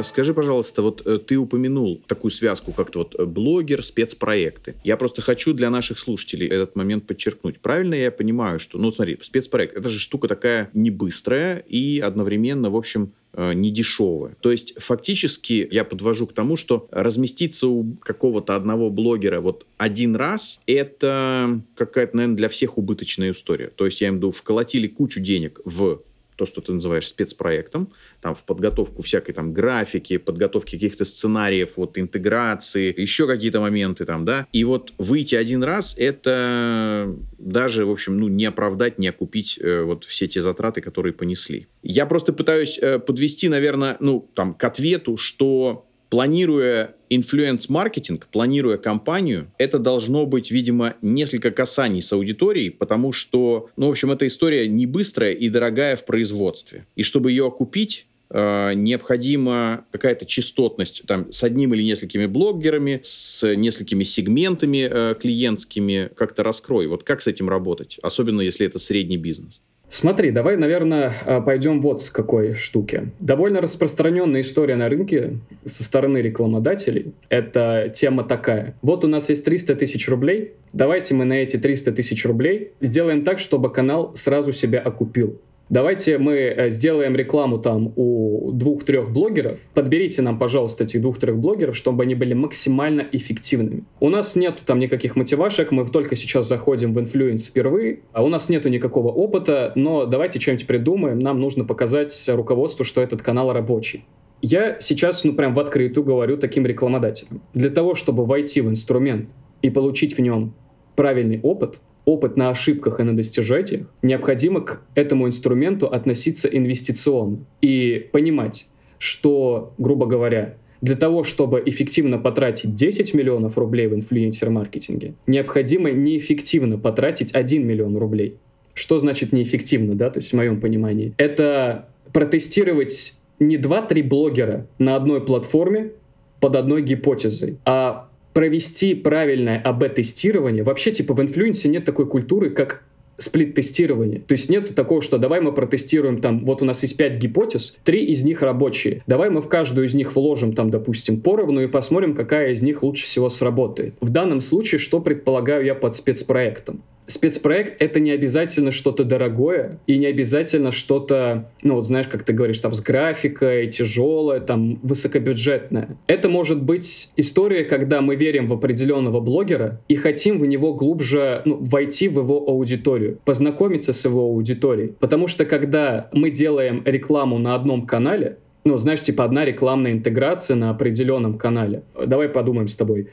Скажи, 0.02 0.34
пожалуйста, 0.34 0.82
вот 0.82 1.06
э, 1.06 1.18
ты 1.18 1.36
упомянул 1.36 2.02
такую 2.06 2.30
связку, 2.30 2.72
как-то 2.72 3.00
вот 3.00 3.14
э, 3.18 3.24
блогер, 3.24 3.82
спецпроекты. 3.82 4.74
Я 4.84 4.96
просто 4.96 5.22
хочу 5.22 5.52
для 5.52 5.70
наших 5.70 5.98
слушателей 5.98 6.48
этот 6.48 6.76
момент 6.76 7.06
подчеркнуть. 7.06 7.60
Правильно 7.60 7.94
я 7.94 8.10
понимаю, 8.10 8.60
что, 8.60 8.78
ну, 8.78 8.92
смотри, 8.92 9.18
спецпроект, 9.22 9.76
это 9.76 9.88
же 9.88 9.98
штука 9.98 10.28
такая 10.28 10.70
не 10.74 10.90
быстрая 10.90 11.58
и 11.68 12.00
одновременно, 12.00 12.70
в 12.70 12.76
общем, 12.76 13.12
э, 13.32 13.52
не 13.54 13.70
дешевая. 13.70 14.36
То 14.40 14.50
есть 14.50 14.74
фактически 14.78 15.68
я 15.70 15.84
подвожу 15.84 16.26
к 16.26 16.32
тому, 16.32 16.56
что 16.56 16.88
разместиться 16.90 17.68
у 17.68 17.96
какого-то 18.00 18.56
одного 18.56 18.90
блогера 18.90 19.40
вот 19.40 19.66
один 19.76 20.16
раз, 20.16 20.60
это 20.66 21.60
какая-то, 21.74 22.16
наверное, 22.16 22.36
для 22.36 22.48
всех 22.48 22.78
убыточная 22.78 23.30
история. 23.30 23.68
То 23.68 23.86
есть 23.86 24.00
я 24.00 24.10
в 24.12 24.16
виду, 24.16 24.30
вколотили 24.30 24.86
кучу 24.86 25.20
денег 25.20 25.60
в 25.64 26.02
то, 26.38 26.46
что 26.46 26.60
ты 26.60 26.72
называешь 26.72 27.08
спецпроектом, 27.08 27.92
там, 28.20 28.34
в 28.34 28.44
подготовку 28.44 29.02
всякой 29.02 29.32
там 29.32 29.52
графики, 29.52 30.18
подготовки 30.18 30.70
каких-то 30.76 31.04
сценариев, 31.04 31.70
вот, 31.76 31.98
интеграции, 31.98 32.94
еще 32.96 33.26
какие-то 33.26 33.60
моменты 33.60 34.06
там, 34.06 34.24
да, 34.24 34.46
и 34.52 34.64
вот 34.64 34.92
выйти 34.98 35.34
один 35.34 35.64
раз, 35.64 35.96
это 35.98 37.14
даже, 37.38 37.84
в 37.84 37.90
общем, 37.90 38.18
ну, 38.18 38.28
не 38.28 38.46
оправдать, 38.46 38.98
не 38.98 39.08
окупить 39.08 39.58
э, 39.60 39.82
вот 39.82 40.04
все 40.04 40.28
те 40.28 40.40
затраты, 40.40 40.80
которые 40.80 41.12
понесли. 41.12 41.66
Я 41.82 42.06
просто 42.06 42.32
пытаюсь 42.32 42.78
э, 42.78 43.00
подвести, 43.00 43.48
наверное, 43.48 43.96
ну, 44.00 44.30
там, 44.34 44.54
к 44.54 44.62
ответу, 44.62 45.16
что 45.16 45.87
планируя 46.10 46.94
инфлюенс-маркетинг, 47.10 48.28
планируя 48.30 48.76
компанию, 48.76 49.50
это 49.58 49.78
должно 49.78 50.26
быть, 50.26 50.50
видимо, 50.50 50.94
несколько 51.02 51.50
касаний 51.50 52.02
с 52.02 52.12
аудиторией, 52.12 52.70
потому 52.70 53.12
что, 53.12 53.70
ну, 53.76 53.88
в 53.88 53.90
общем, 53.90 54.10
эта 54.10 54.26
история 54.26 54.68
не 54.68 54.86
быстрая 54.86 55.32
и 55.32 55.48
дорогая 55.48 55.96
в 55.96 56.04
производстве. 56.04 56.86
И 56.96 57.02
чтобы 57.02 57.30
ее 57.30 57.46
окупить, 57.46 58.06
э, 58.30 58.72
необходима 58.74 59.84
какая-то 59.90 60.26
частотность 60.26 61.02
там, 61.06 61.32
с 61.32 61.42
одним 61.42 61.74
или 61.74 61.82
несколькими 61.82 62.26
блогерами, 62.26 63.00
с 63.02 63.54
несколькими 63.54 64.04
сегментами 64.04 64.88
э, 64.90 65.14
клиентскими. 65.18 66.10
Как-то 66.14 66.42
раскрой. 66.42 66.86
Вот 66.86 67.04
как 67.04 67.22
с 67.22 67.26
этим 67.26 67.48
работать? 67.48 67.98
Особенно, 68.02 68.40
если 68.42 68.66
это 68.66 68.78
средний 68.78 69.16
бизнес. 69.16 69.60
Смотри, 69.90 70.30
давай, 70.30 70.56
наверное, 70.56 71.12
а, 71.24 71.40
пойдем 71.40 71.80
вот 71.80 72.02
с 72.02 72.10
какой 72.10 72.52
штуки. 72.52 73.10
Довольно 73.20 73.60
распространенная 73.60 74.42
история 74.42 74.76
на 74.76 74.88
рынке 74.88 75.38
со 75.64 75.82
стороны 75.82 76.18
рекламодателей. 76.18 77.14
Это 77.30 77.90
тема 77.94 78.24
такая. 78.24 78.76
Вот 78.82 79.04
у 79.04 79.08
нас 79.08 79.30
есть 79.30 79.44
300 79.44 79.76
тысяч 79.76 80.08
рублей. 80.08 80.52
Давайте 80.72 81.14
мы 81.14 81.24
на 81.24 81.34
эти 81.34 81.56
300 81.56 81.92
тысяч 81.92 82.24
рублей 82.26 82.72
сделаем 82.80 83.24
так, 83.24 83.38
чтобы 83.38 83.72
канал 83.72 84.14
сразу 84.14 84.52
себя 84.52 84.80
окупил. 84.80 85.40
Давайте 85.70 86.16
мы 86.16 86.34
э, 86.34 86.70
сделаем 86.70 87.14
рекламу 87.14 87.58
там 87.58 87.92
у 87.96 88.52
двух-трех 88.52 89.10
блогеров. 89.10 89.60
Подберите 89.74 90.22
нам, 90.22 90.38
пожалуйста, 90.38 90.84
этих 90.84 91.02
двух-трех 91.02 91.36
блогеров, 91.36 91.76
чтобы 91.76 92.04
они 92.04 92.14
были 92.14 92.32
максимально 92.32 93.06
эффективными. 93.12 93.84
У 94.00 94.08
нас 94.08 94.34
нету 94.34 94.60
там 94.64 94.78
никаких 94.78 95.14
мотивашек, 95.14 95.70
мы 95.70 95.84
только 95.86 96.16
сейчас 96.16 96.48
заходим 96.48 96.94
в 96.94 97.00
influence 97.00 97.48
впервые, 97.48 98.00
а 98.12 98.24
у 98.24 98.28
нас 98.28 98.48
нету 98.48 98.70
никакого 98.70 99.08
опыта, 99.08 99.72
но 99.74 100.06
давайте 100.06 100.40
что-нибудь 100.40 100.66
придумаем, 100.66 101.18
нам 101.18 101.38
нужно 101.38 101.64
показать 101.64 102.28
руководству, 102.32 102.84
что 102.84 103.02
этот 103.02 103.20
канал 103.20 103.52
рабочий. 103.52 104.04
Я 104.40 104.78
сейчас, 104.80 105.24
ну 105.24 105.34
прям 105.34 105.52
в 105.52 105.60
открытую 105.60 106.04
говорю 106.04 106.38
таким 106.38 106.64
рекламодателям. 106.64 107.42
Для 107.52 107.70
того, 107.70 107.94
чтобы 107.94 108.24
войти 108.24 108.60
в 108.60 108.68
инструмент 108.70 109.28
и 109.62 109.68
получить 109.68 110.16
в 110.16 110.20
нем 110.20 110.54
правильный 110.94 111.40
опыт, 111.42 111.80
опыт 112.08 112.38
на 112.38 112.48
ошибках 112.48 113.00
и 113.00 113.02
на 113.02 113.14
достижениях, 113.14 113.86
необходимо 114.00 114.62
к 114.62 114.82
этому 114.94 115.26
инструменту 115.26 115.88
относиться 115.88 116.48
инвестиционно 116.48 117.44
и 117.60 118.08
понимать, 118.12 118.66
что, 118.98 119.74
грубо 119.76 120.06
говоря, 120.06 120.54
для 120.80 120.96
того, 120.96 121.22
чтобы 121.22 121.62
эффективно 121.66 122.18
потратить 122.18 122.74
10 122.74 123.12
миллионов 123.12 123.58
рублей 123.58 123.88
в 123.88 123.94
инфлюенсер-маркетинге, 123.94 125.14
необходимо 125.26 125.90
неэффективно 125.90 126.78
потратить 126.78 127.34
1 127.34 127.66
миллион 127.66 127.96
рублей. 127.96 128.38
Что 128.72 128.98
значит 128.98 129.32
неэффективно, 129.32 129.94
да, 129.94 130.08
то 130.08 130.20
есть 130.20 130.30
в 130.30 130.36
моем 130.36 130.60
понимании? 130.60 131.12
Это 131.18 131.88
протестировать 132.14 133.18
не 133.38 133.56
2-3 133.58 134.02
блогера 134.02 134.66
на 134.78 134.96
одной 134.96 135.20
платформе 135.20 135.92
под 136.40 136.56
одной 136.56 136.82
гипотезой, 136.82 137.58
а 137.66 138.07
провести 138.38 138.94
правильное 138.94 139.60
АБ-тестирование, 139.60 140.62
вообще 140.62 140.92
типа 140.92 141.12
в 141.12 141.20
инфлюенсе 141.20 141.68
нет 141.68 141.84
такой 141.84 142.06
культуры, 142.06 142.50
как 142.50 142.84
сплит-тестирование. 143.16 144.20
То 144.20 144.30
есть 144.34 144.48
нету 144.48 144.74
такого, 144.74 145.02
что 145.02 145.18
давай 145.18 145.40
мы 145.40 145.50
протестируем 145.50 146.20
там, 146.20 146.44
вот 146.44 146.62
у 146.62 146.64
нас 146.64 146.80
есть 146.82 146.96
пять 146.96 147.16
гипотез, 147.16 147.80
три 147.82 148.04
из 148.04 148.22
них 148.22 148.42
рабочие. 148.42 149.02
Давай 149.08 149.28
мы 149.28 149.40
в 149.40 149.48
каждую 149.48 149.88
из 149.88 149.94
них 149.94 150.14
вложим 150.14 150.52
там, 150.52 150.70
допустим, 150.70 151.20
поровну 151.20 151.62
и 151.62 151.66
посмотрим, 151.66 152.14
какая 152.14 152.52
из 152.52 152.62
них 152.62 152.84
лучше 152.84 153.06
всего 153.06 153.28
сработает. 153.28 153.96
В 154.00 154.10
данном 154.10 154.40
случае, 154.40 154.78
что 154.78 155.00
предполагаю 155.00 155.64
я 155.64 155.74
под 155.74 155.96
спецпроектом? 155.96 156.84
Спецпроект— 157.08 157.76
это 157.82 157.98
не 157.98 158.12
обязательно 158.12 158.70
что-то 158.70 159.02
дорогое 159.02 159.80
и 159.86 159.98
не 159.98 160.06
обязательно 160.06 160.70
что-то, 160.70 161.50
ну 161.62 161.74
вот 161.74 161.86
знаешь, 161.86 162.06
как 162.06 162.22
ты 162.22 162.32
говоришь, 162.32 162.60
там 162.60 162.74
с 162.74 162.82
графикой, 162.82 163.66
тяжелое, 163.66 164.40
там 164.40 164.78
высокобюджетное. 164.82 165.96
Это 166.06 166.28
может 166.28 166.62
быть 166.62 167.12
история, 167.16 167.64
когда 167.64 168.00
мы 168.00 168.14
верим 168.14 168.46
в 168.46 168.52
определенного 168.52 169.20
блогера 169.20 169.80
и 169.88 169.96
хотим 169.96 170.38
в 170.38 170.46
него 170.46 170.74
глубже 170.74 171.42
ну, 171.44 171.56
войти 171.56 172.08
в 172.08 172.18
его 172.18 172.46
аудиторию, 172.46 173.18
познакомиться 173.24 173.92
с 173.92 174.04
его 174.04 174.22
аудиторией. 174.22 174.94
Потому 175.00 175.26
что 175.26 175.44
когда 175.46 176.08
мы 176.12 176.30
делаем 176.30 176.82
рекламу 176.84 177.38
на 177.38 177.54
одном 177.54 177.86
канале, 177.86 178.36
ну, 178.64 178.76
знаешь, 178.76 179.00
типа 179.00 179.24
одна 179.24 179.46
рекламная 179.46 179.92
интеграция 179.92 180.54
на 180.56 180.70
определенном 180.70 181.38
канале. 181.38 181.84
Давай 182.06 182.28
подумаем 182.28 182.68
с 182.68 182.76
тобой. 182.76 183.08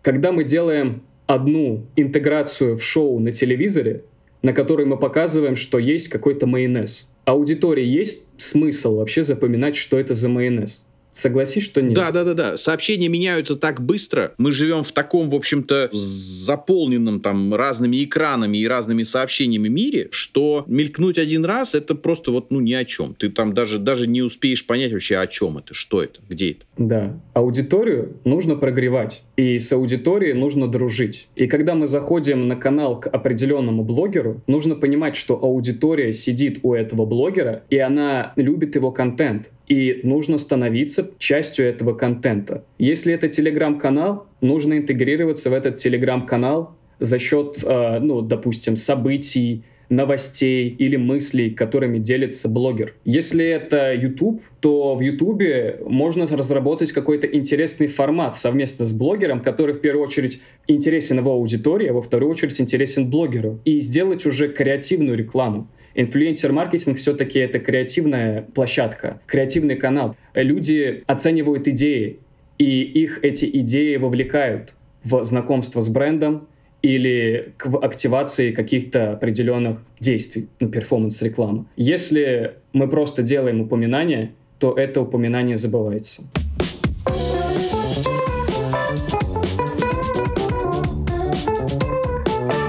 Когда 0.00 0.30
мы 0.30 0.44
делаем 0.44 1.02
одну 1.34 1.86
интеграцию 1.96 2.76
в 2.76 2.82
шоу 2.82 3.18
на 3.18 3.32
телевизоре, 3.32 4.04
на 4.42 4.52
которой 4.52 4.86
мы 4.86 4.98
показываем, 4.98 5.56
что 5.56 5.78
есть 5.78 6.08
какой-то 6.08 6.46
майонез. 6.46 7.10
Аудитории 7.24 7.84
есть 7.84 8.26
смысл 8.36 8.96
вообще 8.96 9.22
запоминать, 9.22 9.76
что 9.76 9.98
это 9.98 10.14
за 10.14 10.28
майонез. 10.28 10.86
Согласись, 11.12 11.64
что 11.64 11.82
нет. 11.82 11.94
Да, 11.94 12.10
да, 12.10 12.24
да, 12.24 12.34
да. 12.34 12.56
Сообщения 12.56 13.08
меняются 13.08 13.54
так 13.56 13.82
быстро. 13.82 14.32
Мы 14.38 14.52
живем 14.52 14.82
в 14.82 14.92
таком, 14.92 15.28
в 15.28 15.34
общем-то, 15.34 15.90
заполненном 15.92 17.20
там 17.20 17.54
разными 17.54 18.02
экранами 18.02 18.58
и 18.58 18.66
разными 18.66 19.02
сообщениями 19.02 19.68
мире, 19.68 20.08
что 20.10 20.64
мелькнуть 20.66 21.18
один 21.18 21.44
раз 21.44 21.74
это 21.74 21.94
просто 21.94 22.30
вот 22.30 22.50
ну 22.50 22.60
ни 22.60 22.72
о 22.72 22.84
чем. 22.84 23.14
Ты 23.14 23.28
там 23.28 23.52
даже 23.52 23.78
даже 23.78 24.06
не 24.06 24.22
успеешь 24.22 24.66
понять 24.66 24.92
вообще 24.92 25.16
о 25.16 25.26
чем 25.26 25.58
это, 25.58 25.74
что 25.74 26.02
это, 26.02 26.20
где 26.28 26.52
это. 26.52 26.64
Да. 26.78 27.20
Аудиторию 27.34 28.16
нужно 28.24 28.56
прогревать. 28.56 29.22
И 29.36 29.58
с 29.58 29.72
аудиторией 29.72 30.32
нужно 30.32 30.68
дружить. 30.68 31.28
И 31.36 31.46
когда 31.46 31.74
мы 31.74 31.86
заходим 31.86 32.48
на 32.48 32.56
канал 32.56 33.00
к 33.00 33.06
определенному 33.06 33.84
блогеру, 33.84 34.42
нужно 34.46 34.74
понимать, 34.74 35.16
что 35.16 35.34
аудитория 35.42 36.12
сидит 36.12 36.60
у 36.62 36.74
этого 36.74 37.04
блогера, 37.04 37.64
и 37.70 37.78
она 37.78 38.32
любит 38.36 38.74
его 38.76 38.90
контент 38.90 39.50
и 39.72 40.00
нужно 40.02 40.36
становиться 40.36 41.12
частью 41.16 41.66
этого 41.66 41.94
контента. 41.94 42.62
Если 42.78 43.14
это 43.14 43.28
телеграм-канал, 43.28 44.26
нужно 44.42 44.76
интегрироваться 44.76 45.48
в 45.48 45.54
этот 45.54 45.76
телеграм-канал 45.76 46.76
за 47.00 47.18
счет, 47.18 47.64
э, 47.64 47.98
ну, 48.00 48.20
допустим, 48.20 48.76
событий, 48.76 49.64
новостей 49.88 50.68
или 50.68 50.96
мыслей, 50.96 51.50
которыми 51.50 51.98
делится 51.98 52.50
блогер. 52.50 52.94
Если 53.06 53.46
это 53.46 53.94
YouTube, 53.94 54.42
то 54.60 54.94
в 54.94 55.00
YouTube 55.00 55.80
можно 55.88 56.26
разработать 56.26 56.92
какой-то 56.92 57.26
интересный 57.26 57.86
формат 57.86 58.34
совместно 58.36 58.84
с 58.84 58.92
блогером, 58.92 59.40
который 59.40 59.74
в 59.74 59.80
первую 59.80 60.06
очередь 60.06 60.42
интересен 60.66 61.18
его 61.18 61.32
аудитории, 61.32 61.88
а 61.88 61.94
во 61.94 62.02
вторую 62.02 62.30
очередь 62.30 62.60
интересен 62.60 63.10
блогеру. 63.10 63.58
И 63.64 63.80
сделать 63.80 64.26
уже 64.26 64.48
креативную 64.48 65.16
рекламу. 65.16 65.68
Инфлюенсер-маркетинг 65.94 66.96
все-таки 66.98 67.38
это 67.38 67.58
креативная 67.58 68.42
площадка, 68.54 69.20
креативный 69.26 69.76
канал. 69.76 70.16
Люди 70.34 71.02
оценивают 71.06 71.68
идеи, 71.68 72.20
и 72.58 72.82
их 72.82 73.20
эти 73.22 73.44
идеи 73.60 73.96
вовлекают 73.96 74.74
в 75.04 75.22
знакомство 75.24 75.80
с 75.80 75.88
брендом 75.88 76.48
или 76.80 77.52
к 77.56 77.66
активации 77.66 78.52
каких-то 78.52 79.12
определенных 79.12 79.82
действий, 80.00 80.48
ну, 80.60 80.68
перформанс-реклама. 80.68 81.66
Если 81.76 82.54
мы 82.72 82.88
просто 82.88 83.22
делаем 83.22 83.60
упоминание, 83.60 84.32
то 84.58 84.74
это 84.74 85.00
упоминание 85.00 85.56
забывается. 85.56 86.22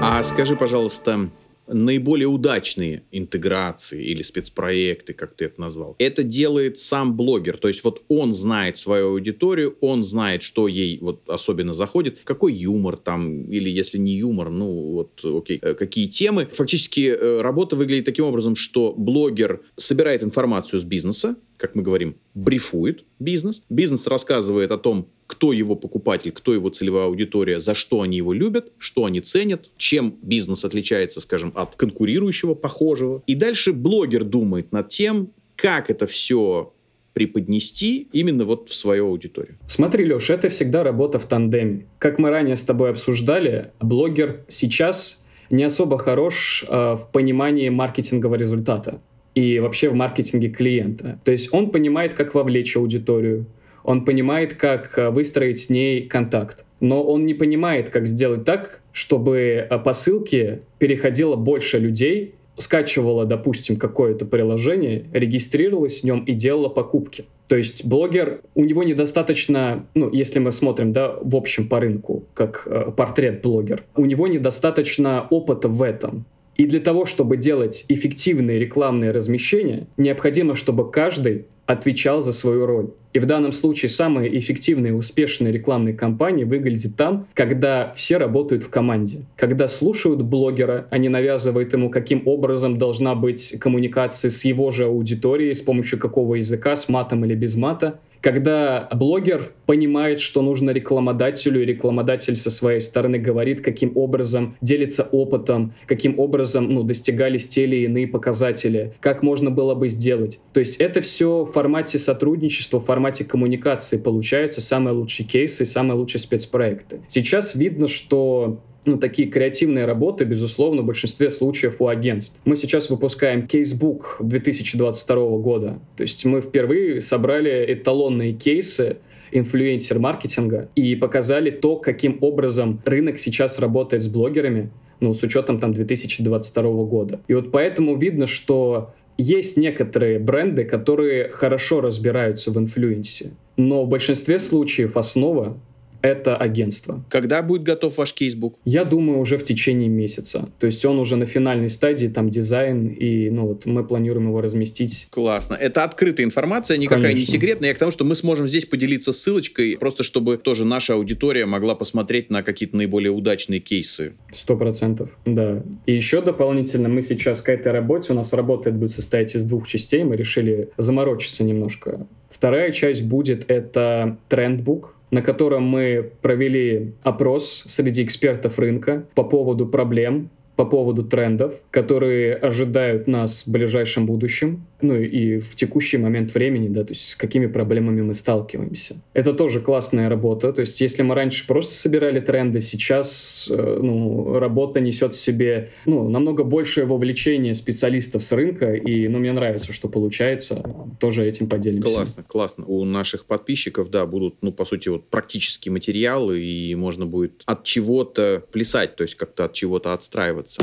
А 0.00 0.22
скажи, 0.22 0.54
пожалуйста, 0.54 1.30
наиболее 1.66 2.28
удачные 2.28 3.04
интеграции 3.10 4.04
или 4.04 4.22
спецпроекты, 4.22 5.12
как 5.12 5.34
ты 5.34 5.46
это 5.46 5.60
назвал, 5.60 5.96
это 5.98 6.22
делает 6.22 6.78
сам 6.78 7.16
блогер. 7.16 7.56
То 7.56 7.68
есть 7.68 7.84
вот 7.84 8.02
он 8.08 8.32
знает 8.32 8.76
свою 8.76 9.08
аудиторию, 9.08 9.76
он 9.80 10.02
знает, 10.02 10.42
что 10.42 10.68
ей 10.68 10.98
вот 11.00 11.28
особенно 11.28 11.72
заходит, 11.72 12.20
какой 12.24 12.52
юмор 12.52 12.96
там, 12.96 13.50
или 13.50 13.68
если 13.68 13.98
не 13.98 14.12
юмор, 14.12 14.50
ну 14.50 14.92
вот 14.92 15.24
окей, 15.24 15.58
э, 15.60 15.74
какие 15.74 16.06
темы. 16.06 16.48
Фактически 16.52 17.08
э, 17.08 17.40
работа 17.40 17.76
выглядит 17.76 18.04
таким 18.04 18.26
образом, 18.26 18.56
что 18.56 18.94
блогер 18.96 19.62
собирает 19.76 20.22
информацию 20.22 20.80
с 20.80 20.84
бизнеса, 20.84 21.36
как 21.56 21.74
мы 21.74 21.82
говорим, 21.82 22.16
брифует 22.34 23.04
бизнес. 23.18 23.62
Бизнес 23.68 24.06
рассказывает 24.06 24.70
о 24.70 24.78
том, 24.78 25.08
кто 25.26 25.52
его 25.52 25.76
покупатель, 25.76 26.32
кто 26.32 26.54
его 26.54 26.68
целевая 26.68 27.06
аудитория, 27.06 27.58
за 27.58 27.74
что 27.74 28.02
они 28.02 28.16
его 28.16 28.32
любят, 28.32 28.72
что 28.78 29.04
они 29.04 29.20
ценят, 29.20 29.70
чем 29.76 30.16
бизнес 30.22 30.64
отличается, 30.64 31.20
скажем, 31.20 31.52
от 31.54 31.76
конкурирующего, 31.76 32.54
похожего. 32.54 33.22
И 33.26 33.34
дальше 33.34 33.72
блогер 33.72 34.24
думает 34.24 34.72
над 34.72 34.88
тем, 34.88 35.30
как 35.56 35.90
это 35.90 36.06
все 36.06 36.72
преподнести 37.14 38.08
именно 38.12 38.44
вот 38.44 38.68
в 38.68 38.74
свою 38.74 39.06
аудиторию. 39.06 39.56
Смотри, 39.66 40.04
Леш, 40.04 40.30
это 40.30 40.48
всегда 40.48 40.82
работа 40.82 41.18
в 41.18 41.26
тандеме. 41.26 41.86
Как 41.98 42.18
мы 42.18 42.30
ранее 42.30 42.56
с 42.56 42.64
тобой 42.64 42.90
обсуждали, 42.90 43.70
блогер 43.80 44.44
сейчас 44.48 45.24
не 45.48 45.62
особо 45.62 45.96
хорош 45.96 46.64
э, 46.68 46.94
в 46.94 47.10
понимании 47.12 47.68
маркетингового 47.68 48.34
результата 48.34 49.00
и 49.34 49.60
вообще 49.60 49.88
в 49.88 49.94
маркетинге 49.94 50.48
клиента. 50.48 51.20
То 51.24 51.32
есть 51.32 51.52
он 51.52 51.70
понимает, 51.70 52.14
как 52.14 52.34
вовлечь 52.34 52.76
аудиторию, 52.76 53.46
он 53.84 54.04
понимает, 54.04 54.54
как 54.54 54.98
э, 54.98 55.10
выстроить 55.10 55.60
с 55.60 55.70
ней 55.70 56.06
контакт, 56.06 56.64
но 56.80 57.04
он 57.04 57.26
не 57.26 57.34
понимает, 57.34 57.90
как 57.90 58.06
сделать 58.06 58.44
так, 58.44 58.80
чтобы 58.92 59.38
э, 59.38 59.78
по 59.78 59.92
ссылке 59.92 60.62
переходило 60.78 61.36
больше 61.36 61.78
людей, 61.78 62.34
скачивало, 62.56 63.24
допустим, 63.24 63.76
какое-то 63.76 64.24
приложение, 64.24 65.06
регистрировалось 65.12 66.00
в 66.00 66.04
нем 66.04 66.24
и 66.24 66.32
делало 66.32 66.68
покупки. 66.68 67.26
То 67.48 67.56
есть 67.56 67.84
блогер, 67.84 68.40
у 68.54 68.64
него 68.64 68.82
недостаточно, 68.84 69.86
ну, 69.94 70.10
если 70.10 70.38
мы 70.38 70.50
смотрим, 70.50 70.92
да, 70.92 71.16
в 71.20 71.36
общем 71.36 71.68
по 71.68 71.78
рынку, 71.78 72.24
как 72.32 72.66
э, 72.66 72.90
портрет 72.96 73.42
блогер, 73.42 73.84
у 73.96 74.06
него 74.06 74.26
недостаточно 74.26 75.26
опыта 75.30 75.68
в 75.68 75.82
этом. 75.82 76.24
И 76.56 76.66
для 76.66 76.80
того, 76.80 77.04
чтобы 77.04 77.36
делать 77.36 77.84
эффективные 77.88 78.60
рекламные 78.60 79.10
размещения, 79.10 79.88
необходимо, 79.96 80.54
чтобы 80.54 80.90
каждый 80.90 81.46
отвечал 81.66 82.22
за 82.22 82.32
свою 82.32 82.64
роль. 82.64 82.90
И 83.14 83.20
в 83.20 83.26
данном 83.26 83.52
случае 83.52 83.90
самые 83.90 84.36
эффективные 84.36 84.90
и 84.90 84.94
успешные 84.94 85.52
рекламные 85.52 85.94
кампании 85.94 86.42
выглядят 86.42 86.96
там, 86.96 87.28
когда 87.34 87.92
все 87.94 88.16
работают 88.16 88.64
в 88.64 88.70
команде. 88.70 89.20
Когда 89.36 89.68
слушают 89.68 90.20
блогера, 90.22 90.88
они 90.90 91.08
навязывают 91.08 91.72
ему, 91.72 91.90
каким 91.90 92.26
образом 92.26 92.76
должна 92.76 93.14
быть 93.14 93.56
коммуникация 93.60 94.32
с 94.32 94.44
его 94.44 94.72
же 94.72 94.86
аудиторией, 94.86 95.54
с 95.54 95.62
помощью 95.62 96.00
какого 96.00 96.34
языка, 96.34 96.74
с 96.74 96.88
матом 96.88 97.24
или 97.24 97.36
без 97.36 97.54
мата 97.54 98.00
когда 98.24 98.88
блогер 98.90 99.52
понимает, 99.66 100.18
что 100.18 100.40
нужно 100.40 100.70
рекламодателю, 100.70 101.60
и 101.60 101.66
рекламодатель 101.66 102.36
со 102.36 102.50
своей 102.50 102.80
стороны 102.80 103.18
говорит, 103.18 103.60
каким 103.60 103.94
образом 103.98 104.56
делится 104.62 105.02
опытом, 105.02 105.74
каким 105.84 106.18
образом 106.18 106.70
ну, 106.70 106.84
достигались 106.84 107.46
те 107.46 107.64
или 107.64 107.84
иные 107.84 108.06
показатели, 108.06 108.94
как 109.00 109.22
можно 109.22 109.50
было 109.50 109.74
бы 109.74 109.90
сделать. 109.90 110.40
То 110.54 110.60
есть 110.60 110.76
это 110.76 111.02
все 111.02 111.44
в 111.44 111.52
формате 111.52 111.98
сотрудничества, 111.98 112.80
в 112.80 112.86
формате 112.86 113.26
коммуникации 113.26 113.98
получаются 113.98 114.62
самые 114.62 114.94
лучшие 114.94 115.26
кейсы, 115.26 115.66
самые 115.66 115.98
лучшие 115.98 116.22
спецпроекты. 116.22 117.02
Сейчас 117.08 117.54
видно, 117.54 117.88
что 117.88 118.62
ну, 118.84 118.98
такие 118.98 119.28
креативные 119.28 119.84
работы, 119.84 120.24
безусловно, 120.24 120.82
в 120.82 120.86
большинстве 120.86 121.30
случаев 121.30 121.80
у 121.80 121.88
агентств. 121.88 122.40
Мы 122.44 122.56
сейчас 122.56 122.90
выпускаем 122.90 123.46
кейсбук 123.46 124.16
2022 124.20 125.38
года. 125.38 125.78
То 125.96 126.02
есть 126.02 126.24
мы 126.24 126.40
впервые 126.40 127.00
собрали 127.00 127.64
эталонные 127.68 128.32
кейсы 128.32 128.98
инфлюенсер-маркетинга 129.32 130.68
и 130.74 130.94
показали 130.94 131.50
то, 131.50 131.76
каким 131.76 132.18
образом 132.20 132.80
рынок 132.84 133.18
сейчас 133.18 133.58
работает 133.58 134.02
с 134.02 134.08
блогерами, 134.08 134.70
ну, 135.00 135.12
с 135.12 135.22
учетом 135.22 135.58
там 135.58 135.74
2022 135.74 136.62
года. 136.84 137.20
И 137.26 137.34
вот 137.34 137.50
поэтому 137.50 137.96
видно, 137.96 138.26
что 138.26 138.94
есть 139.18 139.56
некоторые 139.56 140.18
бренды, 140.18 140.64
которые 140.64 141.30
хорошо 141.30 141.80
разбираются 141.80 142.50
в 142.50 142.58
инфлюенсе, 142.58 143.32
но 143.56 143.84
в 143.84 143.88
большинстве 143.88 144.38
случаев 144.38 144.96
основа 144.96 145.56
это 146.04 146.36
агентство. 146.36 147.02
Когда 147.08 147.42
будет 147.42 147.62
готов 147.62 147.96
ваш 147.96 148.12
casebook? 148.12 148.58
Я 148.66 148.84
думаю, 148.84 149.18
уже 149.20 149.38
в 149.38 149.44
течение 149.44 149.88
месяца. 149.88 150.50
То 150.60 150.66
есть 150.66 150.84
он 150.84 150.98
уже 150.98 151.16
на 151.16 151.24
финальной 151.24 151.70
стадии, 151.70 152.08
там 152.08 152.28
дизайн, 152.28 152.88
и 152.88 153.30
ну 153.30 153.46
вот 153.46 153.64
мы 153.64 153.82
планируем 153.84 154.28
его 154.28 154.42
разместить. 154.42 155.06
Классно. 155.10 155.54
Это 155.54 155.82
открытая 155.82 156.26
информация, 156.26 156.76
никакая 156.76 157.12
Конечно. 157.12 157.20
не 157.20 157.26
секретная. 157.26 157.68
Я 157.70 157.74
к 157.74 157.78
тому, 157.78 157.90
что 157.90 158.04
мы 158.04 158.14
сможем 158.16 158.46
здесь 158.46 158.66
поделиться 158.66 159.12
ссылочкой, 159.14 159.78
просто 159.80 160.02
чтобы 160.02 160.36
тоже 160.36 160.66
наша 160.66 160.92
аудитория 160.92 161.46
могла 161.46 161.74
посмотреть 161.74 162.28
на 162.28 162.42
какие-то 162.42 162.76
наиболее 162.76 163.10
удачные 163.10 163.60
кейсы. 163.60 164.12
Сто 164.30 164.58
процентов, 164.58 165.08
да. 165.24 165.62
И 165.86 165.94
еще 165.94 166.20
дополнительно 166.20 166.90
мы 166.90 167.00
сейчас 167.00 167.40
к 167.40 167.48
этой 167.48 167.72
работе, 167.72 168.12
у 168.12 168.16
нас 168.16 168.34
работает 168.34 168.76
будет 168.76 168.92
состоять 168.92 169.34
из 169.34 169.44
двух 169.44 169.66
частей, 169.66 170.04
мы 170.04 170.16
решили 170.16 170.68
заморочиться 170.76 171.44
немножко. 171.44 172.06
Вторая 172.28 172.72
часть 172.72 173.04
будет 173.06 173.48
это 173.48 174.18
трендбук, 174.28 174.93
на 175.14 175.22
котором 175.22 175.62
мы 175.62 176.10
провели 176.22 176.94
опрос 177.04 177.62
среди 177.68 178.02
экспертов 178.02 178.58
рынка 178.58 179.06
по 179.14 179.22
поводу 179.22 179.64
проблем, 179.64 180.28
по 180.56 180.64
поводу 180.64 181.04
трендов, 181.04 181.62
которые 181.70 182.34
ожидают 182.34 183.06
нас 183.06 183.46
в 183.46 183.52
ближайшем 183.52 184.06
будущем, 184.06 184.66
ну 184.84 184.96
и 184.96 185.38
в 185.38 185.56
текущий 185.56 185.98
момент 185.98 186.34
времени, 186.34 186.68
да, 186.68 186.84
то 186.84 186.92
есть 186.92 187.10
с 187.10 187.16
какими 187.16 187.46
проблемами 187.46 188.02
мы 188.02 188.14
сталкиваемся. 188.14 188.96
Это 189.12 189.32
тоже 189.32 189.60
классная 189.60 190.08
работа, 190.08 190.52
то 190.52 190.60
есть 190.60 190.80
если 190.80 191.02
мы 191.02 191.14
раньше 191.14 191.46
просто 191.46 191.74
собирали 191.74 192.20
тренды, 192.20 192.60
сейчас 192.60 193.48
э, 193.50 193.78
ну, 193.82 194.38
работа 194.38 194.80
несет 194.80 195.14
в 195.14 195.20
себе 195.20 195.70
ну, 195.86 196.08
намного 196.08 196.44
большее 196.44 196.86
вовлечение 196.86 197.54
специалистов 197.54 198.22
с 198.22 198.32
рынка, 198.32 198.74
и 198.74 199.08
ну, 199.08 199.18
мне 199.18 199.32
нравится, 199.32 199.72
что 199.72 199.88
получается, 199.88 200.62
тоже 201.00 201.26
этим 201.26 201.48
поделимся. 201.48 201.88
Классно, 201.94 202.22
классно. 202.22 202.64
У 202.66 202.84
наших 202.84 203.24
подписчиков, 203.24 203.90
да, 203.90 204.06
будут, 204.06 204.36
ну, 204.42 204.52
по 204.52 204.64
сути, 204.64 204.88
вот 204.88 205.08
практические 205.08 205.72
материалы, 205.72 206.40
и 206.40 206.74
можно 206.74 207.06
будет 207.06 207.42
от 207.46 207.64
чего-то 207.64 208.44
плясать, 208.52 208.96
то 208.96 209.02
есть 209.02 209.14
как-то 209.14 209.46
от 209.46 209.52
чего-то 209.52 209.92
отстраиваться. 209.92 210.62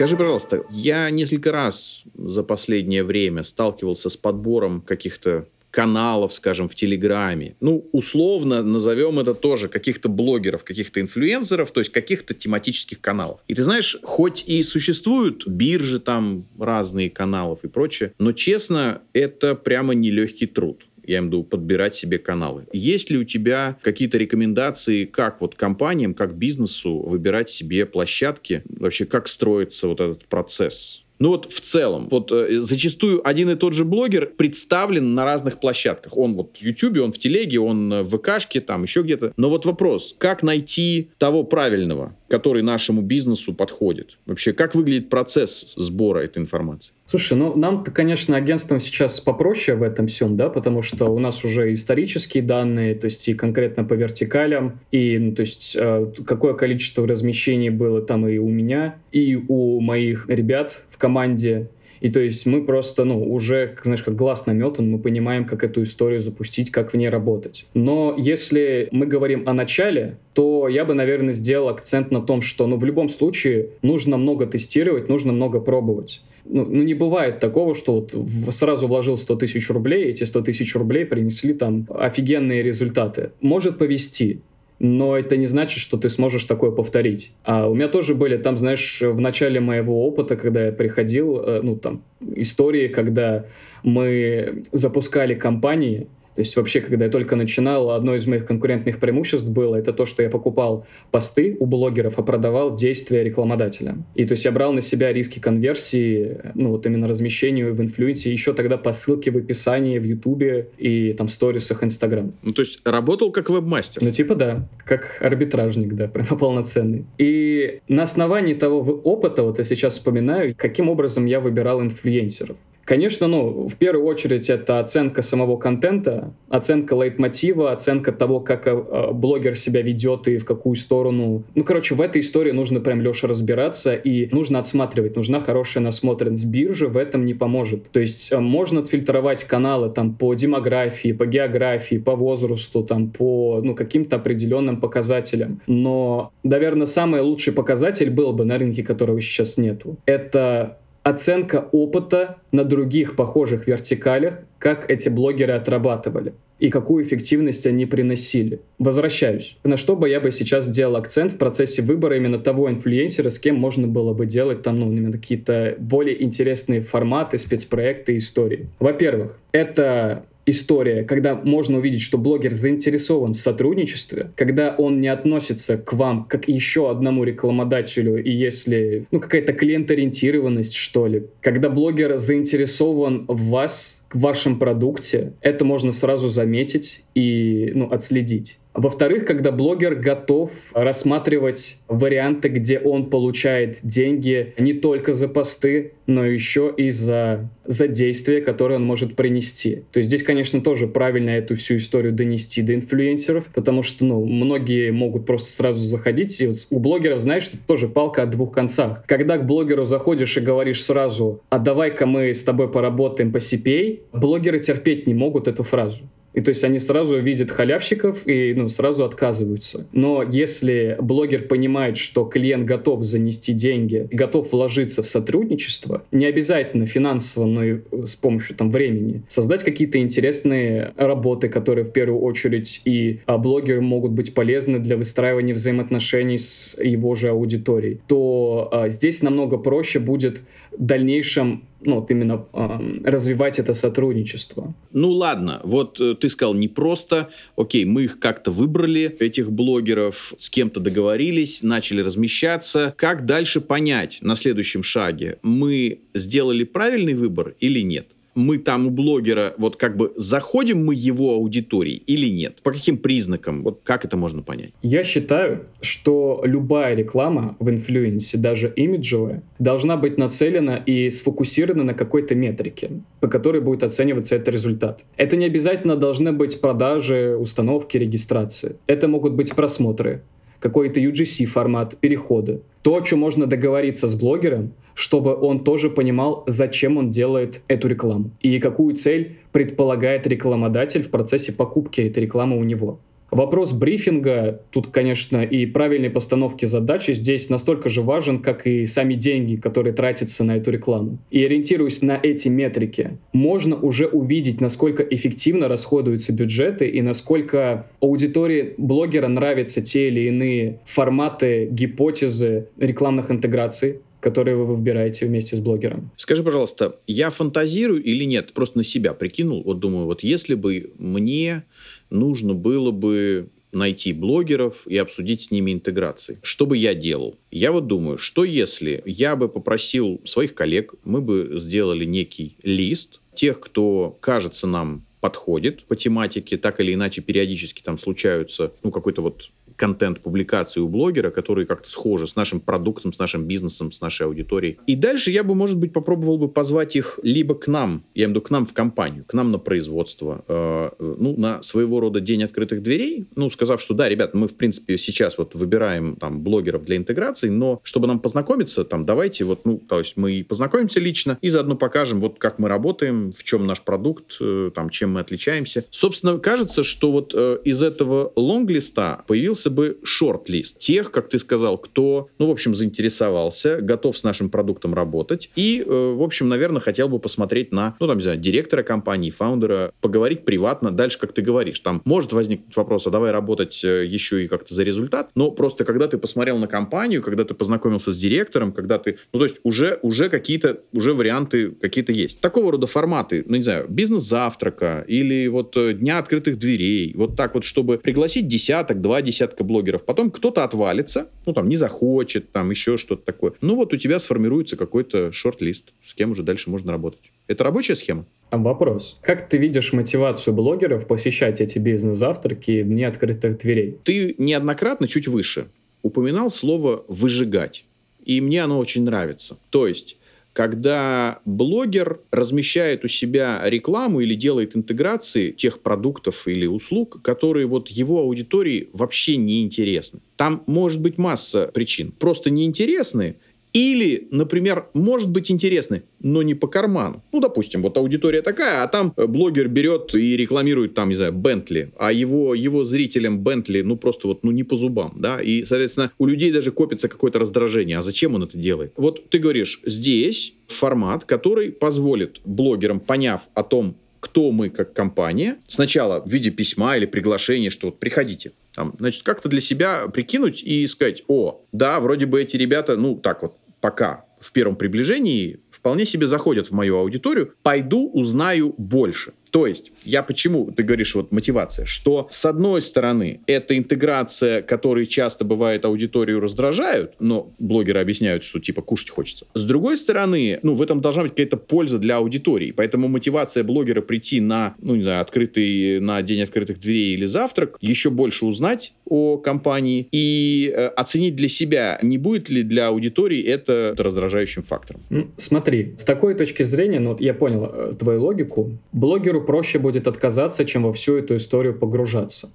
Скажи, 0.00 0.16
пожалуйста, 0.16 0.64
я 0.70 1.10
несколько 1.10 1.52
раз 1.52 2.04
за 2.14 2.42
последнее 2.42 3.04
время 3.04 3.42
сталкивался 3.42 4.08
с 4.08 4.16
подбором 4.16 4.80
каких-то 4.80 5.46
каналов, 5.70 6.32
скажем, 6.32 6.70
в 6.70 6.74
Телеграме. 6.74 7.54
Ну, 7.60 7.86
условно 7.92 8.62
назовем 8.62 9.20
это 9.20 9.34
тоже 9.34 9.68
каких-то 9.68 10.08
блогеров, 10.08 10.64
каких-то 10.64 11.02
инфлюенсеров, 11.02 11.70
то 11.70 11.80
есть 11.80 11.92
каких-то 11.92 12.32
тематических 12.32 12.98
каналов. 13.02 13.40
И 13.46 13.54
ты 13.54 13.62
знаешь, 13.62 13.98
хоть 14.02 14.42
и 14.46 14.62
существуют 14.62 15.46
биржи 15.46 16.00
там, 16.00 16.46
разные 16.58 17.10
каналов 17.10 17.62
и 17.64 17.68
прочее, 17.68 18.14
но, 18.18 18.32
честно, 18.32 19.02
это 19.12 19.54
прямо 19.54 19.92
нелегкий 19.92 20.46
труд 20.46 20.86
я 21.10 21.18
имею 21.18 21.30
в 21.30 21.34
виду 21.34 21.44
подбирать 21.44 21.94
себе 21.94 22.18
каналы. 22.18 22.66
Есть 22.72 23.10
ли 23.10 23.18
у 23.18 23.24
тебя 23.24 23.76
какие-то 23.82 24.18
рекомендации, 24.18 25.04
как 25.04 25.40
вот 25.40 25.54
компаниям, 25.54 26.14
как 26.14 26.36
бизнесу 26.36 26.98
выбирать 26.98 27.50
себе 27.50 27.86
площадки? 27.86 28.62
Вообще, 28.68 29.04
как 29.04 29.28
строится 29.28 29.88
вот 29.88 30.00
этот 30.00 30.24
процесс? 30.26 31.04
Ну 31.20 31.28
вот 31.28 31.52
в 31.52 31.60
целом, 31.60 32.08
вот 32.10 32.32
э, 32.32 32.60
зачастую 32.60 33.26
один 33.28 33.50
и 33.50 33.54
тот 33.54 33.74
же 33.74 33.84
блогер 33.84 34.26
представлен 34.26 35.14
на 35.14 35.26
разных 35.26 35.60
площадках. 35.60 36.16
Он 36.16 36.34
вот 36.34 36.56
в 36.56 36.62
Ютубе, 36.62 37.02
он 37.02 37.12
в 37.12 37.18
Телеге, 37.18 37.60
он 37.60 38.02
в 38.02 38.16
ВКшке, 38.16 38.62
там 38.62 38.84
еще 38.84 39.02
где-то. 39.02 39.34
Но 39.36 39.50
вот 39.50 39.66
вопрос, 39.66 40.14
как 40.16 40.42
найти 40.42 41.10
того 41.18 41.44
правильного, 41.44 42.16
который 42.30 42.62
нашему 42.62 43.02
бизнесу 43.02 43.52
подходит? 43.52 44.18
Вообще, 44.24 44.52
как 44.52 44.74
выглядит 44.74 45.10
процесс 45.10 45.72
сбора 45.76 46.20
этой 46.20 46.38
информации? 46.38 46.92
Слушай, 47.06 47.36
ну 47.36 47.56
нам-то, 47.56 47.90
конечно, 47.90 48.36
агентством 48.36 48.78
сейчас 48.78 49.18
попроще 49.18 49.76
в 49.76 49.82
этом 49.82 50.06
всем, 50.06 50.36
да, 50.36 50.48
потому 50.48 50.80
что 50.80 51.06
у 51.06 51.18
нас 51.18 51.44
уже 51.44 51.72
исторические 51.72 52.44
данные, 52.44 52.94
то 52.94 53.06
есть 53.06 53.28
и 53.28 53.34
конкретно 53.34 53.82
по 53.82 53.94
вертикалям, 53.94 54.78
и, 54.92 55.18
ну, 55.18 55.34
то 55.34 55.40
есть 55.40 55.76
э, 55.78 56.06
какое 56.24 56.54
количество 56.54 57.08
размещений 57.08 57.70
было 57.70 58.00
там 58.00 58.28
и 58.28 58.38
у 58.38 58.48
меня, 58.48 58.94
и 59.10 59.34
у 59.34 59.80
моих 59.80 60.28
ребят 60.28 60.84
в 60.88 60.98
команде, 60.98 61.68
и 62.00 62.10
то 62.10 62.20
есть 62.20 62.46
мы 62.46 62.64
просто, 62.64 63.04
ну, 63.04 63.22
уже, 63.22 63.76
знаешь, 63.82 64.02
как 64.02 64.16
глаз 64.16 64.46
наметан, 64.46 64.90
мы 64.90 64.98
понимаем, 64.98 65.44
как 65.44 65.64
эту 65.64 65.82
историю 65.82 66.20
запустить, 66.20 66.70
как 66.70 66.92
в 66.92 66.96
ней 66.96 67.08
работать. 67.08 67.66
Но 67.74 68.14
если 68.16 68.88
мы 68.90 69.06
говорим 69.06 69.48
о 69.48 69.52
начале, 69.52 70.16
то 70.32 70.68
я 70.68 70.84
бы, 70.84 70.94
наверное, 70.94 71.34
сделал 71.34 71.68
акцент 71.68 72.10
на 72.10 72.20
том, 72.20 72.40
что, 72.40 72.66
ну, 72.66 72.76
в 72.76 72.84
любом 72.84 73.08
случае 73.08 73.70
нужно 73.82 74.16
много 74.16 74.46
тестировать, 74.46 75.08
нужно 75.08 75.32
много 75.32 75.60
пробовать 75.60 76.22
ну, 76.50 76.64
ну, 76.64 76.82
не 76.82 76.94
бывает 76.94 77.38
такого, 77.38 77.74
что 77.74 77.94
вот 77.94 78.12
в, 78.12 78.50
сразу 78.50 78.86
вложил 78.86 79.16
100 79.16 79.36
тысяч 79.36 79.70
рублей, 79.70 80.06
эти 80.06 80.24
100 80.24 80.42
тысяч 80.42 80.74
рублей 80.74 81.04
принесли 81.04 81.54
там 81.54 81.86
офигенные 81.88 82.62
результаты. 82.62 83.30
Может 83.40 83.78
повести, 83.78 84.40
но 84.80 85.16
это 85.16 85.36
не 85.36 85.46
значит, 85.46 85.78
что 85.78 85.98
ты 85.98 86.08
сможешь 86.08 86.44
такое 86.44 86.70
повторить. 86.70 87.32
А 87.44 87.68
у 87.68 87.74
меня 87.74 87.86
тоже 87.86 88.14
были 88.14 88.38
там, 88.38 88.56
знаешь, 88.56 89.02
в 89.02 89.20
начале 89.20 89.60
моего 89.60 90.06
опыта, 90.06 90.36
когда 90.36 90.66
я 90.66 90.72
приходил, 90.72 91.38
э, 91.38 91.60
ну, 91.62 91.76
там, 91.76 92.02
истории, 92.34 92.88
когда 92.88 93.44
мы 93.82 94.64
запускали 94.72 95.34
компании, 95.34 96.08
то 96.40 96.42
есть 96.42 96.56
вообще, 96.56 96.80
когда 96.80 97.04
я 97.04 97.10
только 97.10 97.36
начинал, 97.36 97.90
одно 97.90 98.14
из 98.14 98.26
моих 98.26 98.46
конкурентных 98.46 98.98
преимуществ 98.98 99.46
было 99.46 99.76
это 99.76 99.92
то, 99.92 100.06
что 100.06 100.22
я 100.22 100.30
покупал 100.30 100.86
посты 101.10 101.54
у 101.60 101.66
блогеров, 101.66 102.18
а 102.18 102.22
продавал 102.22 102.74
действия 102.74 103.22
рекламодателя. 103.22 103.98
И 104.14 104.24
то 104.24 104.32
есть 104.32 104.46
я 104.46 104.50
брал 104.50 104.72
на 104.72 104.80
себя 104.80 105.12
риски 105.12 105.38
конверсии, 105.38 106.38
ну 106.54 106.70
вот 106.70 106.86
именно 106.86 107.06
размещению 107.08 107.74
в 107.74 107.82
инфлюенсе, 107.82 108.32
еще 108.32 108.54
тогда 108.54 108.78
по 108.78 108.94
ссылке 108.94 109.30
в 109.30 109.36
описании 109.36 109.98
в 109.98 110.04
Ютубе 110.04 110.70
и 110.78 111.12
там 111.12 111.28
сторисах 111.28 111.84
Инстаграм. 111.84 112.32
Ну 112.42 112.52
то 112.52 112.62
есть 112.62 112.80
работал 112.86 113.32
как 113.32 113.50
вебмастер? 113.50 114.02
Ну 114.02 114.10
типа 114.10 114.34
да, 114.34 114.66
как 114.86 115.18
арбитражник, 115.20 115.92
да, 115.92 116.08
прямо 116.08 116.38
полноценный. 116.38 117.04
И 117.18 117.80
на 117.86 118.04
основании 118.04 118.54
того 118.54 118.78
опыта, 118.80 119.42
вот 119.42 119.58
я 119.58 119.64
сейчас 119.64 119.92
вспоминаю, 119.92 120.54
каким 120.56 120.88
образом 120.88 121.26
я 121.26 121.38
выбирал 121.38 121.82
инфлюенсеров. 121.82 122.56
Конечно, 122.90 123.28
ну, 123.28 123.68
в 123.68 123.76
первую 123.76 124.04
очередь 124.04 124.50
это 124.50 124.80
оценка 124.80 125.22
самого 125.22 125.56
контента, 125.56 126.34
оценка 126.48 126.96
лейтмотива, 126.96 127.70
оценка 127.70 128.10
того, 128.10 128.40
как 128.40 128.66
э, 128.66 129.12
блогер 129.12 129.56
себя 129.56 129.80
ведет 129.80 130.26
и 130.26 130.38
в 130.38 130.44
какую 130.44 130.74
сторону. 130.74 131.44
Ну, 131.54 131.62
короче, 131.62 131.94
в 131.94 132.00
этой 132.00 132.20
истории 132.20 132.50
нужно 132.50 132.80
прям, 132.80 133.00
Леша, 133.00 133.28
разбираться 133.28 133.94
и 133.94 134.28
нужно 134.34 134.58
отсматривать. 134.58 135.14
Нужна 135.14 135.38
хорошая 135.38 135.84
насмотренность. 135.84 136.46
Биржа 136.46 136.88
в 136.88 136.96
этом 136.96 137.26
не 137.26 137.34
поможет. 137.34 137.88
То 137.92 138.00
есть 138.00 138.32
э, 138.32 138.40
можно 138.40 138.80
отфильтровать 138.80 139.44
каналы 139.44 139.90
там 139.90 140.12
по 140.12 140.34
демографии, 140.34 141.12
по 141.12 141.26
географии, 141.26 141.94
по 141.94 142.16
возрасту, 142.16 142.82
там 142.82 143.10
по 143.10 143.60
ну, 143.62 143.76
каким-то 143.76 144.16
определенным 144.16 144.80
показателям. 144.80 145.62
Но, 145.68 146.32
наверное, 146.42 146.86
самый 146.86 147.20
лучший 147.20 147.52
показатель 147.52 148.10
был 148.10 148.32
бы 148.32 148.44
на 148.44 148.58
рынке, 148.58 148.82
которого 148.82 149.20
сейчас 149.20 149.58
нету. 149.58 149.96
Это 150.06 150.78
оценка 151.10 151.68
опыта 151.72 152.38
на 152.52 152.64
других 152.64 153.16
похожих 153.16 153.66
вертикалях, 153.66 154.38
как 154.58 154.90
эти 154.90 155.08
блогеры 155.08 155.52
отрабатывали 155.54 156.32
и 156.60 156.68
какую 156.68 157.04
эффективность 157.04 157.66
они 157.66 157.86
приносили. 157.86 158.60
Возвращаюсь. 158.78 159.56
На 159.64 159.76
что 159.76 159.96
бы 159.96 160.08
я 160.08 160.20
бы 160.20 160.30
сейчас 160.30 160.66
сделал 160.66 160.96
акцент 160.96 161.32
в 161.32 161.38
процессе 161.38 161.80
выбора 161.82 162.16
именно 162.18 162.38
того 162.38 162.70
инфлюенсера, 162.70 163.30
с 163.30 163.38
кем 163.38 163.56
можно 163.56 163.88
было 163.88 164.12
бы 164.12 164.26
делать 164.26 164.62
там, 164.62 164.76
ну, 164.76 164.92
именно 164.92 165.12
какие-то 165.12 165.74
более 165.78 166.22
интересные 166.22 166.82
форматы, 166.82 167.38
спецпроекты, 167.38 168.16
истории. 168.18 168.68
Во-первых, 168.78 169.38
это 169.52 170.26
история, 170.46 171.04
когда 171.04 171.34
можно 171.34 171.78
увидеть, 171.78 172.02
что 172.02 172.18
блогер 172.18 172.50
заинтересован 172.52 173.32
в 173.32 173.40
сотрудничестве, 173.40 174.30
когда 174.36 174.74
он 174.76 175.00
не 175.00 175.08
относится 175.08 175.76
к 175.76 175.92
вам 175.92 176.24
как 176.24 176.48
еще 176.48 176.90
одному 176.90 177.24
рекламодателю, 177.24 178.22
и 178.22 178.30
если, 178.30 179.06
ну, 179.10 179.20
какая-то 179.20 179.52
клиенториентированность, 179.52 180.74
что 180.74 181.06
ли, 181.06 181.26
когда 181.40 181.68
блогер 181.68 182.18
заинтересован 182.18 183.26
в 183.28 183.48
вас, 183.48 184.02
в 184.12 184.20
вашем 184.20 184.58
продукте, 184.58 185.32
это 185.40 185.64
можно 185.64 185.92
сразу 185.92 186.28
заметить 186.28 187.04
и 187.14 187.70
ну, 187.74 187.90
отследить. 187.90 188.59
Во-вторых, 188.74 189.26
когда 189.26 189.50
блогер 189.50 189.96
готов 189.96 190.50
рассматривать 190.74 191.78
варианты, 191.88 192.48
где 192.48 192.78
он 192.78 193.10
получает 193.10 193.78
деньги 193.82 194.54
не 194.58 194.74
только 194.74 195.12
за 195.12 195.28
посты, 195.28 195.94
но 196.06 196.24
еще 196.24 196.72
и 196.76 196.90
за, 196.90 197.50
за 197.64 197.88
действия, 197.88 198.40
которые 198.40 198.76
он 198.76 198.84
может 198.84 199.16
принести. 199.16 199.84
То 199.92 199.98
есть 199.98 200.08
здесь, 200.08 200.22
конечно, 200.22 200.60
тоже 200.60 200.86
правильно 200.86 201.30
эту 201.30 201.56
всю 201.56 201.76
историю 201.76 202.12
донести 202.12 202.62
до 202.62 202.74
инфлюенсеров, 202.74 203.46
потому 203.54 203.82
что, 203.82 204.04
ну, 204.04 204.24
многие 204.24 204.90
могут 204.92 205.26
просто 205.26 205.50
сразу 205.50 205.80
заходить, 205.80 206.40
и 206.40 206.46
вот 206.46 206.56
у 206.70 206.78
блогера, 206.78 207.18
знаешь, 207.18 207.44
что 207.44 207.58
тоже 207.58 207.88
палка 207.88 208.22
о 208.22 208.26
двух 208.26 208.52
концах. 208.52 209.04
Когда 209.06 209.36
к 209.36 209.46
блогеру 209.46 209.84
заходишь 209.84 210.36
и 210.36 210.40
говоришь 210.40 210.84
сразу, 210.84 211.42
а 211.50 211.58
давай-ка 211.58 212.06
мы 212.06 212.32
с 212.32 212.44
тобой 212.44 212.70
поработаем 212.70 213.32
по 213.32 213.38
CPA, 213.38 214.00
блогеры 214.12 214.60
терпеть 214.60 215.06
не 215.06 215.14
могут 215.14 215.48
эту 215.48 215.64
фразу. 215.64 216.04
И 216.34 216.40
то 216.40 216.50
есть 216.50 216.62
они 216.64 216.78
сразу 216.78 217.18
видят 217.18 217.50
халявщиков 217.50 218.26
и 218.26 218.54
ну, 218.54 218.68
сразу 218.68 219.04
отказываются. 219.04 219.88
Но 219.92 220.22
если 220.22 220.96
блогер 221.00 221.42
понимает, 221.42 221.96
что 221.96 222.24
клиент 222.24 222.66
готов 222.66 223.02
занести 223.02 223.52
деньги, 223.52 224.08
готов 224.10 224.52
вложиться 224.52 225.02
в 225.02 225.08
сотрудничество, 225.08 226.04
не 226.12 226.26
обязательно 226.26 226.86
финансово, 226.86 227.46
но 227.46 227.64
и 227.64 227.78
с 228.04 228.14
помощью 228.14 228.56
там 228.56 228.70
времени, 228.70 229.22
создать 229.28 229.62
какие-то 229.62 229.98
интересные 229.98 230.92
работы, 230.96 231.48
которые 231.48 231.84
в 231.84 231.92
первую 231.92 232.20
очередь 232.20 232.82
и 232.84 233.20
а, 233.26 233.38
блогеры 233.38 233.80
могут 233.80 234.12
быть 234.12 234.34
полезны 234.34 234.78
для 234.78 234.96
выстраивания 234.96 235.54
взаимоотношений 235.54 236.38
с 236.38 236.78
его 236.80 237.14
же 237.14 237.28
аудиторией, 237.28 238.00
то 238.06 238.68
а, 238.70 238.88
здесь 238.88 239.22
намного 239.22 239.58
проще 239.58 239.98
будет 239.98 240.40
в 240.76 240.84
дальнейшем 240.84 241.64
ну, 241.82 242.00
вот 242.00 242.10
именно 242.10 242.44
э, 242.52 242.78
развивать 243.04 243.58
это 243.58 243.74
сотрудничество. 243.74 244.74
Ну 244.92 245.10
ладно, 245.10 245.60
вот 245.64 246.00
э, 246.00 246.14
ты 246.14 246.28
сказал 246.28 246.54
не 246.54 246.68
просто, 246.68 247.30
окей, 247.56 247.84
мы 247.84 248.04
их 248.04 248.18
как-то 248.18 248.50
выбрали, 248.50 249.16
этих 249.18 249.50
блогеров, 249.50 250.34
с 250.38 250.50
кем-то 250.50 250.80
договорились, 250.80 251.62
начали 251.62 252.02
размещаться. 252.02 252.94
Как 252.96 253.24
дальше 253.24 253.60
понять 253.60 254.18
на 254.20 254.36
следующем 254.36 254.82
шаге, 254.82 255.38
мы 255.42 256.00
сделали 256.14 256.64
правильный 256.64 257.14
выбор 257.14 257.54
или 257.60 257.80
нет? 257.80 258.08
Мы 258.34 258.58
там 258.58 258.86
у 258.86 258.90
блогера, 258.90 259.54
вот 259.58 259.76
как 259.76 259.96
бы 259.96 260.12
заходим 260.16 260.84
мы 260.84 260.94
его 260.94 261.34
аудитории 261.34 261.94
или 261.94 262.28
нет? 262.28 262.62
По 262.62 262.72
каким 262.72 262.98
признакам? 262.98 263.62
Вот 263.62 263.80
как 263.84 264.04
это 264.04 264.16
можно 264.16 264.42
понять? 264.42 264.72
Я 264.82 265.04
считаю, 265.04 265.66
что 265.80 266.42
любая 266.44 266.94
реклама 266.94 267.56
в 267.58 267.70
инфлюенсе, 267.70 268.38
даже 268.38 268.72
имиджевая, 268.74 269.42
должна 269.58 269.96
быть 269.96 270.18
нацелена 270.18 270.76
и 270.76 271.10
сфокусирована 271.10 271.84
на 271.84 271.94
какой-то 271.94 272.34
метрике, 272.34 272.90
по 273.20 273.28
которой 273.28 273.60
будет 273.60 273.82
оцениваться 273.82 274.36
этот 274.36 274.48
результат. 274.48 275.04
Это 275.16 275.36
не 275.36 275.46
обязательно 275.46 275.96
должны 275.96 276.32
быть 276.32 276.60
продажи, 276.60 277.36
установки, 277.36 277.96
регистрации. 277.96 278.76
Это 278.86 279.08
могут 279.08 279.34
быть 279.34 279.54
просмотры, 279.54 280.22
какой-то 280.60 281.00
UGC 281.00 281.46
формат, 281.46 281.96
переходы. 281.96 282.60
То, 282.82 282.94
о 282.94 283.00
чем 283.00 283.18
можно 283.18 283.46
договориться 283.46 284.08
с 284.08 284.14
блогером, 284.14 284.72
чтобы 284.94 285.34
он 285.34 285.64
тоже 285.64 285.90
понимал, 285.90 286.44
зачем 286.46 286.96
он 286.96 287.10
делает 287.10 287.62
эту 287.68 287.88
рекламу 287.88 288.30
и 288.40 288.58
какую 288.58 288.94
цель 288.94 289.38
предполагает 289.52 290.26
рекламодатель 290.26 291.02
в 291.02 291.10
процессе 291.10 291.52
покупки 291.52 292.00
этой 292.02 292.22
рекламы 292.22 292.58
у 292.58 292.64
него. 292.64 293.00
Вопрос 293.30 293.72
брифинга, 293.72 294.60
тут, 294.70 294.88
конечно, 294.88 295.42
и 295.42 295.66
правильной 295.66 296.10
постановки 296.10 296.64
задачи 296.64 297.12
здесь 297.12 297.48
настолько 297.48 297.88
же 297.88 298.02
важен, 298.02 298.40
как 298.40 298.66
и 298.66 298.86
сами 298.86 299.14
деньги, 299.14 299.56
которые 299.56 299.92
тратятся 299.92 300.44
на 300.44 300.56
эту 300.56 300.70
рекламу. 300.70 301.18
И 301.30 301.44
ориентируясь 301.44 302.02
на 302.02 302.18
эти 302.20 302.48
метрики, 302.48 303.18
можно 303.32 303.76
уже 303.76 304.06
увидеть, 304.06 304.60
насколько 304.60 305.02
эффективно 305.02 305.68
расходуются 305.68 306.32
бюджеты 306.32 306.88
и 306.88 307.02
насколько 307.02 307.86
аудитории 308.00 308.74
блогера 308.76 309.28
нравятся 309.28 309.82
те 309.82 310.08
или 310.08 310.22
иные 310.28 310.80
форматы, 310.84 311.68
гипотезы 311.70 312.68
рекламных 312.78 313.30
интеграций, 313.30 314.00
которые 314.20 314.56
вы 314.56 314.66
выбираете 314.66 315.26
вместе 315.26 315.56
с 315.56 315.60
блогером. 315.60 316.10
Скажи, 316.16 316.42
пожалуйста, 316.42 316.96
я 317.06 317.30
фантазирую 317.30 318.02
или 318.02 318.24
нет? 318.24 318.52
Просто 318.52 318.78
на 318.78 318.84
себя 318.84 319.14
прикинул. 319.14 319.62
Вот 319.64 319.80
думаю, 319.80 320.04
вот 320.04 320.22
если 320.22 320.54
бы 320.54 320.92
мне 320.98 321.64
нужно 322.10 322.54
было 322.54 322.90
бы 322.90 323.48
найти 323.72 324.12
блогеров 324.12 324.86
и 324.86 324.96
обсудить 324.96 325.42
с 325.42 325.50
ними 325.50 325.72
интеграции. 325.72 326.38
Что 326.42 326.66
бы 326.66 326.76
я 326.76 326.94
делал? 326.94 327.36
Я 327.50 327.72
вот 327.72 327.86
думаю, 327.86 328.18
что 328.18 328.44
если 328.44 329.02
я 329.06 329.36
бы 329.36 329.48
попросил 329.48 330.20
своих 330.24 330.54
коллег, 330.54 330.94
мы 331.04 331.20
бы 331.20 331.52
сделали 331.54 332.04
некий 332.04 332.56
лист 332.62 333.20
тех, 333.34 333.60
кто 333.60 334.18
кажется 334.20 334.66
нам 334.66 335.04
подходит 335.20 335.84
по 335.84 335.96
тематике, 335.96 336.56
так 336.56 336.80
или 336.80 336.94
иначе 336.94 337.20
периодически 337.20 337.82
там 337.82 337.98
случаются, 337.98 338.72
ну, 338.82 338.90
какой-то 338.90 339.22
вот 339.22 339.50
контент 339.80 340.20
публикации 340.20 340.82
у 340.82 340.88
блогера, 340.88 341.30
которые 341.30 341.66
как-то 341.66 341.90
схожи 341.90 342.26
с 342.26 342.36
нашим 342.36 342.60
продуктом, 342.60 343.14
с 343.14 343.18
нашим 343.18 343.46
бизнесом, 343.46 343.90
с 343.90 344.02
нашей 344.02 344.26
аудиторией. 344.26 344.78
И 344.86 344.94
дальше 344.94 345.30
я 345.30 345.42
бы, 345.42 345.54
может 345.54 345.78
быть, 345.78 345.94
попробовал 345.94 346.36
бы 346.36 346.48
позвать 346.48 346.96
их 346.96 347.18
либо 347.22 347.54
к 347.54 347.66
нам, 347.66 348.04
я 348.14 348.24
имею 348.24 348.28
в 348.28 348.30
виду 348.32 348.42
к 348.42 348.50
нам 348.50 348.66
в 348.66 348.74
компанию, 348.74 349.24
к 349.26 349.32
нам 349.32 349.50
на 349.50 349.58
производство, 349.58 350.44
э, 350.46 350.90
ну, 350.98 351.34
на 351.38 351.62
своего 351.62 351.98
рода 352.00 352.20
день 352.20 352.42
открытых 352.42 352.82
дверей, 352.82 353.24
ну, 353.36 353.48
сказав, 353.48 353.80
что 353.80 353.94
да, 353.94 354.06
ребят, 354.06 354.34
мы, 354.34 354.48
в 354.48 354.54
принципе, 354.54 354.98
сейчас 354.98 355.38
вот 355.38 355.54
выбираем 355.54 356.16
там 356.16 356.42
блогеров 356.42 356.84
для 356.84 356.98
интеграции, 356.98 357.48
но 357.48 357.80
чтобы 357.82 358.06
нам 358.06 358.20
познакомиться, 358.20 358.84
там, 358.84 359.06
давайте 359.06 359.44
вот, 359.44 359.64
ну, 359.64 359.78
то 359.78 360.00
есть 360.00 360.18
мы 360.18 360.44
познакомимся 360.46 361.00
лично 361.00 361.38
и 361.40 361.48
заодно 361.48 361.74
покажем 361.74 362.20
вот 362.20 362.38
как 362.38 362.58
мы 362.58 362.68
работаем, 362.68 363.32
в 363.32 363.42
чем 363.44 363.66
наш 363.66 363.80
продукт, 363.80 364.36
э, 364.42 364.72
там, 364.74 364.90
чем 364.90 365.14
мы 365.14 365.20
отличаемся. 365.20 365.86
Собственно, 365.90 366.38
кажется, 366.38 366.82
что 366.82 367.10
вот 367.12 367.32
э, 367.34 367.60
из 367.64 367.82
этого 367.82 368.30
лонглиста 368.36 369.24
появился 369.26 369.69
бы 369.70 369.98
шорт-лист 370.02 370.78
тех, 370.78 371.10
как 371.10 371.28
ты 371.28 371.38
сказал, 371.38 371.78
кто, 371.78 372.28
ну, 372.38 372.46
в 372.46 372.50
общем, 372.50 372.74
заинтересовался, 372.74 373.80
готов 373.80 374.18
с 374.18 374.24
нашим 374.24 374.50
продуктом 374.50 374.94
работать 374.94 375.50
и, 375.56 375.82
э, 375.86 376.12
в 376.14 376.22
общем, 376.22 376.48
наверное, 376.48 376.80
хотел 376.80 377.08
бы 377.08 377.18
посмотреть 377.18 377.72
на, 377.72 377.96
ну, 378.00 378.06
там, 378.06 378.18
не 378.18 378.22
знаю, 378.22 378.38
директора 378.38 378.82
компании, 378.82 379.30
фаундера, 379.30 379.92
поговорить 380.00 380.44
приватно, 380.44 380.90
дальше, 380.90 381.18
как 381.18 381.32
ты 381.32 381.42
говоришь. 381.42 381.80
Там 381.80 382.02
может 382.04 382.32
возникнуть 382.32 382.76
вопрос, 382.76 383.06
а 383.06 383.10
давай 383.10 383.30
работать 383.30 383.82
э, 383.84 384.06
еще 384.06 384.44
и 384.44 384.48
как-то 384.48 384.74
за 384.74 384.82
результат, 384.82 385.30
но 385.34 385.50
просто 385.50 385.84
когда 385.84 386.08
ты 386.08 386.18
посмотрел 386.18 386.58
на 386.58 386.66
компанию, 386.66 387.22
когда 387.22 387.44
ты 387.44 387.54
познакомился 387.54 388.12
с 388.12 388.16
директором, 388.16 388.72
когда 388.72 388.98
ты, 388.98 389.18
ну, 389.32 389.38
то 389.38 389.44
есть 389.44 389.60
уже, 389.62 389.98
уже 390.02 390.28
какие-то, 390.28 390.80
уже 390.92 391.14
варианты 391.14 391.70
какие-то 391.70 392.12
есть. 392.12 392.40
Такого 392.40 392.72
рода 392.72 392.86
форматы, 392.86 393.44
ну, 393.46 393.56
не 393.56 393.62
знаю, 393.62 393.86
бизнес-завтрака 393.88 395.04
или 395.06 395.48
вот 395.48 395.76
э, 395.76 395.94
дня 395.94 396.18
открытых 396.18 396.58
дверей, 396.58 397.12
вот 397.16 397.36
так 397.36 397.54
вот, 397.54 397.64
чтобы 397.64 397.98
пригласить 397.98 398.48
десяток, 398.48 399.00
два 399.00 399.22
десятка 399.22 399.49
десятка 399.50 399.64
блогеров, 399.64 400.04
потом 400.04 400.30
кто-то 400.30 400.64
отвалится, 400.64 401.28
ну, 401.46 401.52
там, 401.52 401.68
не 401.68 401.76
захочет, 401.76 402.52
там, 402.52 402.70
еще 402.70 402.96
что-то 402.96 403.22
такое. 403.24 403.52
Ну, 403.60 403.76
вот 403.76 403.92
у 403.92 403.96
тебя 403.96 404.18
сформируется 404.18 404.76
какой-то 404.76 405.32
шорт-лист, 405.32 405.92
с 406.02 406.14
кем 406.14 406.32
уже 406.32 406.42
дальше 406.42 406.70
можно 406.70 406.92
работать. 406.92 407.32
Это 407.48 407.64
рабочая 407.64 407.96
схема? 407.96 408.26
Вопрос. 408.50 409.18
Как 409.22 409.48
ты 409.48 409.58
видишь 409.58 409.92
мотивацию 409.92 410.54
блогеров 410.54 411.06
посещать 411.06 411.60
эти 411.60 411.78
бизнес-завтраки 411.78 412.70
и 412.70 412.82
дни 412.82 413.04
открытых 413.04 413.58
дверей? 413.58 413.98
Ты 414.04 414.34
неоднократно 414.38 415.08
чуть 415.08 415.28
выше 415.28 415.66
упоминал 416.02 416.50
слово 416.50 417.04
«выжигать». 417.08 417.84
И 418.24 418.40
мне 418.40 418.62
оно 418.62 418.78
очень 418.78 419.04
нравится. 419.04 419.56
То 419.70 419.86
есть 419.86 420.16
когда 420.60 421.40
блогер 421.46 422.20
размещает 422.30 423.02
у 423.06 423.08
себя 423.08 423.62
рекламу 423.64 424.20
или 424.20 424.34
делает 424.34 424.76
интеграции 424.76 425.52
тех 425.52 425.80
продуктов 425.80 426.46
или 426.46 426.66
услуг, 426.66 427.22
которые 427.22 427.64
вот 427.64 427.88
его 427.88 428.20
аудитории 428.20 428.90
вообще 428.92 429.38
не 429.38 429.62
интересны. 429.62 430.20
Там 430.36 430.62
может 430.66 431.00
быть 431.00 431.16
масса 431.16 431.70
причин. 431.72 432.12
Просто 432.12 432.50
неинтересны 432.50 433.36
или, 433.72 434.28
например, 434.30 434.86
может 434.94 435.30
быть 435.30 435.50
интересны, 435.50 436.02
но 436.20 436.42
не 436.42 436.54
по 436.54 436.66
карману. 436.66 437.22
Ну, 437.32 437.40
допустим, 437.40 437.82
вот 437.82 437.96
аудитория 437.96 438.42
такая, 438.42 438.82
а 438.82 438.88
там 438.88 439.12
э, 439.16 439.26
блогер 439.26 439.68
берет 439.68 440.14
и 440.14 440.36
рекламирует 440.36 440.94
там, 440.94 441.08
не 441.08 441.14
знаю, 441.14 441.32
Бентли, 441.32 441.92
а 441.98 442.12
его, 442.12 442.54
его 442.54 442.84
зрителям 442.84 443.38
Бентли, 443.38 443.82
ну, 443.82 443.96
просто 443.96 444.28
вот, 444.28 444.44
ну, 444.44 444.50
не 444.50 444.64
по 444.64 444.76
зубам, 444.76 445.14
да, 445.16 445.40
и, 445.40 445.64
соответственно, 445.64 446.12
у 446.18 446.26
людей 446.26 446.52
даже 446.52 446.72
копится 446.72 447.08
какое-то 447.08 447.38
раздражение, 447.38 447.98
а 447.98 448.02
зачем 448.02 448.34
он 448.34 448.44
это 448.44 448.58
делает? 448.58 448.92
Вот 448.96 449.30
ты 449.30 449.38
говоришь, 449.38 449.80
здесь 449.84 450.54
формат, 450.66 451.24
который 451.24 451.72
позволит 451.72 452.40
блогерам, 452.44 453.00
поняв 453.00 453.42
о 453.54 453.62
том, 453.62 453.96
кто 454.20 454.52
мы 454.52 454.68
как 454.68 454.92
компания, 454.92 455.56
сначала 455.64 456.20
в 456.20 456.30
виде 456.30 456.50
письма 456.50 456.96
или 456.96 457.06
приглашения, 457.06 457.70
что 457.70 457.86
вот 457.86 457.98
приходите, 457.98 458.52
там, 458.74 458.94
значит, 458.98 459.22
как-то 459.22 459.48
для 459.48 459.60
себя 459.60 460.08
прикинуть 460.08 460.62
и 460.62 460.86
сказать, 460.86 461.22
о, 461.28 461.64
да, 461.72 462.00
вроде 462.00 462.26
бы 462.26 462.40
эти 462.40 462.56
ребята, 462.56 462.96
ну, 462.96 463.16
так 463.16 463.42
вот, 463.42 463.56
пока 463.80 464.24
в 464.40 464.52
первом 464.52 464.76
приближении 464.76 465.60
вполне 465.70 466.06
себе 466.06 466.26
заходят 466.26 466.68
в 466.68 466.72
мою 466.72 466.98
аудиторию, 466.98 467.54
пойду 467.62 468.10
узнаю 468.10 468.74
больше. 468.78 469.32
То 469.50 469.66
есть, 469.66 469.92
я 470.04 470.22
почему, 470.22 470.70
ты 470.70 470.82
говоришь, 470.82 471.14
вот 471.14 471.32
мотивация, 471.32 471.86
что 471.86 472.26
с 472.30 472.44
одной 472.44 472.82
стороны, 472.82 473.40
это 473.46 473.76
интеграция, 473.76 474.62
которая 474.62 475.06
часто 475.06 475.44
бывает 475.44 475.84
аудиторию 475.84 476.40
раздражают, 476.40 477.14
но 477.18 477.52
блогеры 477.58 478.00
объясняют, 478.00 478.44
что 478.44 478.60
типа 478.60 478.82
кушать 478.82 479.10
хочется. 479.10 479.46
С 479.54 479.64
другой 479.64 479.96
стороны, 479.96 480.60
ну, 480.62 480.74
в 480.74 480.82
этом 480.82 481.00
должна 481.00 481.22
быть 481.22 481.32
какая-то 481.32 481.56
польза 481.56 481.98
для 481.98 482.16
аудитории, 482.16 482.72
поэтому 482.72 483.08
мотивация 483.08 483.64
блогера 483.64 484.00
прийти 484.00 484.40
на, 484.40 484.74
ну, 484.80 484.94
не 484.94 485.02
знаю, 485.02 485.20
открытый, 485.20 486.00
на 486.00 486.22
день 486.22 486.42
открытых 486.42 486.78
дверей 486.80 487.14
или 487.14 487.26
завтрак, 487.26 487.76
еще 487.80 488.10
больше 488.10 488.46
узнать 488.46 488.94
о 489.06 489.38
компании 489.38 490.08
и 490.12 490.72
э, 490.74 490.86
оценить 490.88 491.34
для 491.34 491.48
себя, 491.48 491.98
не 492.02 492.18
будет 492.18 492.48
ли 492.48 492.62
для 492.62 492.88
аудитории 492.88 493.42
это 493.42 493.94
раздражающим 493.98 494.62
фактором. 494.62 495.02
Смотри, 495.36 495.94
с 495.96 496.04
такой 496.04 496.34
точки 496.34 496.62
зрения, 496.62 497.00
ну, 497.00 497.16
я 497.18 497.34
понял 497.34 497.70
э, 497.72 497.94
твою 497.98 498.22
логику, 498.22 498.70
блогеру 498.92 499.39
блогеру 499.40 499.46
проще 499.46 499.78
будет 499.78 500.06
отказаться, 500.06 500.64
чем 500.64 500.82
во 500.82 500.92
всю 500.92 501.16
эту 501.16 501.36
историю 501.36 501.78
погружаться. 501.78 502.48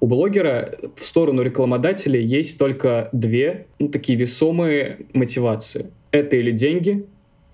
У 0.00 0.06
блогера 0.06 0.68
в 0.96 1.04
сторону 1.04 1.42
рекламодателей 1.42 2.24
есть 2.24 2.58
только 2.58 3.08
две 3.12 3.66
ну, 3.78 3.88
такие 3.88 4.18
весомые 4.18 4.96
мотивации. 5.14 5.90
Это 6.10 6.36
или 6.36 6.50
деньги, 6.50 7.04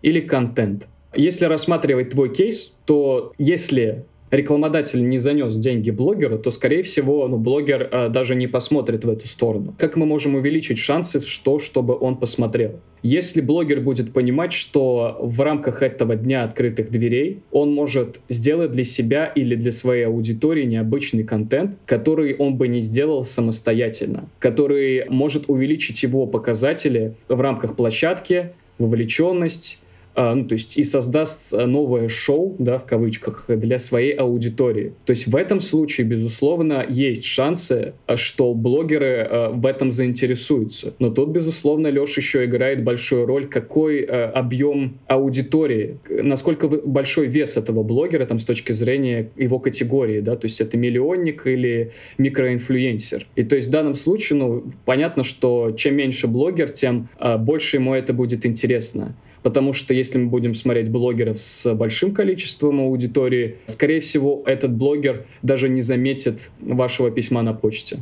или 0.03 0.21
контент. 0.21 0.87
Если 1.15 1.47
рассматривать 1.47 2.11
твой 2.11 2.35
кейс, 2.35 2.77
то 2.87 3.33
если 3.39 4.05
рекламодатель 4.31 5.09
не 5.09 5.19
занес 5.19 5.57
деньги 5.57 5.91
блогеру, 5.91 6.39
то, 6.39 6.51
скорее 6.51 6.83
всего, 6.83 7.27
ну, 7.29 7.39
блогер 7.39 7.89
э, 7.91 8.09
даже 8.09 8.35
не 8.35 8.47
посмотрит 8.47 9.05
в 9.05 9.11
эту 9.11 9.27
сторону. 9.27 9.75
Как 9.79 9.97
мы 9.97 10.07
можем 10.07 10.35
увеличить 10.35 10.79
шансы, 10.79 11.21
что, 11.21 11.59
чтобы 11.59 11.97
он 11.99 12.17
посмотрел? 12.17 12.81
Если 13.03 13.41
блогер 13.41 13.81
будет 13.81 14.13
понимать, 14.13 14.53
что 14.53 15.17
в 15.21 15.41
рамках 15.41 15.83
этого 15.83 16.17
дня 16.17 16.43
открытых 16.43 16.91
дверей 16.91 17.43
он 17.53 17.73
может 17.73 18.21
сделать 18.29 18.73
для 18.73 18.85
себя 18.85 19.27
или 19.27 19.55
для 19.55 19.71
своей 19.71 20.05
аудитории 20.07 20.65
необычный 20.65 21.23
контент, 21.23 21.77
который 21.87 22.35
он 22.35 22.57
бы 22.57 22.67
не 22.67 22.81
сделал 22.81 23.23
самостоятельно, 23.25 24.29
который 24.41 25.09
может 25.09 25.45
увеличить 25.49 26.03
его 26.03 26.27
показатели 26.27 27.15
в 27.29 27.41
рамках 27.41 27.77
площадки, 27.77 28.51
вовлеченность, 28.79 29.81
ну, 30.19 30.45
то 30.45 30.55
есть 30.55 30.77
и 30.77 30.85
создаст 30.85 31.55
а, 31.55 31.67
новое 31.67 32.09
шоу, 32.09 32.57
да, 32.59 32.79
в 32.79 32.87
кавычках, 32.87 33.45
для 33.49 33.79
своей 33.79 34.13
аудитории. 34.13 34.95
То 35.05 35.11
есть 35.11 35.29
в 35.29 35.37
этом 35.37 35.61
случае, 35.61 36.07
безусловно, 36.07 36.85
есть 36.89 37.25
шансы, 37.25 37.95
а, 38.07 38.17
что 38.17 38.53
блогеры 38.53 39.51
в 39.53 39.65
этом 39.65 39.93
заинтересуются. 39.93 40.93
Но 40.99 41.11
тут, 41.11 41.29
безусловно, 41.29 41.87
Леша 41.87 42.21
еще 42.21 42.45
играет 42.45 42.83
большую 42.83 43.27
роль, 43.27 43.47
какой 43.47 44.03
объем 44.03 44.99
аудитории, 45.07 45.99
насколько 46.09 46.69
большой 46.69 47.27
вес 47.29 47.57
этого 47.57 47.83
блогера 47.83 48.27
там 48.27 48.39
с 48.41 48.45
точки 48.45 48.73
зрения 48.73 49.31
его 49.37 49.61
категории, 49.61 50.21
да, 50.21 50.35
то 50.35 50.47
есть 50.47 50.61
это 50.61 50.77
миллионник 50.77 51.47
или 51.47 51.93
микроинфлюенсер. 52.19 53.27
И 53.37 53.45
то 53.45 53.55
есть 53.57 53.69
в 53.69 53.71
данном 53.71 53.95
случае, 53.95 54.39
ну, 54.39 54.65
понятно, 54.85 55.23
что 55.23 55.73
чем 55.77 55.97
меньше 55.97 56.27
блогер, 56.27 56.71
тем 56.71 57.09
больше 57.39 57.77
ему 57.77 57.95
это 57.95 58.13
будет 58.13 58.45
интересно. 58.45 59.15
Потому 59.49 59.73
что 59.73 59.95
если 59.95 60.19
мы 60.19 60.27
будем 60.27 60.53
смотреть 60.53 60.91
блогеров 60.91 61.41
с 61.41 61.75
большим 61.75 62.13
количеством 62.13 62.81
аудитории, 62.81 63.57
скорее 63.65 64.01
всего, 64.01 64.43
этот 64.45 64.73
блогер 64.73 65.25
даже 65.41 65.71
не 65.71 65.81
заметит 65.81 66.51
вашего 66.61 67.11
письма 67.11 67.41
на 67.41 67.55
почте. 67.55 67.97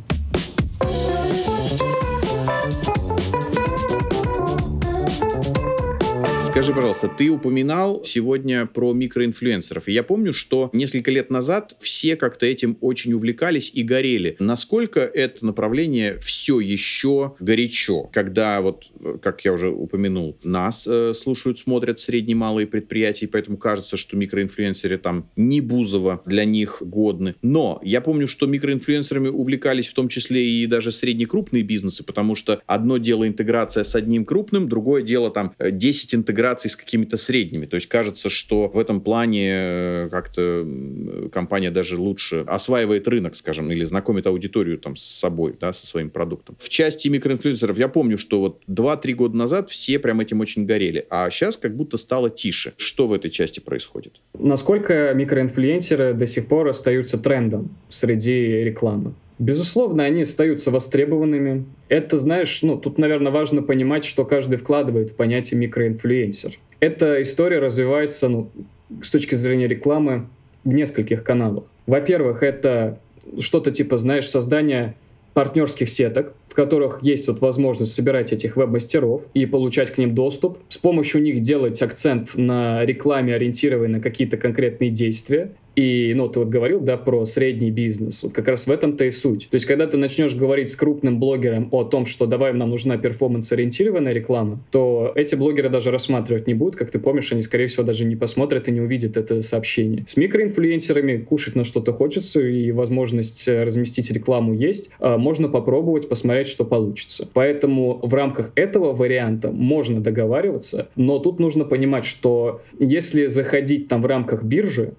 Скажи, 6.57 6.73
пожалуйста, 6.73 7.07
ты 7.07 7.29
упоминал 7.29 8.03
сегодня 8.03 8.65
про 8.65 8.91
микроинфлюенсеров. 8.91 9.87
И 9.87 9.91
я 9.91 10.01
помню, 10.01 10.33
что 10.33 10.71
несколько 10.73 11.11
лет 11.11 11.29
назад 11.29 11.77
все 11.79 12.15
как-то 12.15 12.47
этим 12.47 12.79
очень 12.81 13.13
увлекались 13.13 13.69
и 13.71 13.83
горели. 13.83 14.35
Насколько 14.39 15.01
это 15.01 15.45
направление 15.45 16.17
все 16.17 16.59
еще 16.59 17.35
горячо, 17.39 18.09
когда 18.11 18.59
вот, 18.61 18.91
как 19.21 19.45
я 19.45 19.53
уже 19.53 19.69
упомянул, 19.69 20.39
нас 20.41 20.87
э, 20.89 21.13
слушают, 21.13 21.59
смотрят 21.59 21.99
средние 21.99 22.35
малые 22.35 22.65
предприятия, 22.65 23.27
поэтому 23.27 23.57
кажется, 23.57 23.95
что 23.95 24.17
микроинфлюенсеры 24.17 24.97
там 24.97 25.29
не 25.35 25.61
Бузова 25.61 26.23
для 26.25 26.43
них 26.43 26.81
годны. 26.81 27.35
Но 27.43 27.79
я 27.83 28.01
помню, 28.01 28.27
что 28.27 28.47
микроинфлюенсерами 28.47 29.27
увлекались 29.27 29.87
в 29.87 29.93
том 29.93 30.07
числе 30.07 30.43
и 30.43 30.65
даже 30.65 30.91
среднекрупные 30.91 31.61
бизнесы, 31.61 32.03
потому 32.03 32.33
что 32.33 32.63
одно 32.65 32.97
дело 32.97 33.27
интеграция 33.27 33.83
с 33.83 33.93
одним 33.93 34.25
крупным, 34.25 34.67
другое 34.67 35.03
дело 35.03 35.29
там 35.29 35.53
10 35.59 36.13
э, 36.15 36.17
интеграций 36.47 36.69
с 36.69 36.75
какими-то 36.75 37.17
средними. 37.17 37.65
То 37.65 37.75
есть 37.75 37.87
кажется, 37.87 38.29
что 38.29 38.69
в 38.69 38.79
этом 38.79 39.01
плане 39.01 39.49
э, 39.51 40.09
как-то 40.09 40.65
компания 41.31 41.71
даже 41.71 41.97
лучше 41.97 42.43
осваивает 42.47 43.07
рынок, 43.07 43.35
скажем, 43.35 43.71
или 43.71 43.85
знакомит 43.85 44.27
аудиторию 44.27 44.77
там 44.77 44.95
с 44.95 45.03
собой, 45.03 45.55
да, 45.59 45.73
со 45.73 45.85
своим 45.85 46.09
продуктом. 46.09 46.55
В 46.59 46.69
части 46.69 47.09
микроинфлюенсеров 47.09 47.77
я 47.77 47.87
помню, 47.87 48.17
что 48.17 48.39
вот 48.39 48.61
2-3 48.69 49.13
года 49.13 49.37
назад 49.37 49.69
все 49.69 49.99
прям 49.99 50.19
этим 50.19 50.39
очень 50.39 50.65
горели, 50.65 51.05
а 51.09 51.29
сейчас 51.29 51.57
как 51.57 51.75
будто 51.75 51.97
стало 51.97 52.29
тише. 52.29 52.73
Что 52.77 53.07
в 53.07 53.13
этой 53.13 53.31
части 53.31 53.59
происходит? 53.59 54.21
Насколько 54.39 55.13
микроинфлюенсеры 55.13 56.13
до 56.13 56.25
сих 56.25 56.47
пор 56.47 56.67
остаются 56.67 57.17
трендом 57.17 57.69
среди 57.89 58.63
рекламы? 58.63 59.13
Безусловно, 59.39 60.03
они 60.03 60.23
остаются 60.23 60.71
востребованными. 60.71 61.65
Это, 61.89 62.17
знаешь, 62.17 62.61
ну, 62.63 62.77
тут, 62.77 62.97
наверное, 62.97 63.31
важно 63.31 63.61
понимать, 63.61 64.03
что 64.03 64.25
каждый 64.25 64.57
вкладывает 64.57 65.11
в 65.11 65.15
понятие 65.15 65.59
микроинфлюенсер. 65.59 66.53
Эта 66.79 67.21
история 67.21 67.59
развивается, 67.59 68.29
ну, 68.29 68.49
с 69.01 69.09
точки 69.09 69.35
зрения 69.35 69.67
рекламы, 69.67 70.27
в 70.63 70.73
нескольких 70.73 71.23
каналах. 71.23 71.63
Во-первых, 71.85 72.43
это 72.43 72.99
что-то 73.39 73.71
типа, 73.71 73.97
знаешь, 73.97 74.27
создание 74.27 74.95
партнерских 75.33 75.89
сеток, 75.89 76.33
которых 76.57 76.99
есть 77.03 77.27
вот 77.27 77.39
возможность 77.39 77.93
собирать 77.93 78.33
этих 78.33 78.55
веб-мастеров 78.55 79.27
и 79.35 79.45
получать 79.45 79.91
к 79.91 79.99
ним 79.99 80.15
доступ, 80.15 80.57
с 80.69 80.77
помощью 80.79 81.21
них 81.21 81.39
делать 81.41 81.79
акцент 81.83 82.35
на 82.35 82.83
рекламе, 82.83 83.35
ориентированной 83.35 83.99
на 83.99 84.01
какие-то 84.01 84.37
конкретные 84.37 84.89
действия, 84.89 85.51
и, 85.77 86.13
ну, 86.15 86.27
ты 86.27 86.39
вот 86.39 86.49
говорил, 86.49 86.79
да, 86.79 86.97
про 86.97 87.23
средний 87.23 87.69
бизнес. 87.69 88.23
Вот 88.23 88.33
как 88.33 88.47
раз 88.47 88.65
в 88.65 88.71
этом-то 88.71 89.05
и 89.05 89.11
суть. 89.11 89.47
То 89.51 89.55
есть, 89.55 89.67
когда 89.67 89.85
ты 89.85 89.95
начнешь 89.95 90.33
говорить 90.33 90.71
с 90.71 90.75
крупным 90.75 91.19
блогером 91.19 91.69
о 91.71 91.83
том, 91.83 92.07
что 92.07 92.25
давай, 92.25 92.51
нам 92.51 92.71
нужна 92.71 92.97
перформанс-ориентированная 92.97 94.11
реклама, 94.11 94.59
то 94.71 95.11
эти 95.13 95.35
блогеры 95.35 95.69
даже 95.69 95.91
рассматривать 95.91 96.47
не 96.47 96.55
будут. 96.55 96.77
Как 96.77 96.89
ты 96.89 96.97
помнишь, 96.97 97.31
они, 97.31 97.43
скорее 97.43 97.67
всего, 97.67 97.83
даже 97.83 98.05
не 98.05 98.15
посмотрят 98.15 98.67
и 98.67 98.71
не 98.71 98.81
увидят 98.81 99.17
это 99.17 99.43
сообщение. 99.43 100.03
С 100.07 100.17
микроинфлюенсерами 100.17 101.17
кушать 101.17 101.53
на 101.53 101.63
что-то 101.63 101.93
хочется, 101.93 102.41
и 102.41 102.71
возможность 102.71 103.47
разместить 103.47 104.09
рекламу 104.09 104.55
есть. 104.55 104.89
А 104.97 105.19
можно 105.19 105.47
попробовать, 105.47 106.09
посмотреть, 106.09 106.46
что 106.47 106.65
получится. 106.65 107.27
Поэтому 107.33 107.99
в 108.03 108.13
рамках 108.13 108.51
этого 108.55 108.93
варианта 108.93 109.51
можно 109.51 110.01
договариваться, 110.01 110.89
но 110.95 111.19
тут 111.19 111.39
нужно 111.39 111.65
понимать, 111.65 112.05
что 112.05 112.61
если 112.79 113.27
заходить 113.27 113.87
там 113.87 114.01
в 114.01 114.05
рамках 114.05 114.43
биржи, 114.43 114.93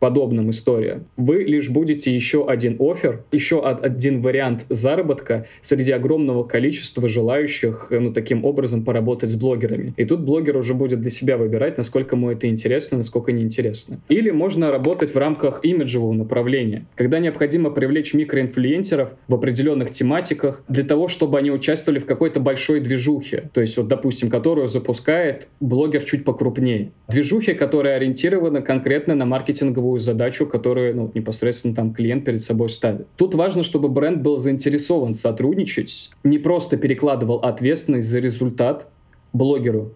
подобным 0.00 0.50
историям, 0.50 1.04
вы 1.16 1.44
лишь 1.44 1.70
будете 1.70 2.12
еще 2.12 2.48
один 2.48 2.76
офер, 2.80 3.22
еще 3.30 3.62
один 3.62 4.20
вариант 4.20 4.66
заработка 4.68 5.46
среди 5.60 5.92
огромного 5.92 6.42
количества 6.42 7.06
желающих 7.06 7.88
ну, 7.90 8.12
таким 8.12 8.44
образом 8.44 8.84
поработать 8.84 9.30
с 9.30 9.36
блогерами. 9.36 9.94
И 9.96 10.04
тут 10.04 10.20
блогер 10.20 10.56
уже 10.56 10.74
будет 10.74 11.00
для 11.00 11.10
себя 11.10 11.36
выбирать, 11.36 11.78
насколько 11.78 12.16
ему 12.16 12.30
это 12.30 12.48
интересно, 12.48 12.96
насколько 12.98 13.30
неинтересно. 13.30 14.00
Или 14.08 14.30
можно 14.30 14.72
работать 14.72 15.14
в 15.14 15.18
рамках 15.18 15.60
имиджевого 15.62 16.12
направления, 16.12 16.86
когда 16.96 17.18
необходимо 17.18 17.70
привлечь 17.70 18.14
микроинфлюенсеров 18.14 19.12
в 19.28 19.34
определенных 19.34 19.90
тематиках 19.90 20.64
для 20.68 20.84
того, 20.84 21.08
чтобы 21.08 21.38
они 21.38 21.50
участвовали 21.50 21.98
в 21.98 22.06
какой-то 22.06 22.40
большой 22.40 22.80
движухе. 22.80 23.50
То 23.52 23.60
есть, 23.60 23.76
вот, 23.76 23.88
допустим, 23.88 24.30
которую 24.30 24.68
запускает 24.68 25.48
блогер 25.60 26.02
чуть 26.02 26.24
покрупнее. 26.24 26.92
Движухе, 27.08 27.54
которая 27.54 27.96
ориентирована 27.96 28.62
конкретно 28.62 29.14
на 29.14 29.26
маркетинговую 29.26 29.89
ключевую 29.90 29.98
задачу, 29.98 30.46
которую 30.46 30.96
ну, 30.96 31.10
непосредственно 31.14 31.74
там 31.74 31.92
клиент 31.92 32.24
перед 32.24 32.40
собой 32.40 32.68
ставит. 32.68 33.06
Тут 33.16 33.34
важно, 33.34 33.62
чтобы 33.62 33.88
бренд 33.88 34.22
был 34.22 34.38
заинтересован 34.38 35.14
сотрудничать, 35.14 36.10
не 36.24 36.38
просто 36.38 36.76
перекладывал 36.76 37.38
ответственность 37.38 38.08
за 38.08 38.20
результат 38.20 38.86
блогеру, 39.32 39.92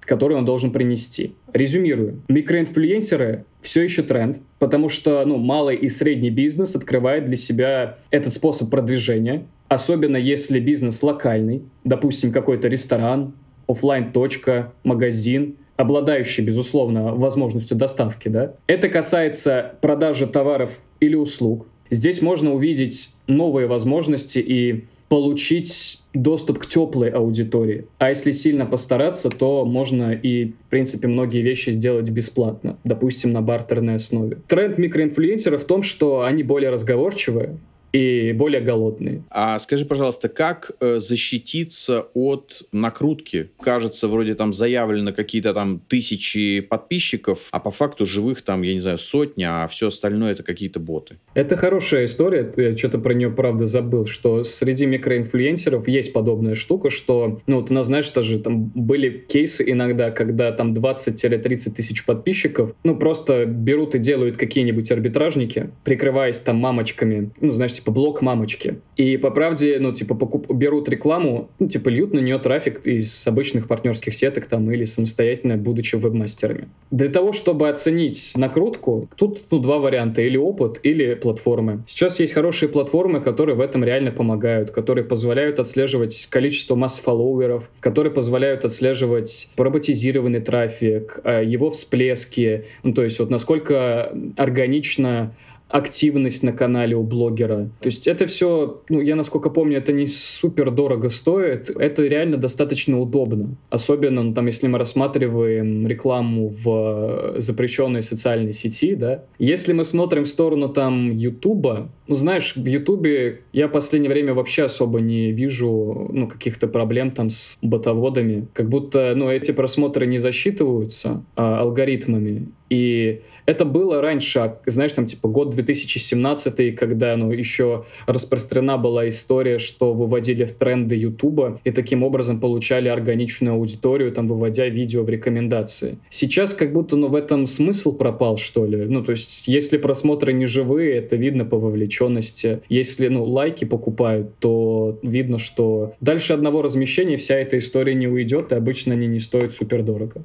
который 0.00 0.36
он 0.36 0.44
должен 0.44 0.72
принести. 0.72 1.32
Резюмирую. 1.52 2.20
Микроинфлюенсеры 2.28 3.44
все 3.62 3.82
еще 3.82 4.02
тренд, 4.02 4.38
потому 4.58 4.88
что 4.88 5.24
ну, 5.24 5.36
малый 5.36 5.76
и 5.76 5.88
средний 5.88 6.30
бизнес 6.30 6.76
открывает 6.76 7.24
для 7.24 7.36
себя 7.36 7.96
этот 8.10 8.32
способ 8.32 8.70
продвижения, 8.70 9.42
особенно 9.68 10.18
если 10.18 10.60
бизнес 10.60 11.02
локальный, 11.02 11.62
допустим, 11.84 12.32
какой-то 12.32 12.68
ресторан, 12.68 13.32
офлайн 13.66 14.12
точка 14.12 14.72
магазин, 14.84 15.56
обладающий, 15.80 16.44
безусловно, 16.44 17.14
возможностью 17.14 17.76
доставки, 17.76 18.28
да. 18.28 18.54
Это 18.66 18.88
касается 18.88 19.74
продажи 19.80 20.26
товаров 20.26 20.80
или 21.00 21.14
услуг. 21.14 21.66
Здесь 21.90 22.22
можно 22.22 22.54
увидеть 22.54 23.14
новые 23.26 23.66
возможности 23.66 24.38
и 24.38 24.84
получить 25.08 26.02
доступ 26.14 26.60
к 26.60 26.66
теплой 26.66 27.08
аудитории. 27.08 27.86
А 27.98 28.10
если 28.10 28.30
сильно 28.30 28.64
постараться, 28.64 29.28
то 29.28 29.64
можно 29.64 30.12
и, 30.12 30.52
в 30.52 30.70
принципе, 30.70 31.08
многие 31.08 31.42
вещи 31.42 31.70
сделать 31.70 32.08
бесплатно, 32.10 32.78
допустим, 32.84 33.32
на 33.32 33.42
бартерной 33.42 33.96
основе. 33.96 34.38
Тренд 34.46 34.78
микроинфлюенсеров 34.78 35.64
в 35.64 35.66
том, 35.66 35.82
что 35.82 36.22
они 36.22 36.44
более 36.44 36.70
разговорчивые, 36.70 37.58
и 37.92 38.32
более 38.32 38.60
голодные. 38.60 39.22
А 39.30 39.58
скажи, 39.58 39.84
пожалуйста, 39.84 40.28
как 40.28 40.72
э, 40.80 40.98
защититься 40.98 42.06
от 42.14 42.62
накрутки? 42.72 43.50
Кажется, 43.60 44.08
вроде 44.08 44.34
там 44.34 44.52
заявлено 44.52 45.12
какие-то 45.12 45.52
там 45.52 45.80
тысячи 45.88 46.60
подписчиков, 46.60 47.48
а 47.50 47.60
по 47.60 47.70
факту 47.70 48.06
живых 48.06 48.42
там, 48.42 48.62
я 48.62 48.72
не 48.72 48.80
знаю, 48.80 48.98
сотни, 48.98 49.44
а 49.44 49.66
все 49.68 49.88
остальное 49.88 50.32
это 50.32 50.42
какие-то 50.42 50.80
боты. 50.80 51.18
Это 51.34 51.56
хорошая 51.56 52.04
история, 52.04 52.52
я 52.56 52.76
что-то 52.76 52.98
про 52.98 53.14
нее 53.14 53.30
правда 53.30 53.66
забыл, 53.66 54.06
что 54.06 54.42
среди 54.44 54.86
микроинфлюенсеров 54.86 55.88
есть 55.88 56.12
подобная 56.12 56.54
штука, 56.54 56.90
что, 56.90 57.40
ну, 57.46 57.62
ты 57.62 57.82
знаешь, 57.82 58.10
даже 58.10 58.38
там 58.38 58.70
были 58.74 59.24
кейсы 59.28 59.64
иногда, 59.66 60.10
когда 60.10 60.52
там 60.52 60.74
20-30 60.74 61.70
тысяч 61.72 62.04
подписчиков, 62.04 62.74
ну, 62.84 62.96
просто 62.96 63.46
берут 63.46 63.94
и 63.94 63.98
делают 63.98 64.36
какие-нибудь 64.36 64.90
арбитражники, 64.90 65.70
прикрываясь 65.84 66.38
там 66.38 66.56
мамочками, 66.56 67.30
ну, 67.40 67.52
знаешь, 67.52 67.79
типа 67.80 67.92
блок 67.92 68.22
мамочки. 68.22 68.80
И 68.96 69.16
по 69.16 69.30
правде, 69.30 69.78
ну, 69.80 69.92
типа, 69.92 70.14
покуп... 70.14 70.52
берут 70.52 70.88
рекламу, 70.88 71.50
ну, 71.58 71.68
типа, 71.68 71.88
льют 71.88 72.12
на 72.12 72.20
нее 72.20 72.38
трафик 72.38 72.86
из 72.86 73.26
обычных 73.26 73.66
партнерских 73.66 74.14
сеток 74.14 74.46
там 74.46 74.70
или 74.70 74.84
самостоятельно, 74.84 75.56
будучи 75.56 75.96
веб-мастерами. 75.96 76.68
Для 76.90 77.08
того, 77.08 77.32
чтобы 77.32 77.68
оценить 77.68 78.34
накрутку, 78.36 79.08
тут 79.16 79.40
ну, 79.50 79.58
два 79.58 79.78
варианта. 79.78 80.20
Или 80.20 80.36
опыт, 80.36 80.80
или 80.82 81.14
платформы. 81.14 81.82
Сейчас 81.86 82.20
есть 82.20 82.34
хорошие 82.34 82.68
платформы, 82.68 83.20
которые 83.20 83.56
в 83.56 83.60
этом 83.60 83.84
реально 83.84 84.10
помогают, 84.10 84.70
которые 84.70 85.04
позволяют 85.04 85.58
отслеживать 85.58 86.26
количество 86.30 86.74
масс-фолловеров, 86.74 87.70
которые 87.80 88.12
позволяют 88.12 88.64
отслеживать 88.64 89.50
роботизированный 89.56 90.40
трафик, 90.40 91.20
э, 91.24 91.42
его 91.44 91.70
всплески, 91.70 92.66
ну, 92.82 92.92
то 92.92 93.02
есть 93.02 93.18
вот 93.18 93.30
насколько 93.30 94.12
органично 94.36 95.34
активность 95.70 96.42
на 96.42 96.52
канале 96.52 96.96
у 96.96 97.02
блогера. 97.02 97.70
То 97.80 97.86
есть 97.86 98.06
это 98.08 98.26
все, 98.26 98.82
ну, 98.88 99.00
я 99.00 99.14
насколько 99.14 99.50
помню, 99.50 99.78
это 99.78 99.92
не 99.92 100.06
супер 100.06 100.70
дорого 100.70 101.10
стоит. 101.10 101.70
Это 101.70 102.02
реально 102.02 102.36
достаточно 102.36 102.98
удобно. 102.98 103.56
Особенно, 103.70 104.22
ну, 104.22 104.34
там, 104.34 104.46
если 104.46 104.66
мы 104.66 104.78
рассматриваем 104.78 105.86
рекламу 105.86 106.48
в 106.48 107.34
запрещенной 107.36 108.02
социальной 108.02 108.52
сети, 108.52 108.94
да. 108.94 109.24
Если 109.38 109.72
мы 109.72 109.84
смотрим 109.84 110.24
в 110.24 110.28
сторону 110.28 110.68
там 110.68 111.12
Ютуба, 111.12 111.90
ну, 112.08 112.16
знаешь, 112.16 112.56
в 112.56 112.66
Ютубе 112.66 113.42
я 113.52 113.68
в 113.68 113.70
последнее 113.70 114.10
время 114.10 114.34
вообще 114.34 114.64
особо 114.64 115.00
не 115.00 115.30
вижу, 115.30 116.08
ну, 116.12 116.26
каких-то 116.26 116.66
проблем 116.66 117.12
там 117.12 117.30
с 117.30 117.56
ботоводами. 117.62 118.48
Как 118.52 118.68
будто, 118.68 119.12
ну, 119.14 119.30
эти 119.30 119.52
просмотры 119.52 120.06
не 120.06 120.18
засчитываются 120.18 121.22
а, 121.36 121.60
алгоритмами. 121.60 122.48
И 122.68 123.20
это 123.50 123.64
было 123.64 124.00
раньше, 124.00 124.54
знаешь, 124.66 124.92
там 124.92 125.06
типа 125.06 125.28
год 125.28 125.50
2017, 125.50 126.74
когда 126.76 127.16
ну, 127.16 127.32
еще 127.32 127.84
распространена 128.06 128.78
была 128.78 129.08
история, 129.08 129.58
что 129.58 129.92
выводили 129.92 130.44
в 130.44 130.52
тренды 130.52 130.94
Ютуба 130.94 131.60
и 131.64 131.72
таким 131.72 132.04
образом 132.04 132.40
получали 132.40 132.88
органичную 132.88 133.54
аудиторию, 133.54 134.12
там 134.12 134.28
выводя 134.28 134.68
видео 134.68 135.02
в 135.02 135.08
рекомендации. 135.08 135.98
Сейчас 136.10 136.54
как 136.54 136.72
будто 136.72 136.96
ну, 136.96 137.08
в 137.08 137.16
этом 137.16 137.46
смысл 137.46 137.96
пропал, 137.96 138.36
что 138.36 138.64
ли. 138.64 138.76
Ну, 138.86 139.02
то 139.02 139.10
есть, 139.10 139.48
если 139.48 139.78
просмотры 139.78 140.32
не 140.32 140.46
живые, 140.46 140.94
это 140.94 141.16
видно 141.16 141.44
по 141.44 141.58
вовлеченности. 141.58 142.60
Если, 142.68 143.08
ну, 143.08 143.24
лайки 143.24 143.64
покупают, 143.64 144.38
то 144.38 144.98
видно, 145.02 145.38
что 145.38 145.94
дальше 146.00 146.32
одного 146.32 146.62
размещения 146.62 147.16
вся 147.16 147.34
эта 147.34 147.58
история 147.58 147.94
не 147.94 148.06
уйдет, 148.06 148.52
и 148.52 148.54
обычно 148.54 148.94
они 148.94 149.08
не 149.08 149.18
стоят 149.18 149.52
супер 149.52 149.82
дорого. 149.82 150.22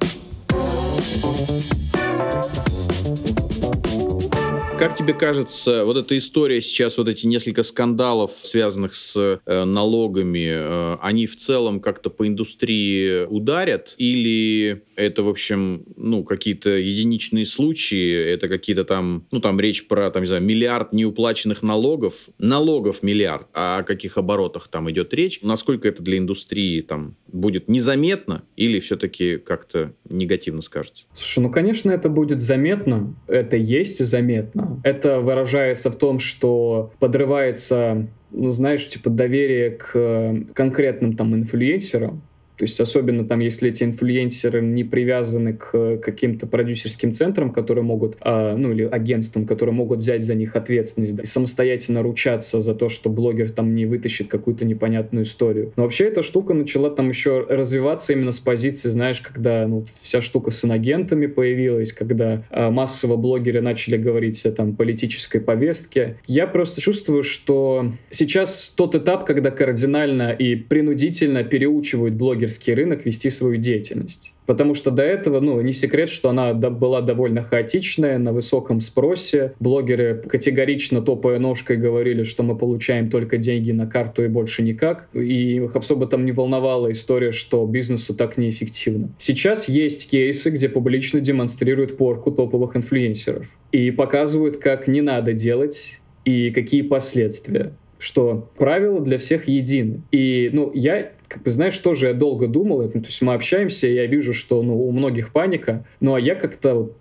Как 4.78 4.94
тебе 4.94 5.14
кажется, 5.14 5.86
вот 5.86 5.96
эта 5.96 6.18
история 6.18 6.60
сейчас, 6.60 6.98
вот 6.98 7.08
эти 7.08 7.26
несколько 7.26 7.62
скандалов, 7.62 8.32
связанных 8.42 8.94
с 8.94 9.40
э, 9.46 9.64
налогами, 9.64 10.50
э, 10.52 10.96
они 11.00 11.26
в 11.26 11.34
целом 11.36 11.80
как-то 11.80 12.10
по 12.10 12.26
индустрии 12.26 13.24
ударят? 13.24 13.94
Или 13.96 14.82
это, 14.96 15.22
в 15.22 15.28
общем, 15.28 15.84
ну, 15.96 16.24
какие-то 16.24 16.70
единичные 16.70 17.44
случаи, 17.44 18.32
это 18.34 18.48
какие-то 18.48 18.84
там, 18.84 19.26
ну, 19.30 19.40
там 19.40 19.60
речь 19.60 19.86
про, 19.86 20.10
там, 20.10 20.22
не 20.22 20.26
знаю, 20.26 20.42
миллиард 20.42 20.92
неуплаченных 20.92 21.62
налогов, 21.62 22.28
налогов 22.38 23.02
миллиард, 23.02 23.46
а 23.54 23.78
о 23.78 23.82
каких 23.82 24.18
оборотах 24.18 24.68
там 24.68 24.90
идет 24.90 25.14
речь? 25.14 25.40
Насколько 25.42 25.88
это 25.88 26.02
для 26.02 26.18
индустрии 26.18 26.80
там 26.80 27.16
будет 27.28 27.68
незаметно 27.68 28.42
или 28.56 28.80
все-таки 28.80 29.38
как-то 29.38 29.92
негативно 30.08 30.62
скажется? 30.62 31.04
Слушай, 31.14 31.40
ну, 31.40 31.50
конечно, 31.50 31.90
это 31.90 32.08
будет 32.08 32.40
заметно, 32.40 33.14
это 33.26 33.56
есть 33.56 34.04
заметно, 34.04 34.65
это 34.82 35.20
выражается 35.20 35.90
в 35.90 35.96
том, 35.96 36.18
что 36.18 36.92
подрывается 36.98 38.08
ну, 38.30 38.50
знаешь, 38.52 38.88
типа 38.88 39.08
доверие 39.08 39.70
к 39.70 39.92
э, 39.94 40.42
конкретным 40.52 41.16
там 41.16 41.34
инфлюенсерам, 41.34 42.22
то 42.56 42.64
есть 42.64 42.80
особенно 42.80 43.24
там, 43.24 43.40
если 43.40 43.68
эти 43.68 43.84
инфлюенсеры 43.84 44.62
не 44.62 44.82
привязаны 44.82 45.52
к 45.52 45.98
каким-то 45.98 46.46
продюсерским 46.46 47.12
центрам, 47.12 47.52
которые 47.52 47.84
могут, 47.84 48.16
а, 48.20 48.56
ну 48.56 48.72
или 48.72 48.84
агентствам, 48.84 49.46
которые 49.46 49.74
могут 49.74 49.98
взять 49.98 50.22
за 50.22 50.34
них 50.34 50.56
ответственность 50.56 51.16
да, 51.16 51.22
и 51.22 51.26
самостоятельно 51.26 52.02
ручаться 52.02 52.60
за 52.60 52.74
то, 52.74 52.88
что 52.88 53.10
блогер 53.10 53.50
там 53.50 53.74
не 53.74 53.84
вытащит 53.84 54.28
какую-то 54.28 54.64
непонятную 54.64 55.24
историю. 55.24 55.72
Но 55.76 55.82
вообще 55.82 56.06
эта 56.06 56.22
штука 56.22 56.54
начала 56.54 56.90
там 56.90 57.10
еще 57.10 57.44
развиваться 57.48 58.14
именно 58.14 58.32
с 58.32 58.38
позиции, 58.38 58.88
знаешь, 58.88 59.20
когда 59.20 59.66
ну, 59.66 59.84
вся 60.00 60.20
штука 60.20 60.50
с 60.50 60.64
инагентами 60.64 61.26
появилась, 61.26 61.92
когда 61.92 62.42
а, 62.50 62.70
массово 62.70 63.16
блогеры 63.16 63.60
начали 63.60 63.98
говорить 63.98 64.44
о 64.46 64.52
там 64.52 64.74
политической 64.76 65.40
повестке. 65.40 66.16
Я 66.26 66.46
просто 66.46 66.80
чувствую, 66.80 67.22
что 67.22 67.92
сейчас 68.10 68.74
тот 68.76 68.94
этап, 68.94 69.26
когда 69.26 69.50
кардинально 69.50 70.32
и 70.32 70.56
принудительно 70.56 71.44
переучивают 71.44 72.14
блогеров 72.14 72.45
блогерский 72.46 72.74
рынок 72.74 73.04
вести 73.04 73.30
свою 73.30 73.56
деятельность. 73.56 74.34
Потому 74.46 74.74
что 74.74 74.90
до 74.90 75.02
этого, 75.02 75.40
ну, 75.40 75.60
не 75.60 75.72
секрет, 75.72 76.08
что 76.08 76.28
она 76.28 76.54
была 76.54 77.00
довольно 77.00 77.42
хаотичная, 77.42 78.18
на 78.18 78.32
высоком 78.32 78.80
спросе. 78.80 79.54
Блогеры 79.58 80.22
категорично 80.28 81.02
топая 81.02 81.38
ножкой 81.38 81.76
говорили, 81.76 82.22
что 82.22 82.44
мы 82.44 82.56
получаем 82.56 83.10
только 83.10 83.38
деньги 83.38 83.72
на 83.72 83.86
карту 83.86 84.24
и 84.24 84.28
больше 84.28 84.62
никак. 84.62 85.08
И 85.14 85.56
их 85.56 85.74
особо 85.74 86.06
там 86.06 86.24
не 86.24 86.32
волновала 86.32 86.92
история, 86.92 87.32
что 87.32 87.66
бизнесу 87.66 88.14
так 88.14 88.36
неэффективно. 88.36 89.08
Сейчас 89.18 89.68
есть 89.68 90.10
кейсы, 90.10 90.50
где 90.50 90.68
публично 90.68 91.20
демонстрируют 91.20 91.96
порку 91.96 92.30
топовых 92.30 92.76
инфлюенсеров. 92.76 93.46
И 93.72 93.90
показывают, 93.90 94.58
как 94.58 94.86
не 94.86 95.00
надо 95.00 95.32
делать 95.32 96.00
и 96.24 96.50
какие 96.50 96.82
последствия 96.82 97.72
что 97.98 98.50
правила 98.56 99.00
для 99.00 99.18
всех 99.18 99.48
едины. 99.48 100.02
И, 100.12 100.50
ну, 100.52 100.70
я 100.74 101.12
как 101.28 101.42
бы, 101.42 101.50
знаешь, 101.50 101.78
тоже 101.78 102.08
я 102.08 102.14
долго 102.14 102.46
думал, 102.46 102.82
ну, 102.82 103.00
то 103.00 103.06
есть 103.06 103.22
мы 103.22 103.34
общаемся, 103.34 103.88
я 103.88 104.06
вижу, 104.06 104.32
что, 104.32 104.62
ну, 104.62 104.80
у 104.80 104.92
многих 104.92 105.32
паника, 105.32 105.84
ну, 106.00 106.14
а 106.14 106.20
я 106.20 106.34
как-то 106.34 106.74
вот 106.74 106.96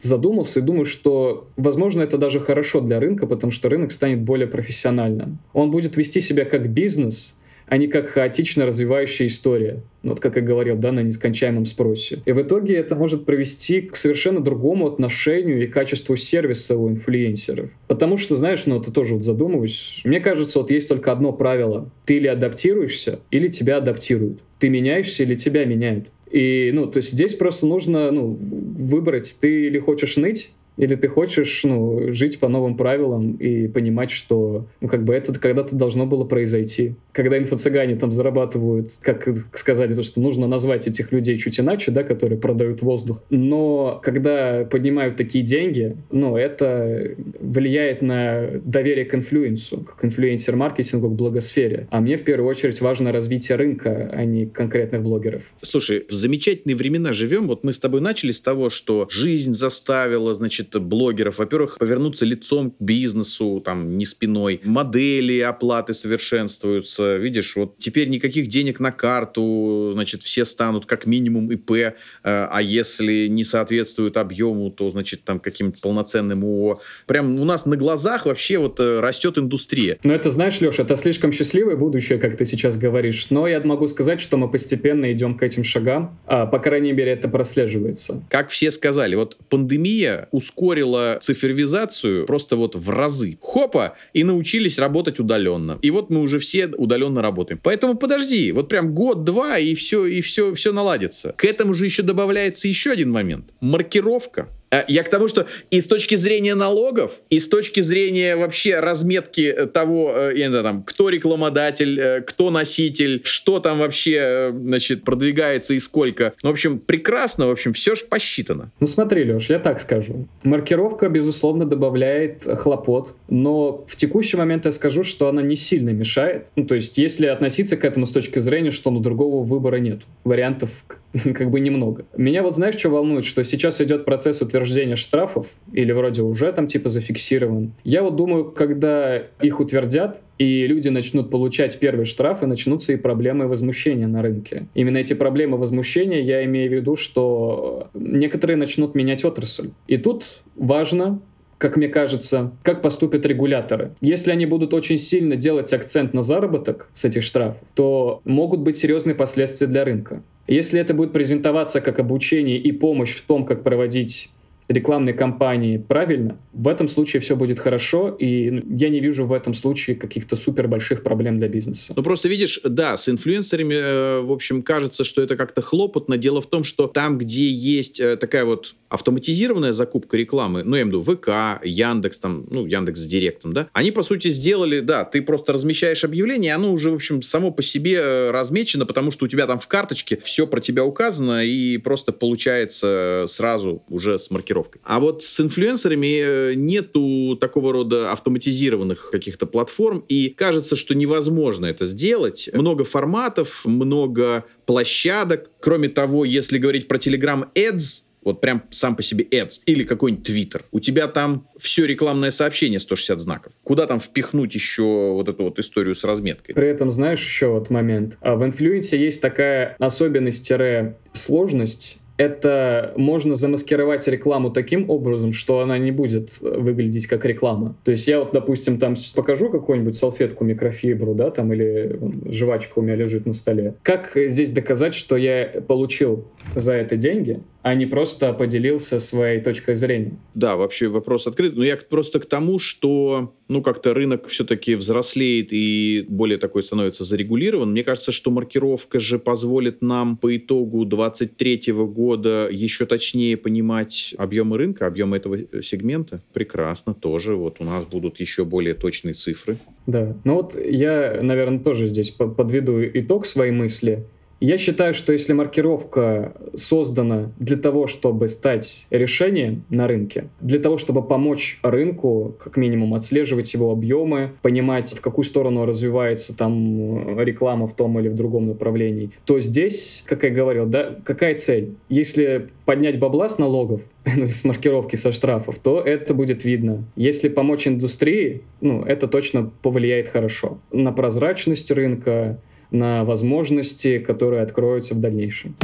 задумался 0.00 0.60
и 0.60 0.62
думаю, 0.62 0.84
что, 0.84 1.48
возможно, 1.56 2.02
это 2.02 2.18
даже 2.18 2.40
хорошо 2.40 2.80
для 2.80 3.00
рынка, 3.00 3.26
потому 3.26 3.50
что 3.50 3.68
рынок 3.68 3.92
станет 3.92 4.20
более 4.20 4.46
профессиональным. 4.46 5.38
Он 5.52 5.70
будет 5.70 5.96
вести 5.96 6.20
себя 6.20 6.44
как 6.44 6.70
бизнес, 6.70 7.38
а 7.70 7.76
не 7.76 7.86
как 7.86 8.08
хаотично 8.08 8.66
развивающая 8.66 9.28
история. 9.28 9.80
Ну, 10.02 10.10
вот 10.10 10.20
как 10.20 10.34
я 10.34 10.42
говорил, 10.42 10.76
да, 10.76 10.90
на 10.90 11.00
нескончаемом 11.00 11.66
спросе. 11.66 12.18
И 12.26 12.32
в 12.32 12.42
итоге 12.42 12.74
это 12.74 12.96
может 12.96 13.24
привести 13.24 13.80
к 13.80 13.94
совершенно 13.94 14.40
другому 14.40 14.88
отношению 14.88 15.62
и 15.62 15.68
качеству 15.68 16.16
сервиса 16.16 16.76
у 16.76 16.88
инфлюенсеров. 16.88 17.70
Потому 17.86 18.16
что, 18.16 18.34
знаешь, 18.34 18.66
ну, 18.66 18.80
ты 18.80 18.90
тоже 18.90 19.14
вот 19.14 19.22
задумываюсь. 19.22 20.02
Мне 20.04 20.18
кажется, 20.18 20.58
вот 20.58 20.72
есть 20.72 20.88
только 20.88 21.12
одно 21.12 21.32
правило. 21.32 21.88
Ты 22.04 22.16
или 22.16 22.26
адаптируешься, 22.26 23.20
или 23.30 23.46
тебя 23.46 23.76
адаптируют. 23.76 24.40
Ты 24.58 24.68
меняешься, 24.68 25.22
или 25.22 25.36
тебя 25.36 25.64
меняют. 25.64 26.08
И, 26.28 26.72
ну, 26.74 26.88
то 26.88 26.96
есть 26.96 27.12
здесь 27.12 27.34
просто 27.34 27.66
нужно, 27.66 28.10
ну, 28.10 28.36
выбрать, 28.40 29.36
ты 29.40 29.66
или 29.66 29.78
хочешь 29.78 30.16
ныть, 30.16 30.50
или 30.80 30.94
ты 30.94 31.08
хочешь, 31.08 31.62
ну, 31.64 32.10
жить 32.10 32.40
по 32.40 32.48
новым 32.48 32.74
правилам 32.74 33.34
и 33.34 33.68
понимать, 33.68 34.10
что, 34.10 34.66
ну, 34.80 34.88
как 34.88 35.04
бы 35.04 35.12
это 35.14 35.38
когда-то 35.38 35.76
должно 35.76 36.06
было 36.06 36.24
произойти. 36.24 36.94
Когда 37.12 37.36
инфо-цыгане 37.36 37.96
там 37.96 38.10
зарабатывают, 38.12 38.92
как 39.02 39.28
сказали, 39.52 39.92
то, 39.92 40.00
что 40.00 40.22
нужно 40.22 40.48
назвать 40.48 40.88
этих 40.88 41.12
людей 41.12 41.36
чуть 41.36 41.60
иначе, 41.60 41.90
да, 41.90 42.02
которые 42.02 42.38
продают 42.38 42.80
воздух. 42.80 43.22
Но 43.28 44.00
когда 44.02 44.64
поднимают 44.64 45.16
такие 45.16 45.44
деньги, 45.44 45.98
ну, 46.10 46.38
это 46.38 47.14
влияет 47.38 48.00
на 48.00 48.48
доверие 48.64 49.04
к 49.04 49.14
инфлюенсу, 49.14 49.86
к 49.98 50.02
инфлюенсер-маркетингу, 50.02 51.10
к 51.10 51.14
благосфере. 51.14 51.88
А 51.90 52.00
мне 52.00 52.16
в 52.16 52.22
первую 52.22 52.48
очередь 52.48 52.80
важно 52.80 53.12
развитие 53.12 53.56
рынка, 53.56 54.08
а 54.14 54.24
не 54.24 54.46
конкретных 54.46 55.02
блогеров. 55.02 55.52
Слушай, 55.60 56.06
в 56.08 56.12
замечательные 56.14 56.74
времена 56.74 57.12
живем. 57.12 57.48
Вот 57.48 57.64
мы 57.64 57.74
с 57.74 57.78
тобой 57.78 58.00
начали 58.00 58.30
с 58.30 58.40
того, 58.40 58.70
что 58.70 59.06
жизнь 59.10 59.52
заставила, 59.52 60.34
значит, 60.34 60.69
блогеров, 60.78 61.38
во-первых, 61.38 61.78
повернуться 61.78 62.24
лицом 62.24 62.70
к 62.70 62.76
бизнесу, 62.78 63.60
там, 63.64 63.96
не 63.96 64.04
спиной. 64.04 64.60
Модели 64.64 65.40
оплаты 65.40 65.94
совершенствуются. 65.94 67.16
Видишь, 67.16 67.56
вот 67.56 67.78
теперь 67.78 68.08
никаких 68.08 68.48
денег 68.48 68.78
на 68.80 68.92
карту, 68.92 69.92
значит, 69.94 70.22
все 70.22 70.44
станут 70.44 70.86
как 70.86 71.06
минимум 71.06 71.50
ИП, 71.50 71.70
э, 71.72 71.92
а 72.22 72.60
если 72.62 73.26
не 73.26 73.44
соответствуют 73.44 74.16
объему, 74.16 74.70
то, 74.70 74.90
значит, 74.90 75.24
там 75.24 75.40
каким-то 75.40 75.80
полноценным 75.80 76.44
ООО. 76.44 76.80
Прям 77.06 77.40
у 77.40 77.44
нас 77.44 77.66
на 77.66 77.76
глазах 77.76 78.26
вообще 78.26 78.58
вот 78.58 78.78
э, 78.78 79.00
растет 79.00 79.38
индустрия. 79.38 79.98
Но 80.04 80.12
это, 80.12 80.30
знаешь, 80.30 80.60
Леша, 80.60 80.82
это 80.82 80.96
слишком 80.96 81.32
счастливое 81.32 81.76
будущее, 81.76 82.18
как 82.18 82.36
ты 82.36 82.44
сейчас 82.44 82.76
говоришь. 82.76 83.30
Но 83.30 83.46
я 83.48 83.60
могу 83.60 83.86
сказать, 83.88 84.20
что 84.20 84.36
мы 84.36 84.50
постепенно 84.50 85.10
идем 85.12 85.36
к 85.36 85.42
этим 85.42 85.64
шагам. 85.64 86.18
А, 86.26 86.46
по 86.46 86.58
крайней 86.58 86.92
мере, 86.92 87.12
это 87.12 87.28
прослеживается. 87.28 88.22
Как 88.28 88.50
все 88.50 88.70
сказали, 88.70 89.14
вот 89.14 89.36
пандемия 89.48 90.28
ускорила 90.30 90.49
ускорила 90.50 91.18
цифровизацию 91.20 92.26
просто 92.26 92.56
вот 92.56 92.74
в 92.74 92.90
разы. 92.90 93.38
Хопа! 93.40 93.96
И 94.12 94.24
научились 94.24 94.78
работать 94.78 95.20
удаленно. 95.20 95.78
И 95.82 95.90
вот 95.90 96.10
мы 96.10 96.20
уже 96.20 96.38
все 96.38 96.66
удаленно 96.66 97.22
работаем. 97.22 97.60
Поэтому 97.62 97.94
подожди, 97.94 98.52
вот 98.52 98.68
прям 98.68 98.94
год-два, 98.94 99.58
и 99.58 99.74
все, 99.74 100.06
и 100.06 100.20
все, 100.20 100.52
все 100.54 100.72
наладится. 100.72 101.34
К 101.36 101.44
этому 101.44 101.72
же 101.74 101.84
еще 101.84 102.02
добавляется 102.02 102.68
еще 102.68 102.90
один 102.90 103.10
момент. 103.10 103.50
Маркировка. 103.60 104.48
Э, 104.70 104.84
я 104.88 105.02
к 105.02 105.08
тому, 105.08 105.28
что 105.28 105.46
и 105.70 105.80
с 105.80 105.86
точки 105.86 106.14
зрения 106.14 106.54
налогов, 106.54 107.20
и 107.28 107.40
с 107.40 107.48
точки 107.48 107.80
зрения 107.80 108.36
вообще 108.36 108.80
разметки 108.80 109.42
э, 109.42 109.66
того, 109.66 110.12
э, 110.14 110.32
я 110.36 110.46
не 110.46 110.50
знаю, 110.50 110.64
там, 110.64 110.82
кто 110.82 111.08
рекламодатель, 111.08 112.22
кто 112.26 112.50
носитель, 112.50 113.22
что 113.24 113.60
там 113.60 113.80
вообще, 113.80 114.52
значит, 114.52 115.04
продвигается 115.04 115.74
и 115.74 115.80
сколько. 115.80 116.34
Ну, 116.42 116.50
в 116.50 116.52
общем, 116.52 116.78
прекрасно, 116.78 117.48
в 117.48 117.50
общем, 117.50 117.72
все 117.72 117.96
же 117.96 118.04
посчитано. 118.04 118.70
Ну, 118.80 118.86
смотри, 118.86 119.24
Леш, 119.24 119.50
я 119.50 119.58
так 119.58 119.80
скажу. 119.80 120.28
Маркировка, 120.42 121.08
безусловно, 121.08 121.64
добавляет 121.64 122.44
хлопот, 122.44 123.14
но 123.28 123.84
в 123.88 123.96
текущий 123.96 124.36
момент 124.36 124.66
я 124.66 124.72
скажу, 124.72 125.02
что 125.02 125.28
она 125.28 125.42
не 125.42 125.56
сильно 125.56 125.90
мешает. 125.90 126.46
Ну, 126.56 126.64
то 126.64 126.74
есть, 126.74 126.98
если 126.98 127.26
относиться 127.26 127.76
к 127.76 127.84
этому 127.84 128.06
с 128.06 128.10
точки 128.10 128.38
зрения, 128.38 128.70
что 128.70 128.90
ну, 128.90 129.00
другого 129.00 129.42
выбора 129.42 129.76
нет, 129.76 130.02
вариантов 130.24 130.84
как 131.34 131.50
бы 131.50 131.60
немного. 131.60 132.04
Меня 132.16 132.42
вот 132.42 132.54
знаешь, 132.54 132.76
что 132.76 132.90
волнует, 132.90 133.24
что 133.24 133.42
сейчас 133.42 133.80
идет 133.80 134.04
процесс 134.04 134.40
утверждения 134.42 134.59
штрафов, 134.96 135.48
или 135.72 135.92
вроде 135.92 136.22
уже 136.22 136.52
там 136.52 136.66
типа 136.66 136.88
зафиксирован. 136.88 137.72
Я 137.84 138.02
вот 138.02 138.16
думаю, 138.16 138.44
когда 138.50 139.18
их 139.40 139.60
утвердят, 139.60 140.20
и 140.38 140.66
люди 140.66 140.88
начнут 140.88 141.30
получать 141.30 141.78
первые 141.78 142.06
штрафы, 142.06 142.46
начнутся 142.46 142.94
и 142.94 142.96
проблемы 142.96 143.46
возмущения 143.46 144.06
на 144.06 144.22
рынке. 144.22 144.68
Именно 144.74 144.98
эти 144.98 145.12
проблемы 145.12 145.58
возмущения, 145.58 146.22
я 146.22 146.44
имею 146.46 146.70
в 146.70 146.72
виду, 146.72 146.96
что 146.96 147.90
некоторые 147.92 148.56
начнут 148.56 148.94
менять 148.94 149.24
отрасль. 149.24 149.70
И 149.86 149.98
тут 149.98 150.24
важно 150.56 151.20
как 151.60 151.76
мне 151.76 151.88
кажется, 151.88 152.52
как 152.62 152.80
поступят 152.80 153.26
регуляторы. 153.26 153.92
Если 154.00 154.30
они 154.30 154.46
будут 154.46 154.72
очень 154.72 154.96
сильно 154.96 155.36
делать 155.36 155.70
акцент 155.74 156.14
на 156.14 156.22
заработок 156.22 156.88
с 156.94 157.04
этих 157.04 157.22
штрафов, 157.22 157.68
то 157.74 158.22
могут 158.24 158.60
быть 158.60 158.78
серьезные 158.78 159.14
последствия 159.14 159.66
для 159.66 159.84
рынка. 159.84 160.22
Если 160.46 160.80
это 160.80 160.94
будет 160.94 161.12
презентоваться 161.12 161.82
как 161.82 161.98
обучение 161.98 162.56
и 162.56 162.72
помощь 162.72 163.14
в 163.14 163.26
том, 163.26 163.44
как 163.44 163.62
проводить 163.62 164.30
рекламной 164.70 165.12
кампании 165.12 165.78
правильно, 165.78 166.38
в 166.52 166.68
этом 166.68 166.88
случае 166.88 167.20
все 167.20 167.36
будет 167.36 167.58
хорошо, 167.58 168.10
и 168.10 168.50
ну, 168.50 168.62
я 168.76 168.88
не 168.88 169.00
вижу 169.00 169.26
в 169.26 169.32
этом 169.32 169.52
случае 169.52 169.96
каких-то 169.96 170.36
супер 170.36 170.68
больших 170.68 171.02
проблем 171.02 171.38
для 171.38 171.48
бизнеса. 171.48 171.92
Ну 171.96 172.02
просто 172.02 172.28
видишь, 172.28 172.60
да, 172.64 172.96
с 172.96 173.08
инфлюенсерами, 173.08 173.74
э, 173.74 174.20
в 174.20 174.32
общем, 174.32 174.62
кажется, 174.62 175.04
что 175.04 175.22
это 175.22 175.36
как-то 175.36 175.60
хлопотно. 175.60 176.16
Дело 176.16 176.40
в 176.40 176.46
том, 176.46 176.64
что 176.64 176.86
там, 176.86 177.18
где 177.18 177.48
есть 177.48 178.00
э, 178.00 178.16
такая 178.16 178.44
вот 178.44 178.76
автоматизированная 178.90 179.72
закупка 179.72 180.16
рекламы, 180.16 180.62
ну, 180.64 180.76
я 180.76 180.82
имею 180.82 181.00
в 181.00 181.08
виду 181.08 181.16
ВК, 181.16 181.64
Яндекс, 181.64 182.18
там, 182.18 182.46
ну, 182.50 182.66
Яндекс 182.66 183.00
с 183.00 183.06
Директом, 183.06 183.52
да, 183.54 183.68
они, 183.72 183.92
по 183.92 184.02
сути, 184.02 184.28
сделали, 184.28 184.80
да, 184.80 185.04
ты 185.04 185.22
просто 185.22 185.52
размещаешь 185.52 186.04
объявление, 186.04 186.54
оно 186.54 186.72
уже, 186.72 186.90
в 186.90 186.94
общем, 186.94 187.22
само 187.22 187.50
по 187.52 187.62
себе 187.62 187.98
э, 188.00 188.30
размечено, 188.30 188.84
потому 188.84 189.10
что 189.12 189.24
у 189.24 189.28
тебя 189.28 189.46
там 189.46 189.60
в 189.60 189.68
карточке 189.68 190.18
все 190.22 190.46
про 190.46 190.60
тебя 190.60 190.84
указано 190.84 191.44
и 191.44 191.78
просто 191.78 192.12
получается 192.12 193.26
сразу 193.28 193.82
уже 193.88 194.18
с 194.18 194.30
маркировкой. 194.30 194.80
А 194.84 194.98
вот 194.98 195.22
с 195.22 195.40
инфлюенсерами 195.40 196.50
э, 196.50 196.54
нету 196.54 197.36
такого 197.40 197.72
рода 197.72 198.12
автоматизированных 198.12 199.10
каких-то 199.10 199.46
платформ, 199.46 200.04
и 200.08 200.30
кажется, 200.30 200.74
что 200.74 200.94
невозможно 200.94 201.66
это 201.66 201.86
сделать. 201.86 202.48
Много 202.52 202.84
форматов, 202.84 203.64
много 203.64 204.44
площадок. 204.66 205.50
Кроме 205.60 205.88
того, 205.88 206.24
если 206.24 206.58
говорить 206.58 206.88
про 206.88 206.98
Telegram 206.98 207.46
Ads, 207.54 208.02
вот 208.24 208.40
прям 208.40 208.62
сам 208.70 208.96
по 208.96 209.02
себе 209.02 209.24
ads 209.24 209.60
или 209.66 209.84
какой-нибудь 209.84 210.26
твиттер. 210.26 210.64
У 210.72 210.80
тебя 210.80 211.06
там 211.08 211.46
все 211.58 211.84
рекламное 211.86 212.30
сообщение 212.30 212.78
160 212.78 213.20
знаков. 213.20 213.52
Куда 213.62 213.86
там 213.86 214.00
впихнуть 214.00 214.54
еще 214.54 215.12
вот 215.12 215.28
эту 215.28 215.44
вот 215.44 215.58
историю 215.58 215.94
с 215.94 216.04
разметкой? 216.04 216.54
При 216.54 216.68
этом 216.68 216.90
знаешь 216.90 217.20
еще 217.20 217.48
вот 217.48 217.68
момент. 217.70 218.18
А 218.20 218.36
в 218.36 218.44
инфлюенсе 218.44 218.98
есть 218.98 219.22
такая 219.22 219.76
особенность-сложность, 219.78 222.00
это 222.20 222.92
можно 222.96 223.34
замаскировать 223.34 224.06
рекламу 224.06 224.50
таким 224.50 224.90
образом, 224.90 225.32
что 225.32 225.60
она 225.60 225.78
не 225.78 225.90
будет 225.90 226.38
выглядеть 226.42 227.06
как 227.06 227.24
реклама. 227.24 227.76
То 227.82 227.92
есть 227.92 228.06
я 228.08 228.18
вот, 228.18 228.32
допустим, 228.32 228.78
там 228.78 228.94
покажу 229.16 229.48
какую-нибудь 229.48 229.96
салфетку 229.96 230.44
микрофибру, 230.44 231.14
да, 231.14 231.30
там, 231.30 231.50
или 231.54 231.98
жвачка 232.30 232.80
у 232.80 232.82
меня 232.82 232.94
лежит 232.94 233.24
на 233.24 233.32
столе. 233.32 233.74
Как 233.82 234.12
здесь 234.14 234.50
доказать, 234.50 234.92
что 234.92 235.16
я 235.16 235.46
получил 235.66 236.28
за 236.54 236.72
это 236.72 236.96
деньги, 236.96 237.40
а 237.62 237.74
не 237.74 237.86
просто 237.86 238.32
поделился 238.32 238.98
своей 238.98 239.40
точкой 239.40 239.74
зрения. 239.74 240.18
Да, 240.34 240.56
вообще 240.56 240.88
вопрос 240.88 241.26
открыт. 241.26 241.56
Но 241.56 241.64
я 241.64 241.76
просто 241.76 242.20
к 242.20 242.26
тому, 242.26 242.58
что 242.58 243.34
ну 243.48 243.62
как-то 243.62 243.94
рынок 243.94 244.26
все-таки 244.28 244.74
взрослеет 244.74 245.48
и 245.52 246.04
более 246.08 246.38
такой 246.38 246.62
становится 246.62 247.04
зарегулирован. 247.04 247.70
Мне 247.70 247.84
кажется, 247.84 248.12
что 248.12 248.30
маркировка 248.30 249.00
же 249.00 249.18
позволит 249.18 249.82
нам 249.82 250.16
по 250.16 250.36
итогу 250.36 250.84
23 250.84 251.72
года 251.72 252.48
еще 252.50 252.86
точнее 252.86 253.36
понимать 253.36 254.14
объемы 254.18 254.56
рынка, 254.56 254.86
объемы 254.86 255.16
этого 255.16 255.36
э, 255.36 255.62
сегмента. 255.62 256.22
Прекрасно, 256.32 256.94
тоже. 256.94 257.36
Вот 257.36 257.56
у 257.60 257.64
нас 257.64 257.84
будут 257.84 258.20
еще 258.20 258.44
более 258.44 258.74
точные 258.74 259.14
цифры. 259.14 259.58
Да, 259.86 260.16
ну 260.24 260.34
вот 260.34 260.56
я, 260.58 261.20
наверное, 261.22 261.58
тоже 261.58 261.86
здесь 261.86 262.10
подведу 262.10 262.82
итог 262.82 263.26
своей 263.26 263.52
мысли. 263.52 264.04
Я 264.40 264.56
считаю, 264.56 264.94
что 264.94 265.12
если 265.12 265.34
маркировка 265.34 266.32
создана 266.54 267.30
для 267.38 267.58
того, 267.58 267.86
чтобы 267.86 268.26
стать 268.28 268.86
решением 268.90 269.64
на 269.68 269.86
рынке, 269.86 270.28
для 270.40 270.58
того, 270.58 270.78
чтобы 270.78 271.02
помочь 271.06 271.58
рынку, 271.62 272.34
как 272.38 272.56
минимум, 272.56 272.94
отслеживать 272.94 273.52
его 273.52 273.70
объемы, 273.70 274.32
понимать, 274.40 274.94
в 274.94 275.00
какую 275.02 275.26
сторону 275.26 275.66
развивается 275.66 276.34
там 276.34 277.18
э, 277.18 277.24
реклама 277.24 277.68
в 277.68 277.76
том 277.76 278.00
или 278.00 278.08
в 278.08 278.14
другом 278.14 278.46
направлении, 278.46 279.10
то 279.26 279.38
здесь, 279.40 280.04
как 280.06 280.22
я 280.22 280.30
говорил, 280.30 280.64
да, 280.64 280.96
какая 281.04 281.34
цель? 281.34 281.74
Если 281.90 282.48
поднять 282.64 282.98
бабла 282.98 283.28
с 283.28 283.36
налогов, 283.36 283.82
ну, 284.16 284.28
с 284.28 284.44
маркировки, 284.44 284.96
со 284.96 285.12
штрафов, 285.12 285.58
то 285.58 285.80
это 285.80 286.14
будет 286.14 286.46
видно. 286.46 286.84
Если 286.96 287.28
помочь 287.28 287.68
индустрии, 287.68 288.42
ну, 288.62 288.84
это 288.84 289.06
точно 289.06 289.50
повлияет 289.60 290.08
хорошо 290.08 290.58
на 290.72 290.92
прозрачность 290.92 291.70
рынка, 291.70 292.38
на 292.70 293.04
возможности, 293.04 293.98
которые 293.98 294.42
откроются 294.42 294.94
в 294.94 295.00
дальнейшем. 295.00 295.54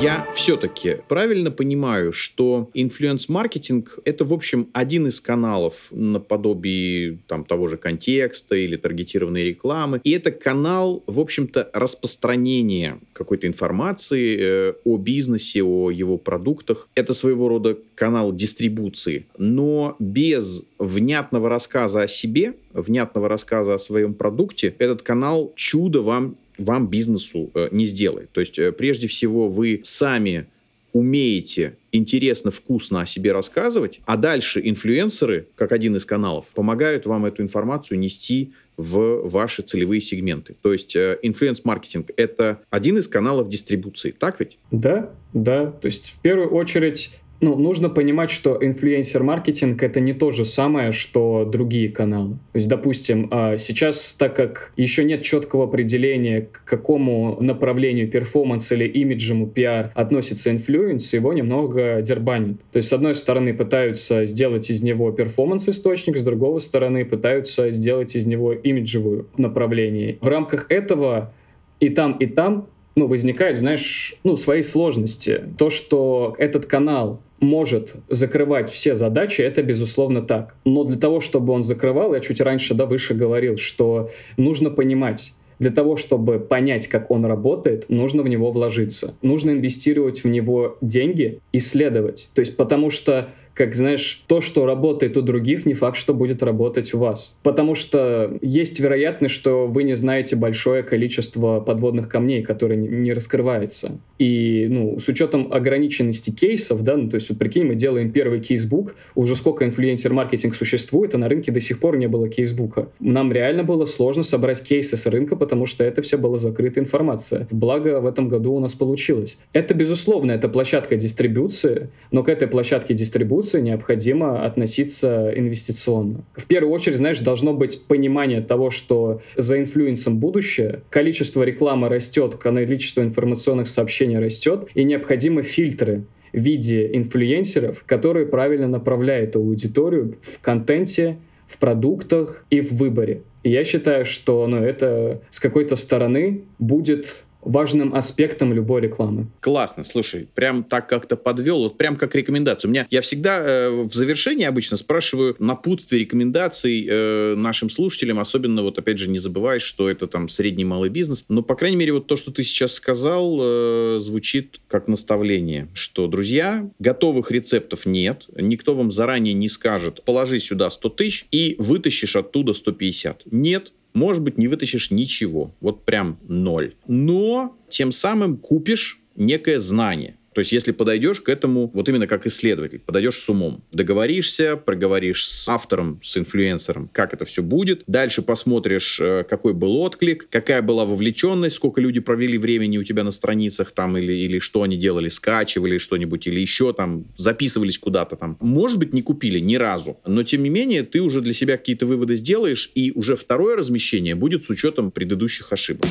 Я 0.00 0.28
все-таки 0.34 0.98
правильно 1.08 1.50
понимаю, 1.50 2.12
что 2.12 2.68
инфлюенс-маркетинг— 2.74 3.98
это, 4.04 4.26
в 4.26 4.32
общем, 4.34 4.68
один 4.74 5.06
из 5.06 5.22
каналов 5.22 5.88
наподобие 5.90 7.18
там, 7.26 7.44
того 7.44 7.66
же 7.66 7.78
контекста 7.78 8.56
или 8.56 8.76
таргетированной 8.76 9.44
рекламы. 9.44 10.02
И 10.04 10.10
это 10.10 10.32
канал, 10.32 11.02
в 11.06 11.18
общем-то, 11.18 11.70
распространения 11.72 13.00
какой-то 13.14 13.46
информации 13.46 14.36
э, 14.38 14.74
о 14.84 14.98
бизнесе, 14.98 15.62
о 15.62 15.90
его 15.90 16.18
продуктах. 16.18 16.90
Это 16.94 17.14
своего 17.14 17.48
рода 17.48 17.78
канал 17.94 18.34
дистрибуции. 18.34 19.24
Но 19.38 19.96
без 19.98 20.64
внятного 20.78 21.48
рассказа 21.48 22.02
о 22.02 22.08
себе, 22.08 22.54
внятного 22.74 23.30
рассказа 23.30 23.74
о 23.74 23.78
своем 23.78 24.12
продукте, 24.12 24.74
этот 24.78 25.00
канал 25.00 25.54
чудо 25.56 26.02
вам 26.02 26.36
вам 26.58 26.88
бизнесу 26.88 27.50
э, 27.54 27.68
не 27.70 27.86
сделает. 27.86 28.30
То 28.32 28.40
есть, 28.40 28.58
э, 28.58 28.72
прежде 28.72 29.08
всего, 29.08 29.48
вы 29.48 29.80
сами 29.82 30.46
умеете 30.92 31.76
интересно, 31.92 32.50
вкусно 32.50 33.02
о 33.02 33.06
себе 33.06 33.32
рассказывать, 33.32 34.00
а 34.06 34.16
дальше 34.16 34.60
инфлюенсеры, 34.64 35.46
как 35.54 35.72
один 35.72 35.96
из 35.96 36.06
каналов, 36.06 36.48
помогают 36.54 37.04
вам 37.04 37.26
эту 37.26 37.42
информацию 37.42 37.98
нести 37.98 38.52
в 38.76 39.28
ваши 39.28 39.62
целевые 39.62 40.00
сегменты. 40.00 40.56
То 40.62 40.72
есть 40.72 40.96
э, 40.96 41.18
influence-маркетинг — 41.22 42.16
это 42.16 42.62
один 42.70 42.98
из 42.98 43.08
каналов 43.08 43.48
дистрибуции, 43.48 44.10
так 44.10 44.40
ведь? 44.40 44.58
Да, 44.70 45.10
да. 45.32 45.66
То 45.66 45.86
есть 45.86 46.10
в 46.10 46.20
первую 46.20 46.50
очередь 46.50 47.10
ну, 47.40 47.56
нужно 47.56 47.88
понимать, 47.88 48.30
что 48.30 48.58
инфлюенсер-маркетинг— 48.60 49.82
это 49.82 50.00
не 50.00 50.12
то 50.12 50.30
же 50.30 50.44
самое, 50.44 50.92
что 50.92 51.44
другие 51.44 51.90
каналы. 51.90 52.34
То 52.52 52.56
есть, 52.56 52.68
допустим, 52.68 53.28
а, 53.30 53.56
сейчас, 53.58 54.14
так 54.14 54.34
как 54.34 54.72
еще 54.76 55.04
нет 55.04 55.22
четкого 55.22 55.64
определения, 55.64 56.48
к 56.50 56.64
какому 56.64 57.36
направлению 57.40 58.08
performance 58.08 58.70
или 58.72 58.86
имиджему 58.86 59.46
пиар 59.46 59.92
относится 59.94 60.50
influence, 60.50 61.12
его 61.12 61.32
немного 61.32 62.00
дербанит. 62.02 62.60
То 62.72 62.78
есть, 62.78 62.88
с 62.88 62.92
одной 62.92 63.14
стороны, 63.14 63.54
пытаются 63.54 64.24
сделать 64.24 64.70
из 64.70 64.82
него 64.82 65.10
performance-источник, 65.12 66.16
с 66.16 66.22
другой 66.22 66.60
стороны, 66.60 67.04
пытаются 67.04 67.70
сделать 67.70 68.16
из 68.16 68.26
него 68.26 68.52
имиджевую 68.52 69.28
направление. 69.36 70.18
В 70.20 70.28
рамках 70.28 70.70
этого 70.70 71.34
и 71.80 71.90
там, 71.90 72.12
и 72.18 72.26
там 72.26 72.68
ну, 72.96 73.06
возникает, 73.06 73.58
знаешь, 73.58 74.14
ну, 74.24 74.36
свои 74.36 74.62
сложности. 74.62 75.44
То, 75.58 75.68
что 75.68 76.34
этот 76.38 76.64
канал 76.64 77.20
может 77.40 77.96
закрывать 78.08 78.70
все 78.70 78.94
задачи, 78.94 79.42
это 79.42 79.62
безусловно 79.62 80.22
так. 80.22 80.54
Но 80.64 80.84
для 80.84 80.96
того, 80.96 81.20
чтобы 81.20 81.52
он 81.52 81.62
закрывал, 81.62 82.14
я 82.14 82.20
чуть 82.20 82.40
раньше, 82.40 82.74
да, 82.74 82.86
выше 82.86 83.14
говорил, 83.14 83.56
что 83.56 84.10
нужно 84.36 84.70
понимать, 84.70 85.34
для 85.58 85.70
того, 85.70 85.96
чтобы 85.96 86.38
понять, 86.38 86.86
как 86.86 87.10
он 87.10 87.24
работает, 87.24 87.86
нужно 87.88 88.22
в 88.22 88.28
него 88.28 88.50
вложиться. 88.50 89.14
Нужно 89.22 89.52
инвестировать 89.52 90.22
в 90.22 90.28
него 90.28 90.76
деньги, 90.80 91.40
исследовать. 91.52 92.30
То 92.34 92.40
есть 92.40 92.56
потому 92.56 92.90
что 92.90 93.28
как, 93.56 93.74
знаешь, 93.74 94.22
то, 94.26 94.42
что 94.42 94.66
работает 94.66 95.16
у 95.16 95.22
других, 95.22 95.64
не 95.64 95.72
факт, 95.72 95.96
что 95.96 96.12
будет 96.12 96.42
работать 96.42 96.92
у 96.92 96.98
вас. 96.98 97.38
Потому 97.42 97.74
что 97.74 98.36
есть 98.42 98.78
вероятность, 98.78 99.34
что 99.34 99.66
вы 99.66 99.84
не 99.84 99.96
знаете 99.96 100.36
большое 100.36 100.82
количество 100.82 101.60
подводных 101.60 102.06
камней, 102.06 102.42
которые 102.42 102.76
не 102.76 103.14
раскрываются. 103.14 103.98
И, 104.18 104.66
ну, 104.68 104.98
с 104.98 105.08
учетом 105.08 105.50
ограниченности 105.50 106.30
кейсов, 106.30 106.82
да, 106.82 106.98
ну, 106.98 107.08
то 107.08 107.14
есть, 107.14 107.30
вот 107.30 107.38
прикинь, 107.38 107.64
мы 107.64 107.76
делаем 107.76 108.12
первый 108.12 108.40
кейсбук, 108.40 108.94
уже 109.14 109.34
сколько 109.34 109.64
инфлюенсер-маркетинг 109.64 110.54
существует, 110.54 111.14
а 111.14 111.18
на 111.18 111.28
рынке 111.28 111.50
до 111.50 111.60
сих 111.60 111.80
пор 111.80 111.96
не 111.96 112.08
было 112.08 112.28
кейсбука. 112.28 112.90
Нам 113.00 113.32
реально 113.32 113.64
было 113.64 113.86
сложно 113.86 114.22
собрать 114.22 114.62
кейсы 114.62 114.98
с 114.98 115.06
рынка, 115.06 115.34
потому 115.34 115.64
что 115.64 115.82
это 115.82 116.02
все 116.02 116.18
была 116.18 116.36
закрытая 116.36 116.84
информация. 116.84 117.48
Благо, 117.50 118.00
в 118.00 118.06
этом 118.06 118.28
году 118.28 118.52
у 118.52 118.60
нас 118.60 118.74
получилось. 118.74 119.38
Это, 119.54 119.72
безусловно, 119.72 120.32
это 120.32 120.50
площадка 120.50 120.96
дистрибуции, 120.96 121.88
но 122.10 122.22
к 122.22 122.28
этой 122.28 122.48
площадке 122.48 122.92
дистрибуции 122.92 123.45
ресурсы 123.46 123.60
необходимо 123.60 124.44
относиться 124.44 125.32
инвестиционно. 125.34 126.24
В 126.34 126.46
первую 126.46 126.72
очередь, 126.72 126.96
знаешь, 126.96 127.20
должно 127.20 127.52
быть 127.52 127.86
понимание 127.86 128.40
того, 128.40 128.70
что 128.70 129.20
за 129.36 129.58
инфлюенсом 129.58 130.18
будущее, 130.18 130.82
количество 130.90 131.42
рекламы 131.42 131.88
растет, 131.88 132.34
количество 132.34 133.02
информационных 133.02 133.68
сообщений 133.68 134.18
растет, 134.18 134.68
и 134.74 134.84
необходимы 134.84 135.42
фильтры 135.42 136.04
в 136.32 136.38
виде 136.38 136.90
инфлюенсеров, 136.92 137.84
которые 137.86 138.26
правильно 138.26 138.68
направляют 138.68 139.36
аудиторию 139.36 140.16
в 140.20 140.40
контенте, 140.40 141.16
в 141.46 141.58
продуктах 141.58 142.44
и 142.50 142.60
в 142.60 142.72
выборе. 142.72 143.22
И 143.44 143.50
я 143.50 143.62
считаю, 143.62 144.04
что 144.04 144.46
ну, 144.48 144.56
это 144.56 145.20
с 145.30 145.38
какой-то 145.38 145.76
стороны 145.76 146.42
будет 146.58 147.25
важным 147.46 147.94
аспектом 147.94 148.52
любой 148.52 148.80
рекламы. 148.82 149.28
Классно, 149.40 149.84
слушай, 149.84 150.28
прям 150.34 150.64
так 150.64 150.88
как-то 150.88 151.16
подвел, 151.16 151.62
вот 151.62 151.78
прям 151.78 151.96
как 151.96 152.14
рекомендацию. 152.14 152.68
У 152.68 152.72
меня 152.72 152.86
я 152.90 153.00
всегда 153.00 153.38
э, 153.40 153.70
в 153.70 153.94
завершении 153.94 154.44
обычно 154.44 154.76
спрашиваю 154.76 155.36
напутствие 155.38 156.00
рекомендаций 156.00 156.86
э, 156.88 157.34
нашим 157.36 157.70
слушателям, 157.70 158.18
особенно 158.18 158.62
вот 158.62 158.78
опять 158.78 158.98
же 158.98 159.08
не 159.08 159.18
забывай, 159.18 159.60
что 159.60 159.88
это 159.88 160.08
там 160.08 160.28
средний 160.28 160.64
малый 160.64 160.90
бизнес, 160.90 161.24
но 161.28 161.42
по 161.42 161.54
крайней 161.54 161.76
мере 161.76 161.92
вот 161.92 162.06
то, 162.06 162.16
что 162.16 162.32
ты 162.32 162.42
сейчас 162.42 162.74
сказал, 162.74 163.38
э, 163.40 163.98
звучит 164.00 164.60
как 164.68 164.88
наставление, 164.88 165.68
что 165.72 166.08
друзья, 166.08 166.68
готовых 166.80 167.30
рецептов 167.30 167.86
нет, 167.86 168.26
никто 168.36 168.74
вам 168.74 168.90
заранее 168.90 169.34
не 169.34 169.48
скажет, 169.48 170.02
положи 170.04 170.40
сюда 170.40 170.68
100 170.68 170.88
тысяч 170.90 171.26
и 171.30 171.54
вытащишь 171.58 172.16
оттуда 172.16 172.54
150. 172.54 173.22
Нет, 173.30 173.72
может 173.96 174.22
быть, 174.22 174.36
не 174.36 174.46
вытащишь 174.46 174.90
ничего. 174.90 175.54
Вот 175.60 175.86
прям 175.86 176.18
ноль. 176.28 176.74
Но 176.86 177.56
тем 177.70 177.92
самым 177.92 178.36
купишь 178.36 179.00
некое 179.16 179.58
знание. 179.58 180.18
То 180.36 180.40
есть, 180.40 180.52
если 180.52 180.72
подойдешь 180.72 181.22
к 181.22 181.30
этому, 181.30 181.70
вот 181.72 181.88
именно 181.88 182.06
как 182.06 182.26
исследователь, 182.26 182.80
подойдешь 182.80 183.16
с 183.16 183.26
умом, 183.30 183.64
договоришься, 183.72 184.58
проговоришь 184.58 185.26
с 185.26 185.48
автором, 185.48 185.98
с 186.02 186.18
инфлюенсером, 186.18 186.90
как 186.92 187.14
это 187.14 187.24
все 187.24 187.42
будет. 187.42 187.84
Дальше 187.86 188.20
посмотришь, 188.20 189.00
э, 189.00 189.24
какой 189.26 189.54
был 189.54 189.78
отклик, 189.78 190.28
какая 190.28 190.60
была 190.60 190.84
вовлеченность, 190.84 191.56
сколько 191.56 191.80
люди 191.80 192.00
провели 192.00 192.36
времени 192.36 192.76
у 192.76 192.84
тебя 192.84 193.02
на 193.02 193.12
страницах 193.12 193.70
там, 193.70 193.96
или, 193.96 194.12
или 194.12 194.38
что 194.38 194.62
они 194.62 194.76
делали, 194.76 195.08
скачивали 195.08 195.78
что-нибудь, 195.78 196.26
или 196.26 196.38
еще 196.38 196.74
там, 196.74 197.06
записывались 197.16 197.78
куда-то 197.78 198.16
там. 198.16 198.36
Может 198.38 198.78
быть, 198.78 198.92
не 198.92 199.00
купили 199.00 199.38
ни 199.38 199.54
разу, 199.54 200.00
но 200.04 200.22
тем 200.22 200.42
не 200.42 200.50
менее, 200.50 200.82
ты 200.82 201.00
уже 201.00 201.22
для 201.22 201.32
себя 201.32 201.56
какие-то 201.56 201.86
выводы 201.86 202.14
сделаешь, 202.16 202.70
и 202.74 202.92
уже 202.94 203.16
второе 203.16 203.56
размещение 203.56 204.14
будет 204.14 204.44
с 204.44 204.50
учетом 204.50 204.90
предыдущих 204.90 205.50
ошибок. 205.50 205.88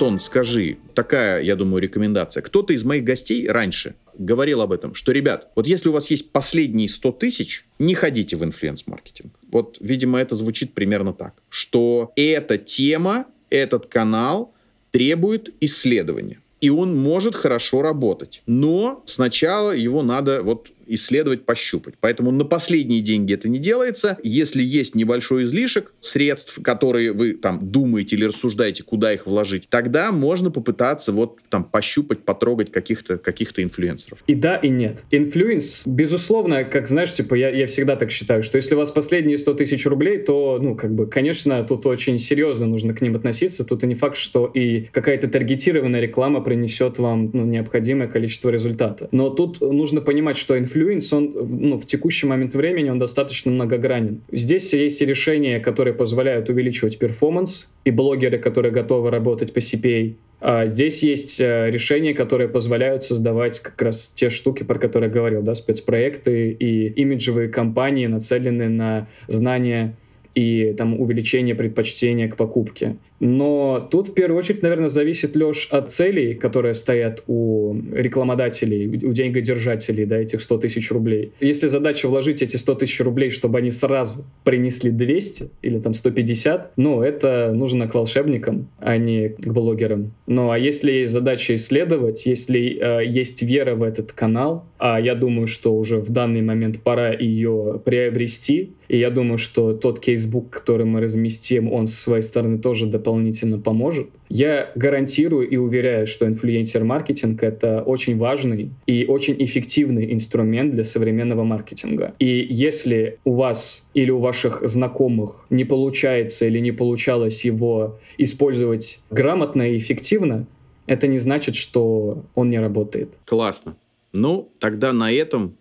Антон, 0.00 0.18
скажи, 0.18 0.78
такая, 0.94 1.42
я 1.42 1.56
думаю, 1.56 1.82
рекомендация. 1.82 2.42
Кто-то 2.42 2.72
из 2.72 2.84
моих 2.84 3.04
гостей 3.04 3.46
раньше 3.46 3.96
говорил 4.16 4.62
об 4.62 4.72
этом, 4.72 4.94
что, 4.94 5.12
ребят, 5.12 5.48
вот 5.54 5.66
если 5.66 5.90
у 5.90 5.92
вас 5.92 6.10
есть 6.10 6.32
последние 6.32 6.88
100 6.88 7.12
тысяч, 7.12 7.66
не 7.78 7.94
ходите 7.94 8.38
в 8.38 8.42
influence-маркетинг. 8.42 9.34
Вот, 9.52 9.76
видимо, 9.78 10.18
это 10.18 10.36
звучит 10.36 10.72
примерно 10.72 11.12
так, 11.12 11.34
что 11.50 12.12
эта 12.16 12.56
тема, 12.56 13.26
этот 13.50 13.88
канал 13.88 14.54
требует 14.90 15.54
исследования. 15.60 16.38
И 16.62 16.70
он 16.70 16.96
может 16.96 17.34
хорошо 17.34 17.82
работать. 17.82 18.42
Но 18.46 19.02
сначала 19.04 19.72
его 19.72 20.02
надо 20.02 20.42
вот 20.42 20.70
исследовать, 20.94 21.44
пощупать. 21.44 21.94
Поэтому 22.00 22.30
на 22.30 22.44
последние 22.44 23.00
деньги 23.00 23.34
это 23.34 23.48
не 23.48 23.58
делается. 23.58 24.18
Если 24.22 24.62
есть 24.62 24.94
небольшой 24.94 25.44
излишек 25.44 25.92
средств, 26.00 26.58
которые 26.62 27.12
вы 27.12 27.34
там 27.34 27.70
думаете 27.70 28.16
или 28.16 28.24
рассуждаете, 28.24 28.82
куда 28.82 29.12
их 29.12 29.26
вложить, 29.26 29.68
тогда 29.68 30.12
можно 30.12 30.50
попытаться 30.50 31.12
вот 31.12 31.38
там 31.48 31.64
пощупать, 31.64 32.24
потрогать 32.24 32.72
каких-то 32.72 33.18
каких 33.18 33.50
инфлюенсеров. 33.58 34.22
И 34.26 34.34
да, 34.34 34.56
и 34.56 34.68
нет. 34.68 35.04
Influence, 35.10 35.86
безусловно, 35.86 36.64
как 36.64 36.88
знаешь, 36.88 37.12
типа 37.12 37.34
я, 37.34 37.50
я 37.50 37.66
всегда 37.66 37.96
так 37.96 38.10
считаю, 38.10 38.42
что 38.42 38.56
если 38.56 38.74
у 38.74 38.78
вас 38.78 38.90
последние 38.90 39.38
100 39.38 39.54
тысяч 39.54 39.86
рублей, 39.86 40.18
то, 40.18 40.58
ну, 40.60 40.74
как 40.74 40.94
бы, 40.94 41.06
конечно, 41.06 41.62
тут 41.64 41.86
очень 41.86 42.18
серьезно 42.18 42.66
нужно 42.66 42.94
к 42.94 43.00
ним 43.00 43.16
относиться. 43.16 43.64
Тут 43.64 43.82
и 43.84 43.86
не 43.86 43.94
факт, 43.94 44.16
что 44.16 44.46
и 44.46 44.86
какая-то 44.92 45.28
таргетированная 45.28 46.00
реклама 46.00 46.40
принесет 46.40 46.98
вам 46.98 47.30
ну, 47.32 47.44
необходимое 47.44 48.08
количество 48.08 48.50
результата. 48.50 49.08
Но 49.12 49.30
тут 49.30 49.60
нужно 49.60 50.00
понимать, 50.00 50.36
что 50.36 50.58
influence, 50.58 50.79
influence, 50.80 51.14
он 51.16 51.32
ну, 51.34 51.78
в 51.78 51.86
текущий 51.86 52.26
момент 52.26 52.54
времени 52.54 52.90
он 52.90 52.98
достаточно 52.98 53.50
многогранен. 53.50 54.22
Здесь 54.32 54.72
есть 54.72 55.00
и 55.02 55.06
решения, 55.06 55.60
которые 55.60 55.94
позволяют 55.94 56.48
увеличивать 56.48 56.98
performance, 56.98 57.72
и 57.84 57.90
блогеры, 57.90 58.38
которые 58.38 58.72
готовы 58.72 59.10
работать 59.10 59.52
по 59.52 59.58
CPA. 59.58 60.14
А 60.40 60.66
здесь 60.66 61.02
есть 61.02 61.40
э, 61.40 61.70
решения, 61.70 62.14
которые 62.14 62.48
позволяют 62.48 63.02
создавать 63.02 63.60
как 63.60 63.80
раз 63.82 64.10
те 64.10 64.30
штуки, 64.30 64.62
про 64.62 64.78
которые 64.78 65.08
я 65.08 65.14
говорил, 65.14 65.42
да, 65.42 65.54
спецпроекты 65.54 66.52
и 66.52 66.88
имиджевые 66.88 67.48
кампании, 67.48 68.06
нацеленные 68.06 68.70
на 68.70 69.08
знания 69.28 69.96
и 70.34 70.74
там 70.78 70.98
увеличение 70.98 71.54
предпочтения 71.54 72.28
к 72.28 72.36
покупке. 72.36 72.96
Но 73.20 73.86
тут 73.90 74.08
в 74.08 74.14
первую 74.14 74.38
очередь, 74.38 74.62
наверное, 74.62 74.88
зависит, 74.88 75.36
Леш, 75.36 75.68
от 75.70 75.90
целей, 75.90 76.34
которые 76.34 76.72
стоят 76.72 77.22
у 77.26 77.76
рекламодателей, 77.92 78.88
у 79.06 79.12
деньгодержателей, 79.12 80.06
да, 80.06 80.18
этих 80.18 80.40
100 80.40 80.58
тысяч 80.58 80.90
рублей. 80.90 81.32
Если 81.40 81.68
задача 81.68 82.08
вложить 82.08 82.40
эти 82.40 82.56
100 82.56 82.74
тысяч 82.76 83.00
рублей, 83.00 83.30
чтобы 83.30 83.58
они 83.58 83.70
сразу 83.70 84.24
принесли 84.42 84.90
200 84.90 85.50
или 85.60 85.78
там 85.78 85.92
150, 85.92 86.72
ну, 86.76 87.02
это 87.02 87.52
нужно 87.54 87.88
к 87.88 87.94
волшебникам, 87.94 88.68
а 88.78 88.96
не 88.96 89.28
к 89.28 89.52
блогерам. 89.52 90.12
Ну, 90.26 90.50
а 90.50 90.58
если 90.58 91.04
задача 91.04 91.54
исследовать, 91.54 92.24
если 92.24 92.78
э, 92.80 93.06
есть 93.06 93.42
вера 93.42 93.74
в 93.74 93.82
этот 93.82 94.12
канал, 94.12 94.64
а 94.78 94.98
я 94.98 95.14
думаю, 95.14 95.46
что 95.46 95.74
уже 95.74 95.98
в 96.00 96.10
данный 96.10 96.40
момент 96.40 96.80
пора 96.80 97.12
ее 97.12 97.80
приобрести, 97.84 98.72
и 98.88 98.98
я 98.98 99.10
думаю, 99.10 99.38
что 99.38 99.72
тот 99.72 100.00
кейсбук, 100.00 100.50
который 100.50 100.86
мы 100.86 101.00
разместим, 101.00 101.72
он 101.72 101.86
с 101.86 101.94
своей 101.94 102.22
стороны 102.22 102.58
тоже 102.58 102.86
дополнительно 102.86 103.09
дополнительно 103.10 103.58
поможет. 103.58 104.08
Я 104.28 104.70
гарантирую 104.76 105.48
и 105.48 105.56
уверяю, 105.56 106.06
что 106.06 106.26
инфлюенсер-маркетинг— 106.26 107.42
это 107.42 107.82
очень 107.82 108.16
важный 108.16 108.70
и 108.86 109.04
очень 109.06 109.34
эффективный 109.38 110.12
инструмент 110.12 110.72
для 110.74 110.84
современного 110.84 111.42
маркетинга. 111.42 112.14
И 112.20 112.46
если 112.48 113.18
у 113.24 113.34
вас 113.34 113.88
или 113.94 114.10
у 114.10 114.18
ваших 114.18 114.62
знакомых 114.62 115.44
не 115.50 115.64
получается 115.64 116.46
или 116.46 116.60
не 116.60 116.70
получалось 116.70 117.44
его 117.44 117.98
использовать 118.16 119.00
грамотно 119.10 119.72
и 119.72 119.76
эффективно, 119.76 120.46
это 120.86 121.08
не 121.08 121.18
значит, 121.18 121.56
что 121.56 122.24
он 122.36 122.50
не 122.50 122.60
работает. 122.60 123.08
Классно. 123.24 123.76
Ну, 124.12 124.48
тогда 124.60 124.92
на 124.92 125.10
этом 125.10 125.56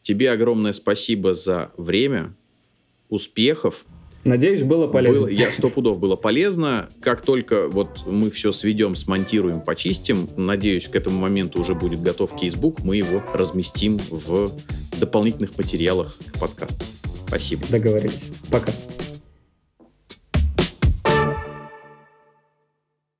тебе 0.00 0.30
огромное 0.30 0.72
спасибо 0.72 1.34
за 1.34 1.72
время, 1.76 2.34
успехов. 3.10 3.84
Надеюсь, 4.26 4.62
было 4.62 4.86
полезно. 4.86 5.22
Было, 5.22 5.30
я 5.30 5.50
сто 5.50 5.70
пудов 5.70 5.98
было 5.98 6.16
полезно. 6.16 6.88
Как 7.00 7.22
только 7.22 7.68
вот 7.68 8.04
мы 8.06 8.30
все 8.30 8.52
сведем, 8.52 8.94
смонтируем, 8.94 9.60
почистим, 9.60 10.28
надеюсь, 10.36 10.88
к 10.88 10.96
этому 10.96 11.18
моменту 11.18 11.60
уже 11.60 11.74
будет 11.74 12.02
готов 12.02 12.34
кейсбук, 12.36 12.82
мы 12.82 12.96
его 12.96 13.22
разместим 13.32 13.98
в 14.10 14.50
дополнительных 14.98 15.56
материалах 15.56 16.16
к 16.32 16.38
подкасту. 16.38 16.84
Спасибо. 17.26 17.62
Договорились. 17.70 18.24
Пока. 18.50 18.72